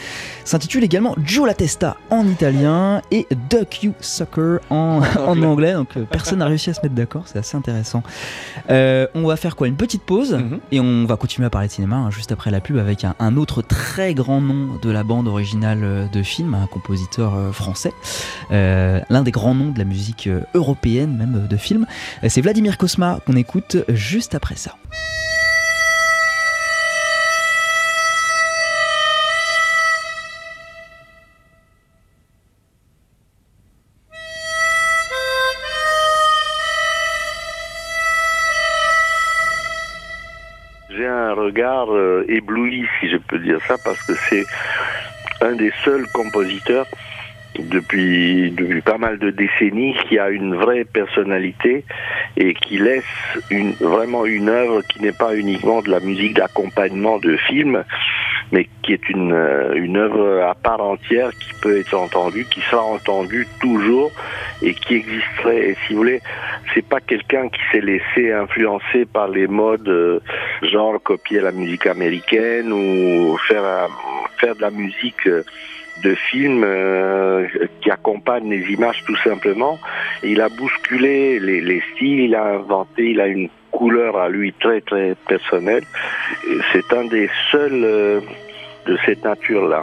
s'intitule 0.44 0.84
également 0.84 1.14
Joe 1.24 1.46
la 1.46 1.54
Testa 1.54 1.96
en 2.10 2.26
italien 2.26 3.02
et 3.10 3.26
Duck 3.50 3.82
You 3.82 3.92
Sucker 4.00 4.58
en, 4.70 5.00
en 5.26 5.42
anglais. 5.42 5.74
Donc 5.74 5.96
euh, 5.96 6.04
personne 6.10 6.40
n'a 6.40 6.46
réussi 6.46 6.70
à 6.70 6.74
se 6.74 6.80
mettre 6.82 6.94
d'accord, 6.94 7.24
c'est 7.26 7.38
assez 7.38 7.56
intéressant. 7.56 8.02
Euh, 8.70 9.06
on 9.14 9.26
va 9.26 9.36
faire 9.36 9.56
quoi? 9.56 9.68
Une 9.68 9.76
petite 9.76 10.02
pause 10.02 10.34
mhm. 10.34 10.60
et 10.70 10.80
on 10.80 11.04
va 11.04 11.16
continuer 11.16 11.46
à 11.46 11.50
parler 11.50 11.68
de 11.68 11.72
cinéma 11.72 11.96
hein, 11.96 12.10
juste 12.10 12.32
après 12.32 12.50
la 12.50 12.60
pub 12.60 12.78
avec 12.78 13.04
un, 13.04 13.14
un, 13.18 13.36
autre 13.36 13.62
très 13.62 14.14
grand 14.14 14.40
nom 14.40 14.78
de 14.80 14.90
la 14.90 15.04
bande 15.04 15.28
originale 15.28 16.08
de 16.12 16.22
film, 16.22 16.54
un 16.54 16.66
compositeur 16.66 17.32
français, 17.52 17.92
l'un 18.50 19.22
des 19.22 19.30
grands 19.30 19.54
noms 19.54 19.70
de 19.70 19.78
la 19.78 19.84
musique 19.84 20.28
européenne, 20.54 21.16
même 21.16 21.44
euh, 21.44 21.46
de 21.46 21.56
film. 21.56 21.86
Euh, 22.22 22.28
c'est 22.28 22.40
Vladimir 22.40 22.78
Kosma 22.78 23.20
qu'on 23.26 23.36
écoute 23.36 23.76
juste 23.88 24.34
après 24.34 24.56
ça. 24.56 24.74
J'ai 40.90 41.06
un 41.06 41.32
regard 41.32 41.88
ébloui, 42.28 42.86
si 43.00 43.08
je 43.08 43.16
peux 43.16 43.38
dire 43.38 43.58
ça, 43.66 43.76
parce 43.82 44.00
que 44.02 44.12
c'est 44.28 44.44
un 45.40 45.56
des 45.56 45.72
seuls 45.84 46.06
compositeurs 46.12 46.86
depuis, 47.58 48.50
depuis 48.50 48.80
pas 48.80 48.98
mal 48.98 49.18
de 49.18 49.30
décennies, 49.30 49.96
qui 50.08 50.18
a 50.18 50.30
une 50.30 50.54
vraie 50.54 50.84
personnalité 50.84 51.84
et 52.36 52.54
qui 52.54 52.78
laisse 52.78 53.04
une, 53.50 53.72
vraiment 53.72 54.24
une 54.24 54.48
œuvre 54.48 54.82
qui 54.82 55.02
n'est 55.02 55.12
pas 55.12 55.34
uniquement 55.36 55.82
de 55.82 55.90
la 55.90 56.00
musique 56.00 56.34
d'accompagnement 56.34 57.18
de 57.18 57.36
films, 57.36 57.84
mais 58.52 58.68
qui 58.82 58.92
est 58.92 59.08
une, 59.08 59.32
euh, 59.32 59.74
une 59.74 59.96
œuvre 59.96 60.42
à 60.42 60.54
part 60.54 60.80
entière 60.80 61.30
qui 61.30 61.52
peut 61.60 61.78
être 61.78 61.94
entendue, 61.94 62.46
qui 62.50 62.60
sera 62.62 62.82
entendue 62.82 63.46
toujours 63.60 64.12
et 64.62 64.74
qui 64.74 64.94
existerait. 64.96 65.70
Et 65.70 65.76
si 65.86 65.92
vous 65.92 65.98
voulez, 65.98 66.20
c'est 66.74 66.86
pas 66.86 67.00
quelqu'un 67.00 67.48
qui 67.48 67.60
s'est 67.70 67.80
laissé 67.80 68.32
influencer 68.32 69.06
par 69.06 69.28
les 69.28 69.46
modes, 69.46 69.88
euh, 69.88 70.20
genre 70.62 71.02
copier 71.02 71.40
la 71.40 71.52
musique 71.52 71.86
américaine 71.86 72.72
ou 72.72 73.36
faire, 73.48 73.88
faire 74.38 74.54
de 74.54 74.60
la 74.60 74.70
musique 74.70 75.26
euh, 75.26 75.44
de 76.02 76.14
films 76.14 76.64
euh, 76.64 77.46
qui 77.80 77.90
accompagnent 77.90 78.50
les 78.50 78.72
images 78.72 79.02
tout 79.06 79.16
simplement. 79.16 79.78
Il 80.22 80.40
a 80.40 80.48
bousculé 80.48 81.38
les, 81.38 81.82
styles, 81.94 82.20
il 82.20 82.34
a 82.34 82.54
inventé, 82.54 83.10
il 83.10 83.20
a 83.20 83.26
une 83.26 83.48
couleur 83.70 84.16
à 84.18 84.28
lui 84.28 84.52
très 84.52 84.80
très 84.80 85.14
personnelle. 85.28 85.84
C'est 86.72 86.92
un 86.92 87.04
des 87.04 87.28
seuls 87.50 87.84
euh, 87.84 88.20
de 88.86 88.98
cette 89.04 89.24
nature-là. 89.24 89.82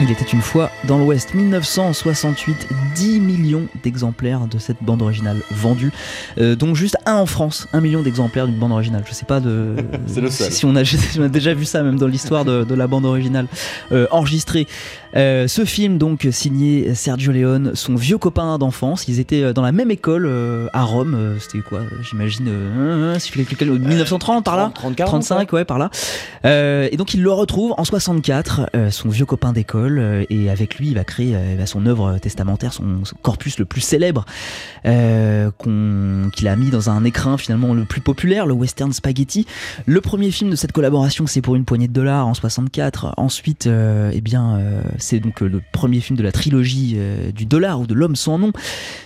Il 0.00 0.10
était 0.10 0.24
une 0.24 0.40
fois 0.40 0.70
dans 0.84 0.98
l'Ouest, 0.98 1.34
1968, 1.34 2.68
10 2.96 3.20
millions 3.20 3.68
d'exemplaires 3.82 4.46
de 4.48 4.58
cette 4.58 4.82
bande 4.82 5.02
originale 5.02 5.40
vendue, 5.52 5.92
euh, 6.38 6.56
dont 6.56 6.74
juste 6.74 6.96
un 7.06 7.14
en 7.14 7.26
France, 7.26 7.68
un 7.72 7.80
million 7.80 8.02
d'exemplaires 8.02 8.46
d'une 8.46 8.56
bande 8.56 8.72
originale. 8.72 9.04
Je 9.06 9.14
sais 9.14 9.24
pas 9.24 9.38
de 9.38 9.76
Si, 10.30 10.64
on 10.66 10.74
a, 10.74 10.82
déjà 11.28 11.54
vu 11.54 11.64
ça 11.64 11.82
même 11.82 11.96
dans 11.96 12.08
l'histoire 12.08 12.44
de, 12.44 12.74
la 12.74 12.86
bande 12.88 13.04
originale 13.04 13.46
euh, 13.92 14.06
enregistrée. 14.10 14.66
Euh, 15.16 15.48
ce 15.48 15.64
film 15.64 15.98
donc 15.98 16.26
signé 16.30 16.94
Sergio 16.94 17.32
Leone, 17.32 17.72
son 17.74 17.94
vieux 17.94 18.18
copain 18.18 18.58
d'enfance, 18.58 19.08
ils 19.08 19.20
étaient 19.20 19.52
dans 19.52 19.62
la 19.62 19.72
même 19.72 19.90
école 19.90 20.30
à 20.72 20.82
Rome. 20.82 21.36
C'était 21.40 21.60
quoi 21.60 21.80
J'imagine 22.02 22.48
1930 23.78 24.44
par 24.44 24.56
là, 24.56 24.72
35 24.74 25.52
ouais 25.52 25.64
par 25.64 25.78
là. 25.78 25.90
et 26.44 26.96
donc 26.96 27.14
il 27.14 27.22
le 27.22 27.32
retrouve 27.32 27.74
en 27.76 27.84
64, 27.84 28.70
son 28.90 29.08
vieux 29.08 29.26
copain 29.26 29.52
d'école 29.52 29.98
euh, 30.14 30.24
et 30.30 30.50
avec 30.50 30.76
lui 30.76 30.88
il 30.88 30.94
va 30.94 31.04
créer 31.04 31.34
euh, 31.34 31.66
son 31.66 31.86
œuvre 31.86 32.18
testamentaire, 32.18 32.72
son, 32.72 33.02
corpus 33.22 33.58
le 33.58 33.64
plus 33.64 33.80
célèbre 33.80 34.24
euh, 34.86 35.50
qu'il 35.58 36.48
a 36.48 36.56
mis 36.56 36.70
dans 36.70 36.90
un 36.90 37.04
écrin 37.04 37.38
finalement 37.38 37.74
le 37.74 37.84
plus 37.84 38.00
populaire, 38.00 38.46
le 38.46 38.54
western 38.54 38.92
spaghetti. 38.92 39.46
Le 39.86 40.00
premier 40.00 40.30
film 40.30 40.50
de 40.50 40.56
cette 40.56 40.72
collaboration 40.72 41.26
c'est 41.26 41.40
pour 41.40 41.56
une 41.56 41.64
poignée 41.64 41.88
de 41.88 41.92
dollars 41.92 42.26
en 42.26 42.34
64. 42.34 43.14
Ensuite 43.16 43.66
eh 43.66 44.20
bien 44.20 44.58
c'est 45.04 45.20
donc 45.20 45.40
le 45.40 45.60
premier 45.72 46.00
film 46.00 46.16
de 46.16 46.22
la 46.22 46.32
trilogie 46.32 46.96
du 47.34 47.46
dollar 47.46 47.80
ou 47.80 47.86
de 47.86 47.94
l'homme 47.94 48.16
sans 48.16 48.38
nom. 48.38 48.52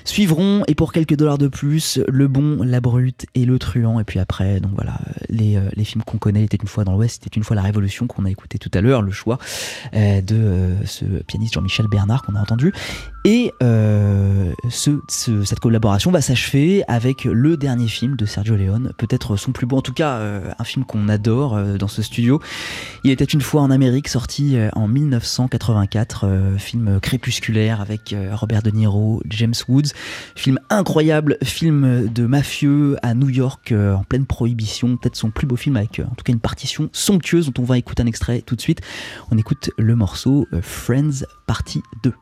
Suivront 0.05 0.65
et 0.67 0.75
pour 0.75 0.93
quelques 0.93 1.17
dollars 1.17 1.39
de 1.39 1.49
plus 1.49 2.01
le 2.09 2.29
bon, 2.29 2.63
la 2.63 2.81
brute 2.81 3.27
et 3.35 3.45
le 3.45 3.59
truand 3.59 4.01
et 4.01 4.05
puis 4.05 4.19
après 4.19 4.61
donc 4.61 4.73
voilà 4.75 4.99
les, 5.29 5.59
les 5.75 5.85
films 5.85 6.03
qu'on 6.05 6.19
connaît 6.19 6.45
était 6.45 6.57
une 6.57 6.69
fois 6.69 6.85
dans 6.85 6.93
l'Ouest, 6.93 7.23
c'était 7.23 7.37
une 7.37 7.45
fois 7.45 7.57
la 7.57 7.63
Révolution 7.63 8.07
qu'on 8.07 8.25
a 8.25 8.31
écouté 8.31 8.59
tout 8.59 8.71
à 8.75 8.81
l'heure, 8.81 9.03
le 9.03 9.13
choix 9.13 9.39
de 9.95 10.75
ce 10.85 11.05
pianiste 11.27 11.55
Jean-Michel 11.55 11.87
Bernard 11.89 12.23
qu'on 12.23 12.35
a 12.35 12.41
entendu. 12.41 12.73
Et 13.25 13.53
euh, 13.63 14.53
ce, 14.71 14.91
cette 15.09 15.61
collaboration 15.61 16.11
va 16.11 16.21
s'achever 16.21 16.83
avec 16.89 17.25
le 17.25 17.57
dernier 17.57 17.89
film 17.89 18.17
de 18.17 18.25
Sergio 18.25 18.57
Leone, 18.57 18.93
peut-être 18.97 19.37
son 19.37 19.53
plus 19.53 19.67
beau, 19.67 19.77
en 19.77 19.83
tout 19.83 19.93
cas 19.93 20.17
euh, 20.17 20.51
un 20.59 20.65
film 20.65 20.85
qu'on 20.85 21.09
adore 21.09 21.55
euh, 21.55 21.77
dans 21.77 21.89
ce 21.89 22.01
studio. 22.01 22.41
Il 23.05 23.11
était 23.11 23.25
une 23.25 23.41
fois 23.41 23.61
en 23.63 23.71
Amérique, 23.71 24.09
sorti 24.09 24.57
en 24.75 24.89
1984, 24.89 25.88
film 26.59 27.01
crépusculaire 27.01 27.81
avec 27.81 28.15
Robert 28.33 28.63
De 28.63 28.71
Niro, 28.71 29.23
James 29.29 29.55
Woods, 29.69 29.89
film 30.35 30.59
incroyable, 30.71 31.39
film 31.43 32.09
de 32.09 32.27
mafieux 32.27 32.97
à 33.03 33.15
New 33.15 33.29
York 33.29 33.73
en 33.73 34.05
pleine 34.05 34.27
prohibition, 34.27 34.97
peut-être 34.97 35.17
son 35.17 35.31
plus 35.31 35.47
beau 35.47 35.57
film 35.57 35.77
avec 35.77 36.01
en 36.01 36.15
tout 36.15 36.25
cas 36.25 36.33
une 36.33 36.41
partition 36.41 36.89
somptueuse 36.93 37.51
dont 37.51 37.63
on 37.63 37.67
va 37.67 37.79
écouter 37.79 38.03
un 38.03 38.07
extrait 38.07 38.43
tout 38.43 38.57
de 38.57 38.61
suite. 38.61 38.81
On 39.31 39.39
écoute 39.39 39.71
le 39.79 39.95
morceau 39.97 40.47
Friends 40.63 41.25
partie 41.47 41.83
2. 42.03 42.13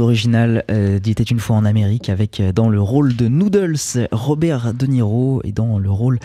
Bande 0.00 0.06
originale 0.06 0.64
euh, 0.70 0.98
d'Il 0.98 1.12
était 1.12 1.22
une 1.22 1.40
fois 1.40 1.56
en 1.56 1.64
Amérique 1.64 2.08
avec 2.08 2.40
euh, 2.40 2.52
dans 2.52 2.68
le 2.68 2.80
rôle 2.80 3.16
de 3.16 3.28
Noodles 3.28 3.76
Robert 4.12 4.72
De 4.72 4.86
Niro 4.86 5.42
et 5.44 5.52
dans 5.52 5.78
le 5.78 5.90
rôle 5.90 6.18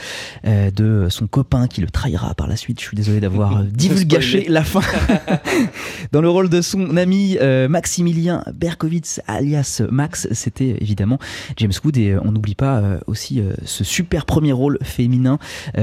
euh, 0.45 0.71
de 0.71 1.07
son 1.09 1.28
copain 1.28 1.67
qui 1.67 1.82
le 1.82 1.88
trahira 1.88 2.34
par 2.36 2.47
la 2.47 2.55
suite. 2.55 2.80
Je 2.80 2.86
suis 2.88 2.95
désolé 2.95 3.19
d'avoir 3.19 3.63
divulgaché 3.63 4.45
la 4.47 4.63
fin. 4.63 4.82
dans 6.11 6.21
le 6.21 6.30
rôle 6.30 6.49
de 6.49 6.61
son 6.61 6.95
ami 6.95 7.38
Maximilien 7.69 8.43
Berkowitz 8.53 9.21
alias 9.28 9.82
Max, 9.89 10.28
c'était 10.32 10.78
évidemment 10.80 11.19
James 11.57 11.71
Wood 11.84 11.97
et 11.97 12.17
on 12.17 12.32
n'oublie 12.32 12.55
pas 12.55 12.99
aussi 13.07 13.41
ce 13.65 13.84
super 13.84 14.26
premier 14.26 14.51
rôle 14.51 14.78
féminin 14.84 15.39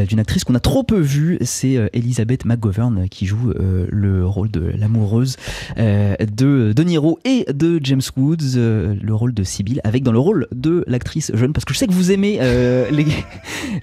d'une 0.08 0.20
actrice 0.20 0.44
qu'on 0.44 0.54
a 0.54 0.60
trop 0.60 0.82
peu 0.82 0.98
vue, 0.98 1.38
c'est 1.42 1.90
Elizabeth 1.92 2.44
McGovern 2.44 3.08
qui 3.08 3.26
joue 3.26 3.52
le 3.56 4.26
rôle 4.26 4.50
de 4.50 4.72
l'amoureuse 4.76 5.36
de 5.76 6.72
De 6.72 6.82
Niro 6.82 7.18
et 7.24 7.44
de 7.52 7.81
James 7.84 8.02
Woods, 8.16 8.56
euh, 8.56 8.94
le 9.00 9.14
rôle 9.14 9.34
de 9.34 9.42
Sibyl, 9.42 9.80
avec 9.84 10.02
dans 10.02 10.12
le 10.12 10.18
rôle 10.18 10.46
de 10.54 10.84
l'actrice 10.86 11.30
jeune, 11.34 11.52
parce 11.52 11.64
que 11.64 11.74
je 11.74 11.78
sais 11.78 11.86
que 11.86 11.92
vous 11.92 12.10
aimez 12.12 12.38
euh, 12.40 12.88
les, 12.90 13.06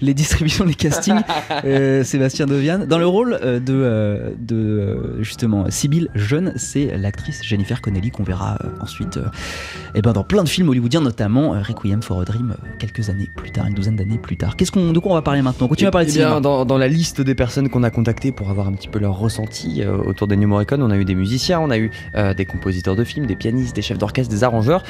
les 0.00 0.14
distributions, 0.14 0.64
les 0.64 0.74
castings, 0.74 1.20
euh, 1.64 2.04
Sébastien 2.04 2.46
Deviane. 2.46 2.86
Dans 2.86 2.98
le 2.98 3.06
rôle 3.06 3.38
de, 3.42 4.34
de 4.38 5.22
justement 5.22 5.70
Sibyl 5.70 6.08
jeune, 6.14 6.52
c'est 6.56 6.96
l'actrice 6.96 7.44
Jennifer 7.44 7.80
Connelly 7.80 8.10
qu'on 8.10 8.22
verra 8.22 8.58
ensuite 8.80 9.16
et 9.16 9.98
eh 9.98 10.02
ben 10.02 10.12
dans 10.12 10.24
plein 10.24 10.44
de 10.44 10.48
films 10.48 10.68
hollywoodiens, 10.68 11.00
notamment 11.00 11.50
Requiem 11.50 12.02
for 12.02 12.20
a 12.20 12.24
Dream, 12.24 12.54
quelques 12.78 13.10
années 13.10 13.28
plus 13.34 13.50
tard, 13.50 13.66
une 13.66 13.74
douzaine 13.74 13.96
d'années 13.96 14.18
plus 14.18 14.36
tard. 14.36 14.56
Qu'est-ce 14.56 14.70
qu'on, 14.70 14.92
de 14.92 14.98
quoi 14.98 15.12
on 15.12 15.14
va 15.14 15.22
parler 15.22 15.42
maintenant? 15.42 15.66
On 15.66 15.68
continue 15.68 15.88
à 15.88 15.90
parler 15.90 16.06
de 16.06 16.12
eh 16.12 16.18
bien, 16.18 16.40
dans, 16.40 16.64
dans, 16.64 16.78
la 16.78 16.88
liste 16.88 17.20
des 17.20 17.34
personnes 17.34 17.68
qu'on 17.68 17.82
a 17.82 17.90
contactées 17.90 18.32
pour 18.32 18.50
avoir 18.50 18.68
un 18.68 18.72
petit 18.72 18.88
peu 18.88 18.98
leur 18.98 19.18
ressenti 19.18 19.82
autour 19.84 20.28
des 20.28 20.36
New 20.36 20.48
Morricone, 20.48 20.82
on 20.82 20.90
a 20.90 20.96
eu 20.96 21.04
des 21.04 21.14
musiciens, 21.14 21.60
on 21.60 21.70
a 21.70 21.78
eu 21.78 21.90
des 22.36 22.44
compositeurs 22.44 22.96
de 22.96 23.04
films, 23.04 23.26
des 23.26 23.36
pianistes, 23.36 23.74
des 23.74 23.82
chefs 23.90 23.98
d'orchestre, 23.98 24.32
des 24.32 24.44
arrangeurs. 24.44 24.82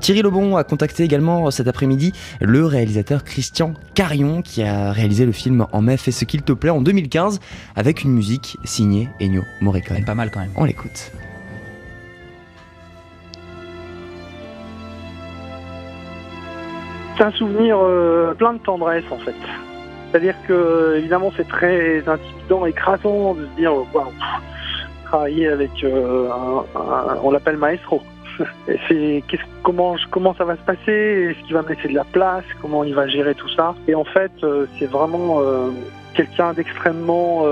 Thierry 0.00 0.22
Lebon 0.22 0.56
a 0.56 0.64
contacté 0.64 1.04
également 1.04 1.50
cet 1.50 1.68
après-midi 1.68 2.12
le 2.40 2.66
réalisateur 2.66 3.24
Christian 3.24 3.74
Carion 3.94 4.42
qui 4.42 4.62
a 4.62 4.92
réalisé 4.92 5.24
le 5.24 5.32
film 5.32 5.66
En 5.72 5.80
mai, 5.80 5.96
fais 5.96 6.10
ce 6.10 6.24
qu'il 6.24 6.42
te 6.42 6.52
plaît 6.52 6.70
en 6.70 6.80
2015 6.80 7.40
avec 7.76 8.02
une 8.02 8.12
musique 8.12 8.58
signée 8.64 9.08
Ennio 9.20 9.42
Morricone. 9.60 10.04
Pas 10.04 10.14
mal 10.14 10.30
quand 10.30 10.40
même. 10.40 10.50
On 10.56 10.64
l'écoute. 10.64 11.12
C'est 17.16 17.24
un 17.24 17.30
souvenir 17.32 17.78
euh, 17.78 18.34
plein 18.34 18.54
de 18.54 18.58
tendresse 18.58 19.04
en 19.10 19.18
fait. 19.18 19.34
C'est-à-dire 20.10 20.34
que 20.46 20.96
évidemment 20.98 21.32
c'est 21.36 21.46
très 21.46 22.02
intimidant, 22.08 22.66
écrasant 22.66 23.34
de 23.34 23.46
se 23.46 23.56
dire 23.56 23.72
waouh, 23.94 24.12
travailler 25.04 25.48
avec 25.48 25.70
euh, 25.84 26.28
un, 26.30 27.16
on 27.22 27.30
l'appelle 27.30 27.58
maestro. 27.58 28.02
Comment 29.62 30.34
ça 30.34 30.44
va 30.44 30.56
se 30.56 30.62
passer, 30.62 31.30
est-ce 31.30 31.46
qu'il 31.46 31.54
va 31.54 31.62
me 31.62 31.68
laisser 31.68 31.88
de 31.88 31.94
la 31.94 32.04
place, 32.04 32.44
comment 32.60 32.84
il 32.84 32.94
va 32.94 33.06
gérer 33.08 33.34
tout 33.34 33.48
ça? 33.50 33.74
Et 33.88 33.94
en 33.94 34.04
fait, 34.04 34.32
euh, 34.42 34.66
c'est 34.78 34.86
vraiment 34.86 35.40
euh, 35.40 35.70
quelqu'un 36.14 36.52
d'extrêmement 36.52 37.42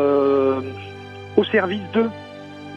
au 1.36 1.44
service 1.44 1.82
d'eux. 1.92 2.10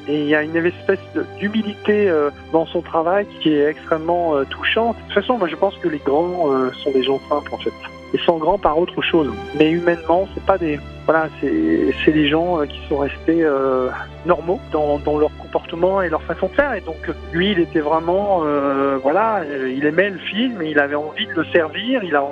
Et 0.08 0.20
il 0.20 0.28
y 0.28 0.36
a 0.36 0.44
une 0.44 0.56
espèce 0.56 1.00
d'humilité 1.40 2.12
dans 2.52 2.66
son 2.66 2.82
travail 2.82 3.26
qui 3.40 3.54
est 3.54 3.66
extrêmement 3.70 4.44
touchante. 4.46 4.98
De 4.98 5.02
toute 5.04 5.14
façon, 5.14 5.38
moi 5.38 5.48
je 5.48 5.56
pense 5.56 5.78
que 5.78 5.88
les 5.88 6.00
grands 6.00 6.50
sont 6.84 6.92
des 6.92 7.04
gens 7.04 7.20
simples 7.30 7.54
en 7.54 7.58
fait. 7.58 7.72
Ils 8.14 8.20
sont 8.20 8.38
grands 8.38 8.58
par 8.58 8.78
autre 8.78 9.02
chose. 9.02 9.32
Mais 9.58 9.72
humainement, 9.72 10.28
c'est 10.34 10.46
pas 10.46 10.58
des 10.58 10.78
voilà, 11.06 11.28
c'est 11.42 12.12
des 12.12 12.28
gens 12.28 12.66
qui 12.66 12.80
sont 12.88 12.98
restés 12.98 13.46
normaux 14.26 14.60
dans, 14.72 15.00
dans, 15.00 15.18
leur 15.18 15.36
comportement 15.38 16.02
et 16.02 16.10
leur 16.10 16.22
façon 16.24 16.48
de 16.48 16.54
faire. 16.54 16.74
Et 16.74 16.82
donc 16.82 16.98
lui, 17.32 17.52
il 17.52 17.60
était 17.60 17.80
vraiment, 17.80 18.42
euh, 18.44 18.98
voilà, 19.02 19.42
euh, 19.42 19.72
il 19.76 19.86
aimait 19.86 20.10
le 20.10 20.18
film, 20.18 20.62
il 20.62 20.80
avait 20.80 20.96
envie 20.96 21.28
de 21.28 21.34
le 21.34 21.46
servir, 21.46 22.04
il 22.04 22.16
a 22.16 22.24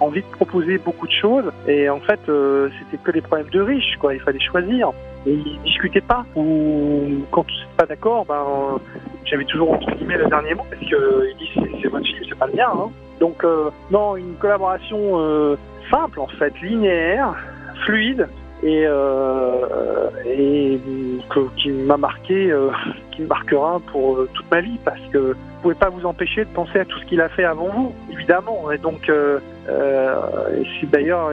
envie 0.00 0.22
de 0.22 0.26
proposer 0.26 0.78
beaucoup 0.78 1.06
de 1.06 1.12
choses. 1.12 1.50
Et 1.66 1.88
en 1.88 2.00
fait, 2.00 2.20
euh, 2.28 2.68
c'était 2.78 3.02
que 3.02 3.10
des 3.10 3.20
problèmes 3.20 3.50
de 3.50 3.60
riches, 3.60 3.96
quoi. 4.00 4.14
Il 4.14 4.20
fallait 4.20 4.40
choisir. 4.40 4.90
Et 5.26 5.32
il 5.32 5.60
discutait 5.64 6.00
pas. 6.00 6.24
Ou 6.36 7.24
quand 7.30 7.44
tu 7.44 7.54
n'es 7.54 7.76
pas 7.76 7.86
d'accord, 7.86 8.24
ben, 8.26 8.80
j'avais 9.24 9.44
toujours 9.44 9.72
entre 9.72 9.90
guillemets 9.96 10.16
le 10.16 10.26
dernier 10.26 10.54
mot 10.54 10.64
parce 10.68 10.80
qu'il 10.80 11.36
dit 11.38 11.78
c'est 11.82 11.88
votre 11.88 12.06
film, 12.06 12.24
c'est 12.28 12.38
pas 12.38 12.46
le 12.46 12.54
mien. 12.54 12.70
Hein. 12.72 12.90
Donc 13.20 13.44
non, 13.90 14.16
une 14.16 14.34
collaboration 14.36 15.56
simple 15.90 16.20
en 16.20 16.26
fait, 16.26 16.54
linéaire, 16.62 17.34
fluide 17.84 18.28
et, 18.62 18.84
euh, 18.86 20.08
qui 21.56 21.70
m'a 21.70 21.96
marqué, 21.96 22.50
euh, 22.50 22.70
qui 23.12 23.22
me 23.22 23.26
marquera 23.26 23.80
pour 23.92 24.16
euh, 24.16 24.28
toute 24.34 24.50
ma 24.50 24.60
vie 24.60 24.78
parce 24.84 25.00
que 25.12 25.18
vous 25.18 25.62
pouvez 25.62 25.74
pas 25.74 25.88
vous 25.88 26.04
empêcher 26.06 26.44
de 26.44 26.50
penser 26.50 26.78
à 26.78 26.84
tout 26.84 26.98
ce 26.98 27.04
qu'il 27.06 27.20
a 27.20 27.28
fait 27.28 27.44
avant 27.44 27.68
vous, 27.68 27.94
évidemment. 28.10 28.70
Et 28.70 28.78
donc, 28.78 29.10
c'est 29.66 30.90
d'ailleurs 30.90 31.30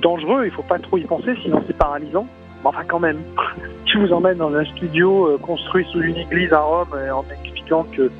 dangereux, 0.00 0.44
il 0.44 0.50
faut 0.50 0.62
pas 0.62 0.78
trop 0.78 0.98
y 0.98 1.04
penser, 1.04 1.34
sinon 1.42 1.62
c'est 1.66 1.76
paralysant. 1.76 2.26
Mais 2.62 2.68
enfin, 2.68 2.82
quand 2.86 3.00
même, 3.00 3.18
je 3.86 3.98
vous 3.98 4.12
emmène 4.12 4.38
dans 4.38 4.54
un 4.54 4.64
studio 4.64 5.38
construit 5.42 5.86
sous 5.90 6.00
une 6.00 6.16
église 6.16 6.52
à 6.52 6.60
Rome 6.60 6.94
en 7.12 7.24
expliquant 7.32 7.86
que 7.96 8.10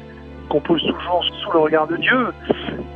compose 0.48 0.82
toujours 0.82 1.24
sous 1.42 1.52
le 1.52 1.58
regard 1.58 1.86
de 1.86 1.96
Dieu. 1.96 2.28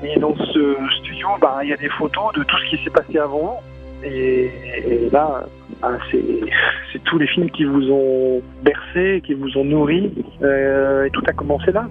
Et 0.03 0.18
dans 0.18 0.35
ce 0.37 0.77
studio, 0.99 1.29
bah, 1.41 1.59
il 1.62 1.70
y 1.70 1.72
a 1.72 1.77
des 1.77 1.89
photos 1.91 2.33
de 2.35 2.43
tout 2.43 2.57
ce 2.59 2.77
qui 2.77 2.85
s'est 2.85 2.91
passé 2.91 3.18
avant 3.18 3.39
vous. 3.39 3.76
Et, 4.05 5.09
là, 5.12 5.47
bah, 5.82 5.99
c'est 6.11 7.03
tous 7.05 7.18
les 7.18 7.26
films 7.26 7.51
qui 7.51 7.64
vous 7.64 7.90
ont 7.90 8.42
bercé, 8.62 9.22
qui 9.24 9.34
vous 9.34 9.57
ont 9.57 9.64
nourri. 9.64 10.12
Euh, 10.42 11.05
et 11.05 11.11
tout 11.11 11.22
a 11.26 11.32
commencé 11.32 11.72
là. 11.72 11.88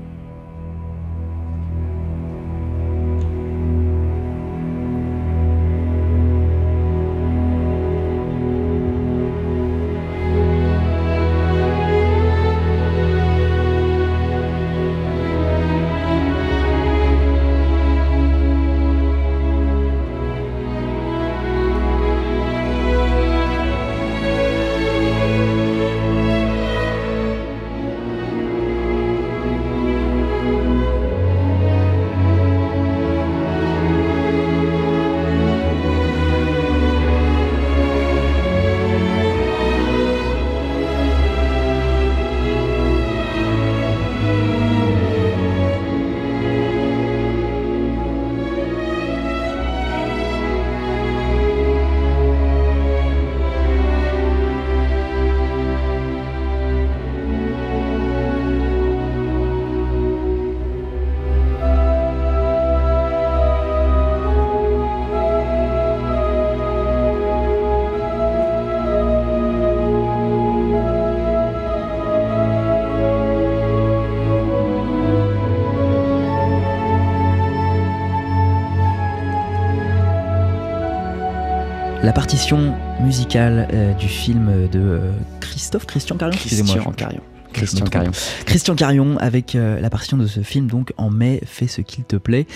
Partition 82.13 82.73
musicale 83.01 83.67
euh, 83.73 83.93
du 83.93 84.07
film 84.07 84.67
de 84.71 84.79
euh, 84.79 85.11
Christophe 85.39 85.85
Christian 85.85 86.17
Carion. 86.17 86.37
Christian 86.37 86.91
Carion. 86.91 87.21
Christian 87.55 87.85
Carion. 87.85 88.11
Christian 88.45 88.75
Carion 88.75 89.17
avec 89.17 89.55
euh, 89.55 89.79
la 89.79 89.89
partition 89.89 90.17
de 90.17 90.27
ce 90.27 90.41
film 90.41 90.67
donc 90.67 90.93
en 90.97 91.09
mai 91.09 91.41
fais 91.45 91.67
ce 91.67 91.81
qu'il 91.81 92.03
te 92.03 92.17
plaît 92.17 92.47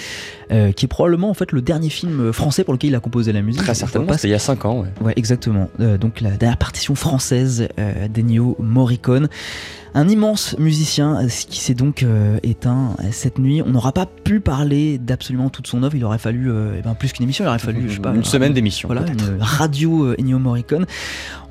qui 0.49 0.85
est 0.85 0.89
probablement 0.89 1.29
en 1.29 1.33
fait 1.33 1.51
le 1.51 1.61
dernier 1.61 1.89
film 1.89 2.33
français 2.33 2.63
pour 2.63 2.73
lequel 2.73 2.91
il 2.91 2.95
a 2.95 2.99
composé 2.99 3.31
la 3.31 3.41
musique 3.41 3.61
très 3.61 3.75
certainement 3.75 4.07
parce 4.07 4.21
qu'il 4.21 4.29
y 4.29 4.33
a 4.33 4.39
5 4.39 4.65
ans 4.65 4.79
ouais, 4.81 4.89
ouais 5.01 5.13
exactement 5.15 5.69
donc 5.99 6.21
la 6.21 6.31
dernière 6.31 6.57
partition 6.57 6.95
française 6.95 7.67
d'Ennio 8.09 8.55
Morricone 8.59 9.29
Un 9.95 10.07
immense 10.07 10.55
musicien 10.59 11.25
qui 11.27 11.59
s'est 11.59 11.73
donc 11.73 12.05
éteint 12.43 12.95
cette 13.11 13.39
nuit. 13.39 13.61
On 13.61 13.69
n'aura 13.69 13.91
pas 13.91 14.05
pu 14.05 14.39
parler 14.39 14.99
d'absolument 14.99 15.49
toute 15.49 15.67
son 15.67 15.81
œuvre. 15.83 15.95
Il 15.95 16.05
aurait 16.05 16.19
fallu 16.19 16.51
eh 16.77 16.81
ben, 16.81 16.93
plus 16.93 17.11
qu'une 17.11 17.23
émission. 17.23 17.43
Il 17.43 17.47
aurait 17.47 17.59
fallu, 17.59 17.89
je 17.89 17.95
sais 17.95 17.99
pas, 17.99 18.13
une 18.13 18.23
semaine 18.23 18.53
d'émission. 18.53 18.87
Voilà, 18.87 19.05
une 19.07 19.37
radio 19.39 20.13
Ennio 20.19 20.37
Morricone. 20.37 20.85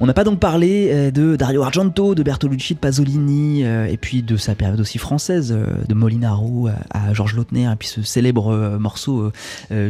On 0.01 0.07
n'a 0.07 0.14
pas 0.14 0.22
donc 0.22 0.38
parlé 0.38 1.11
de 1.11 1.34
Dario 1.34 1.62
Argento, 1.62 2.14
de 2.14 2.22
Bertolucci, 2.22 2.74
de 2.74 2.78
Pasolini, 2.78 3.62
et 3.62 3.99
puis 4.01 4.22
de 4.22 4.36
sa 4.36 4.55
période 4.55 4.80
aussi 4.80 4.99
française, 4.99 5.57
de 5.88 5.94
Molinaro 5.94 6.68
à 6.90 7.12
Georges 7.14 7.34
Lautner, 7.34 7.64
et 7.64 7.76
puis 7.76 7.88
ce 7.88 8.03
célèbre 8.03 8.78
morceau 8.89 9.30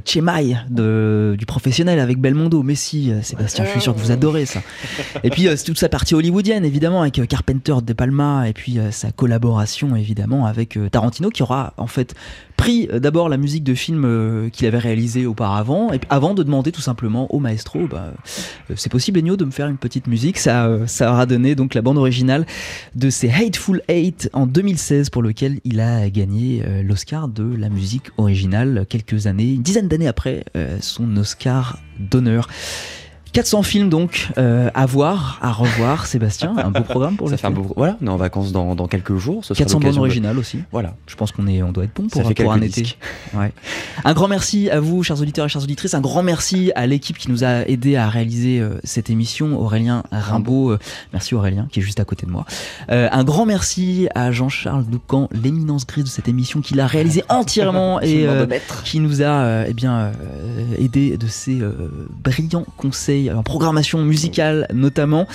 Chemai 0.04 0.56
du 0.70 1.46
professionnel 1.46 2.00
avec 2.00 2.18
Belmondo. 2.18 2.62
Mais 2.62 2.74
si, 2.74 3.12
Sébastien, 3.22 3.64
je 3.64 3.70
suis 3.70 3.80
sûr 3.80 3.94
que 3.94 4.00
vous 4.00 4.10
adorez 4.10 4.44
ça. 4.46 4.60
Et 5.22 5.30
puis 5.30 5.48
toute 5.64 5.78
sa 5.78 5.88
partie 5.88 6.14
hollywoodienne, 6.14 6.64
évidemment, 6.64 7.02
avec 7.02 7.20
Carpenter 7.28 7.74
de 7.82 7.92
Palma, 7.92 8.48
et 8.48 8.52
puis 8.52 8.78
sa 8.90 9.12
collaboration, 9.12 9.94
évidemment, 9.94 10.46
avec 10.46 10.78
Tarantino, 10.90 11.30
qui 11.30 11.42
aura 11.42 11.74
en 11.76 11.86
fait 11.86 12.14
pris 12.58 12.88
euh, 12.92 12.98
d'abord 12.98 13.30
la 13.30 13.38
musique 13.38 13.64
de 13.64 13.74
film 13.74 14.04
euh, 14.04 14.50
qu'il 14.50 14.66
avait 14.66 14.78
réalisé 14.78 15.24
auparavant, 15.24 15.90
et 15.94 16.00
avant 16.10 16.34
de 16.34 16.42
demander 16.42 16.72
tout 16.72 16.82
simplement 16.82 17.32
au 17.32 17.38
maestro, 17.38 17.86
bah, 17.86 18.12
euh, 18.70 18.74
c'est 18.76 18.92
possible 18.92 19.18
Ennio 19.20 19.38
de 19.38 19.46
me 19.46 19.50
faire 19.50 19.68
une 19.68 19.78
petite 19.78 20.08
musique, 20.08 20.36
ça, 20.36 20.68
ça 20.86 21.10
aura 21.10 21.24
donné 21.24 21.54
donc 21.54 21.72
la 21.72 21.80
bande 21.80 21.96
originale 21.96 22.44
de 22.94 23.08
ces 23.08 23.30
Hateful 23.30 23.80
Eight 23.88 24.28
en 24.34 24.46
2016 24.46 25.08
pour 25.08 25.22
lequel 25.22 25.60
il 25.64 25.80
a 25.80 26.10
gagné 26.10 26.62
l'Oscar 26.82 27.28
de 27.28 27.44
la 27.56 27.68
musique 27.68 28.10
originale 28.16 28.84
quelques 28.88 29.26
années, 29.26 29.52
une 29.52 29.62
dizaine 29.62 29.88
d'années 29.88 30.08
après 30.08 30.44
son 30.80 31.16
Oscar 31.16 31.78
d'honneur. 31.98 32.48
400 33.32 33.62
films 33.62 33.88
donc 33.88 34.28
euh, 34.38 34.70
à 34.74 34.86
voir, 34.86 35.38
à 35.42 35.52
revoir, 35.52 36.06
Sébastien. 36.06 36.54
Un 36.56 36.70
beau 36.70 36.82
programme 36.82 37.16
pour 37.16 37.28
ça 37.28 37.36
fait 37.36 37.46
un 37.46 37.50
beau... 37.50 37.66
Voilà, 37.76 37.96
on 38.00 38.06
est 38.06 38.10
en 38.10 38.16
vacances 38.16 38.52
dans, 38.52 38.74
dans 38.74 38.86
quelques 38.86 39.16
jours. 39.16 39.44
Ce 39.44 39.54
400 39.54 39.80
bandes 39.80 39.98
originales 39.98 40.38
aussi. 40.38 40.60
Voilà. 40.72 40.94
Je 41.06 41.14
pense 41.16 41.32
qu'on 41.32 41.46
est, 41.46 41.62
on 41.62 41.72
doit 41.72 41.84
être 41.84 41.94
bon 41.94 42.08
pour, 42.08 42.22
pour 42.22 42.52
un 42.52 42.60
été. 42.60 42.96
Ouais. 43.34 43.52
Un 44.04 44.14
grand 44.14 44.26
merci 44.26 44.70
à 44.70 44.80
vous, 44.80 45.02
chers 45.02 45.20
auditeurs 45.20 45.46
et 45.46 45.48
chères 45.48 45.62
auditrices. 45.62 45.94
Un 45.94 46.00
grand 46.00 46.22
merci 46.22 46.72
à 46.74 46.86
l'équipe 46.86 47.18
qui 47.18 47.30
nous 47.30 47.44
a 47.44 47.66
aidé 47.68 47.96
à 47.96 48.08
réaliser 48.08 48.58
euh, 48.58 48.78
cette 48.84 49.10
émission. 49.10 49.60
Aurélien 49.60 50.02
Rimbaud, 50.10 50.70
euh, 50.70 50.78
merci 51.12 51.34
Aurélien 51.34 51.68
qui 51.70 51.80
est 51.80 51.82
juste 51.82 52.00
à 52.00 52.04
côté 52.04 52.26
de 52.26 52.30
moi. 52.30 52.46
Un 52.88 53.24
grand 53.24 53.44
merci 53.44 54.08
à 54.14 54.32
Jean-Charles 54.32 54.84
Doucan, 54.84 55.28
l'éminence 55.30 55.86
grise 55.86 56.04
de 56.04 56.08
cette 56.08 56.28
émission, 56.28 56.60
qui 56.60 56.74
l'a 56.74 56.86
réalisé 56.86 57.22
entièrement 57.28 58.00
et 58.00 58.26
qui 58.84 59.00
nous 59.00 59.22
a 59.22 59.64
eh 59.66 59.74
bien 59.74 60.12
aidé 60.78 61.16
de 61.16 61.26
ses 61.26 61.60
brillants 62.22 62.64
conseils 62.76 63.17
en 63.30 63.42
programmation 63.42 64.04
musicale 64.04 64.66
notamment. 64.72 65.26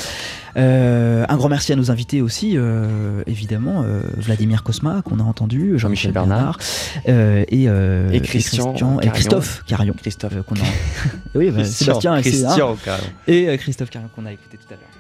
Euh, 0.55 1.25
un 1.27 1.35
grand 1.35 1.49
merci 1.49 1.73
à 1.73 1.75
nos 1.75 1.89
invités 1.89 2.21
aussi, 2.21 2.53
euh, 2.55 3.23
évidemment, 3.25 3.83
euh, 3.83 4.01
Vladimir 4.17 4.63
Kosma 4.63 5.01
qu'on 5.03 5.19
a 5.19 5.23
entendu, 5.23 5.79
Jean-Michel 5.79 6.11
Bernard, 6.11 6.59
et, 7.05 7.65
et, 7.65 8.21
Christian, 8.21 8.99
et, 9.01 9.09
Christophe 9.09 9.63
Carion. 9.65 9.93
Christophe 9.93 10.35
qu'on 10.45 10.55
a. 10.55 10.59
oui, 11.35 11.49
bah, 11.49 11.63
Sébastien 11.65 12.21
Christian, 12.21 12.77
et 13.27 13.57
Christophe 13.57 13.89
Carion 13.89 14.09
qu'on 14.15 14.25
a 14.25 14.31
écouté 14.31 14.57
tout 14.57 14.73
à 14.73 14.77
l'heure. 14.77 14.92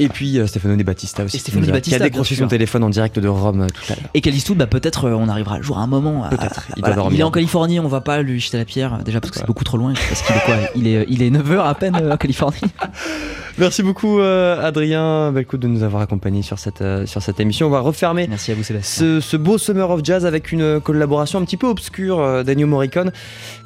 Et 0.00 0.08
puis 0.08 0.38
euh, 0.38 0.46
Stefano 0.46 0.82
Battista 0.82 1.24
aussi. 1.24 1.38
Stéphane 1.38 1.62
qui, 1.62 1.70
Battista, 1.70 1.98
qui 1.98 2.02
a 2.02 2.06
décroché 2.06 2.34
son 2.34 2.48
téléphone 2.48 2.82
en 2.82 2.88
direct 2.88 3.18
de 3.18 3.28
Rome 3.28 3.60
euh, 3.60 3.66
tout 3.66 3.92
à 3.92 3.96
l'heure. 3.96 4.10
Et 4.14 4.22
Calisto, 4.22 4.54
bah, 4.54 4.66
peut-être 4.66 5.04
euh, 5.04 5.14
on 5.14 5.28
arrivera 5.28 5.56
un 5.56 5.62
jour 5.62 5.78
à 5.78 5.82
un 5.82 5.86
moment. 5.86 6.26
Peut-être. 6.30 6.68
Il, 6.78 6.84
il, 7.12 7.20
est 7.20 7.22
en 7.22 7.30
Californie, 7.30 7.78
on 7.80 7.88
va 7.88 8.00
pas 8.00 8.22
lui 8.22 8.40
jeter 8.40 8.56
la 8.56 8.64
pierre. 8.64 9.00
Déjà 9.04 9.20
parce 9.20 9.30
que 9.30 9.38
c'est 9.38 9.46
beaucoup 9.46 9.64
trop 9.64 9.76
loin. 9.76 9.92
Parce 9.92 10.22
qu'il 10.22 10.34
est 10.34 10.44
quoi 10.46 10.56
il 10.74 10.86
est, 10.86 11.04
il 11.10 11.22
est 11.22 11.30
9h 11.30 11.60
à 11.60 11.74
peine 11.74 11.96
en 11.96 12.16
Californie. 12.16 12.60
Merci 13.58 13.82
beaucoup 13.82 14.20
Adrien 14.20 15.32
Belcout 15.32 15.60
de 15.60 15.66
nous 15.66 15.82
avoir 15.82 16.00
accompagnés 16.00 16.40
sur 16.40 16.58
cette, 16.58 16.82
sur 17.04 17.20
cette 17.20 17.40
émission. 17.40 17.66
On 17.66 17.70
va 17.70 17.80
refermer 17.80 18.26
Merci 18.26 18.52
à 18.52 18.54
vous, 18.54 18.62
Sébastien. 18.62 19.20
Ce, 19.20 19.36
beau 19.36 19.58
Summer 19.58 19.90
of 19.90 20.00
Jazz 20.02 20.24
avec 20.24 20.50
une 20.50 20.80
collaboration 20.80 21.40
un 21.40 21.44
petit 21.44 21.58
peu 21.58 21.66
obscure 21.66 22.42
d'Ennio 22.42 22.66
Morricone. 22.66 23.12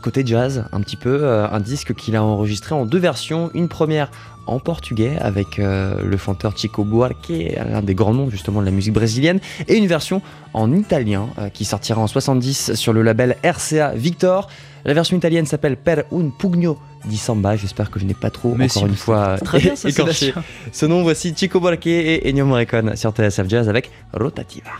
Côté 0.03 0.23
jazz, 0.27 0.65
un 0.73 0.81
petit 0.81 0.97
peu. 0.97 1.29
un 1.29 1.61
disque 1.61 1.95
qu'il 1.95 2.17
a 2.17 2.25
enregistré 2.25 2.75
en 2.75 2.87
deux 2.87 2.99
versions. 2.99 3.51
Une 3.55 3.69
première 3.69 4.11
en 4.47 4.59
portugais 4.59 5.17
avec 5.21 5.59
euh, 5.59 6.03
le 6.03 6.17
chanteur 6.17 6.57
Chico 6.57 6.85
Buarque, 6.85 7.33
l'un 7.57 7.83
des 7.83 7.95
grands 7.95 8.15
noms 8.15 8.31
justement 8.31 8.61
de 8.61 8.67
la 8.67 8.71
musique 8.71 8.93
brésilienne, 8.93 9.41
et 9.69 9.77
une 9.77 9.87
version 9.87 10.23
en 10.53 10.73
italien 10.73 11.29
euh, 11.39 11.49
qui 11.49 11.65
sortira 11.65 12.01
en 12.01 12.07
70 12.07 12.75
sur 12.75 12.93
le 12.93 13.03
label 13.03 13.37
RCA 13.43 13.93
Victor. 13.95 14.49
La 14.85 14.93
version 14.93 15.17
italienne 15.17 15.47
s'appelle 15.47 15.77
Per 15.77 16.05
un 16.13 16.31
pugno 16.31 16.79
di 17.07 17.17
samba. 17.17 17.57
J'espère 17.57 17.91
que 17.91 17.99
je 17.99 18.05
n'ai 18.05 18.15
pas 18.15 18.31
trop, 18.31 18.55
Mais 18.55 18.71
encore 18.71 18.87
une 18.87 18.97
fois, 18.97 19.39
très 19.39 19.61
bien, 19.61 19.75
écorché. 19.85 20.35
Ce 20.73 20.87
nom, 20.87 21.03
voici 21.03 21.35
Chico 21.35 21.61
Buarque 21.61 21.87
et 21.87 22.29
Ennio 22.29 22.45
Morricone 22.45 22.97
sur 22.97 23.13
TSF 23.13 23.49
Jazz 23.49 23.69
avec 23.69 23.91
Rotativa. 24.13 24.71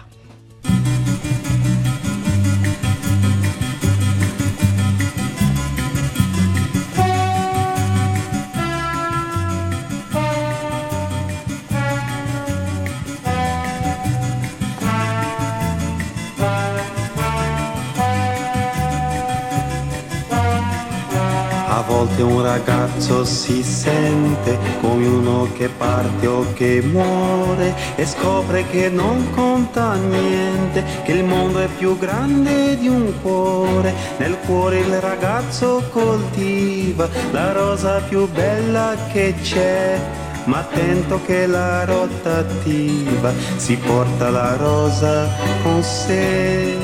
Un 22.25 22.43
ragazzo 22.43 23.25
si 23.25 23.63
sente 23.63 24.59
come 24.81 25.07
uno 25.07 25.49
che 25.55 25.69
parte 25.69 26.27
o 26.27 26.53
che 26.55 26.83
muore 26.83 27.75
e 27.97 28.07
scopre 28.07 28.67
che 28.69 28.89
non 28.89 29.31
conta 29.31 29.95
niente, 29.95 30.85
che 31.05 31.13
il 31.13 31.25
mondo 31.25 31.61
è 31.61 31.69
più 31.79 31.97
grande 31.99 32.77
di 32.79 32.89
un 32.89 33.13
cuore. 33.23 33.95
Nel 34.19 34.37
cuore 34.47 34.79
il 34.81 35.01
ragazzo 35.01 35.83
coltiva 35.91 37.09
la 37.31 37.53
rosa 37.53 38.01
più 38.01 38.29
bella 38.31 38.97
che 39.13 39.35
c'è. 39.43 39.99
Ma 40.45 40.59
attento 40.59 41.21
che 41.25 41.47
la 41.47 41.85
rotativa 41.87 43.33
si 43.57 43.77
porta 43.77 44.29
la 44.29 44.57
rosa 44.57 45.27
con 45.63 45.83
sé. 45.83 46.77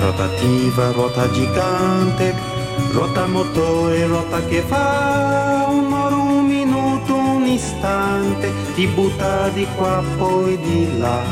Rotativa, 0.00 0.90
ruota 0.90 1.30
gigante, 1.30 2.55
Ruota 2.92 3.26
motore, 3.26 4.06
ruota 4.06 4.40
che 4.46 4.62
fa 4.62 5.66
un 5.68 5.92
oro, 5.92 6.22
un 6.22 6.46
minuto, 6.46 7.14
un 7.14 7.46
istante, 7.46 8.52
ti 8.74 8.86
butta 8.86 9.48
di 9.48 9.66
qua 9.76 10.02
poi 10.16 10.58
di 10.58 10.98
là. 10.98 11.22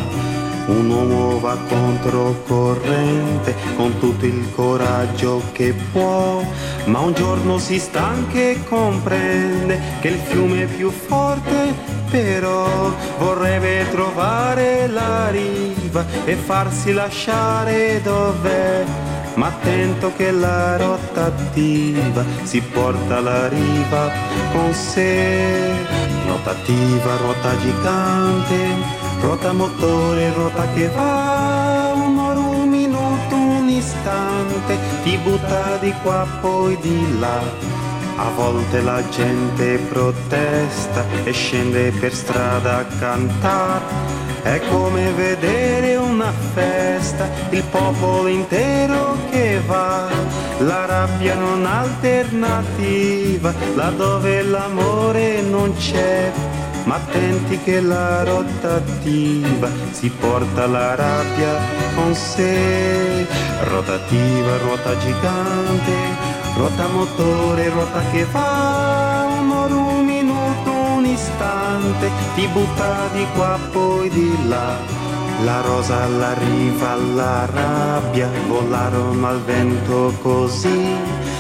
Un 0.67 0.89
uomo 0.89 1.41
va 1.41 1.57
controcorrente 1.69 3.55
con 3.77 3.99
tutto 3.99 4.25
il 4.25 4.51
coraggio 4.55 5.43
che 5.53 5.75
può, 5.93 6.43
ma 6.87 7.01
un 7.01 7.13
giorno 7.13 7.59
si 7.59 7.79
stanca 7.79 8.39
e 8.39 8.65
comprende 8.67 9.79
che 10.01 10.09
il 10.09 10.19
fiume 10.19 10.63
è 10.63 10.67
più 10.67 10.91
forte, 10.91 11.75
però 12.11 12.95
vorrebbe 13.19 13.87
trovare 13.91 14.87
la 14.87 15.29
riva 15.29 16.07
e 16.25 16.35
farsi 16.35 16.93
lasciare 16.93 18.01
dov'è 18.03 18.85
ma 19.35 19.47
attento 19.49 20.13
che 20.17 20.31
la 20.31 20.77
rotativa 20.77 22.25
si 22.43 22.61
porta 22.61 23.21
la 23.21 23.49
riva 23.49 24.11
con 24.53 24.73
sé. 24.73 25.73
Rotativa, 26.27 27.17
ruota 27.17 27.59
gigante, 27.59 28.57
ruota 29.21 29.53
motore, 29.53 30.33
ruota 30.33 30.67
che 30.75 30.89
va, 30.89 31.93
un'ora, 31.95 32.39
un 32.39 32.69
minuto, 32.69 33.35
un 33.35 33.69
istante, 33.69 34.79
ti 35.03 35.17
butta 35.19 35.77
di 35.77 35.93
qua 36.03 36.27
poi 36.41 36.77
di 36.81 37.19
là. 37.19 37.84
A 38.17 38.31
volte 38.37 38.81
la 38.81 39.03
gente 39.09 39.79
protesta 39.89 41.05
e 41.25 41.33
scende 41.33 41.91
per 41.91 42.15
strada 42.15 42.79
a 42.79 42.85
cantare 42.99 44.23
è 44.45 44.61
come 44.69 45.11
vedere 45.13 45.97
una 45.97 46.31
festa, 46.53 47.27
il 47.49 47.63
popolo 47.71 48.29
intero 48.29 49.17
che 49.31 49.59
va, 49.67 50.07
la 50.59 50.85
rabbia 50.85 51.35
non 51.35 51.65
alternativa, 51.65 53.55
laddove 53.75 54.43
l'amore 54.43 55.41
non 55.41 55.75
c'è. 55.79 56.31
Ma 56.85 56.97
attenti 56.97 57.59
che 57.61 57.81
la 57.81 58.23
rotativa 58.23 59.71
si 59.93 60.11
porta 60.11 60.67
la 60.67 60.95
rabbia 60.95 61.57
con 61.95 62.15
sé. 62.15 63.27
Rotativa, 63.63 64.59
ruota 64.59 64.99
gigante, 64.99 65.93
ruota 66.57 66.87
motore, 66.89 67.69
ruota 67.69 68.01
che 68.11 68.25
va, 68.27 69.27
un 69.41 69.73
un 69.73 70.05
minuto, 70.05 70.71
un 70.71 71.05
istante, 71.05 72.11
ti 72.35 72.47
butta 72.49 73.09
di 73.13 73.27
qua 73.35 73.59
poi 73.73 74.09
di 74.09 74.49
là. 74.49 74.77
La 75.43 75.61
rosa 75.61 76.05
alla 76.05 76.33
riva, 76.35 76.93
alla 76.93 77.47
rabbia, 77.47 78.31
volarono 78.47 79.27
al 79.27 79.43
vento 79.43 80.15
così. 80.23 80.95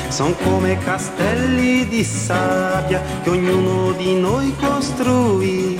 Son 0.08 0.34
come 0.42 0.78
castelli 0.78 1.86
di 1.88 2.04
sabbia 2.04 3.00
che 3.22 3.30
ognuno 3.30 3.92
di 3.92 4.14
noi 4.14 4.54
costruì. 4.56 5.78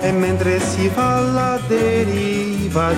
E 0.00 0.08
e 0.10 0.12
mentre 0.12 0.58
si 0.58 0.88
va 0.88 1.16
alla 1.16 1.60
deriva 1.68 2.49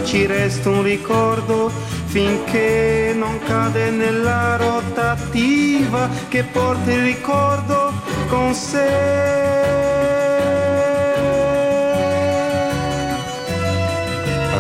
ci 0.05 0.27
resta 0.27 0.69
un 0.69 0.83
ricordo 0.83 1.71
finché 2.05 3.15
non 3.17 3.39
cade 3.39 3.91
nella 3.91 4.57
rotativa 4.57 6.11
che 6.29 6.45
porta 6.45 6.93
il 6.93 7.03
ricordo 7.03 7.91
con 8.29 8.53
sé. 8.53 8.91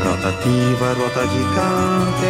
Rotativa, 0.02 0.92
ruota 0.94 1.28
gigante, 1.28 2.26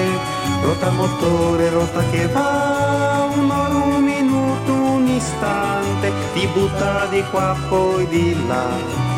rota 0.62 0.90
motore, 0.90 1.70
rota 1.70 2.02
che 2.10 2.26
va, 2.28 3.28
un'ora, 3.32 3.74
un 3.74 4.02
minuto, 4.02 4.72
un 4.72 5.06
istante, 5.06 6.10
ti 6.32 6.48
butta 6.48 7.06
di 7.06 7.22
qua 7.30 7.56
poi 7.68 8.08
di 8.08 8.36
là 8.48 9.11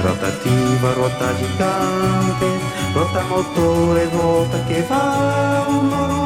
rotativa, 0.00 0.92
ruota 0.94 1.34
gigante, 1.36 2.46
ruota 2.94 3.22
motore, 3.28 4.08
ruota 4.10 4.64
che 4.64 4.82
va, 4.88 5.64
un'ora, 5.68 6.21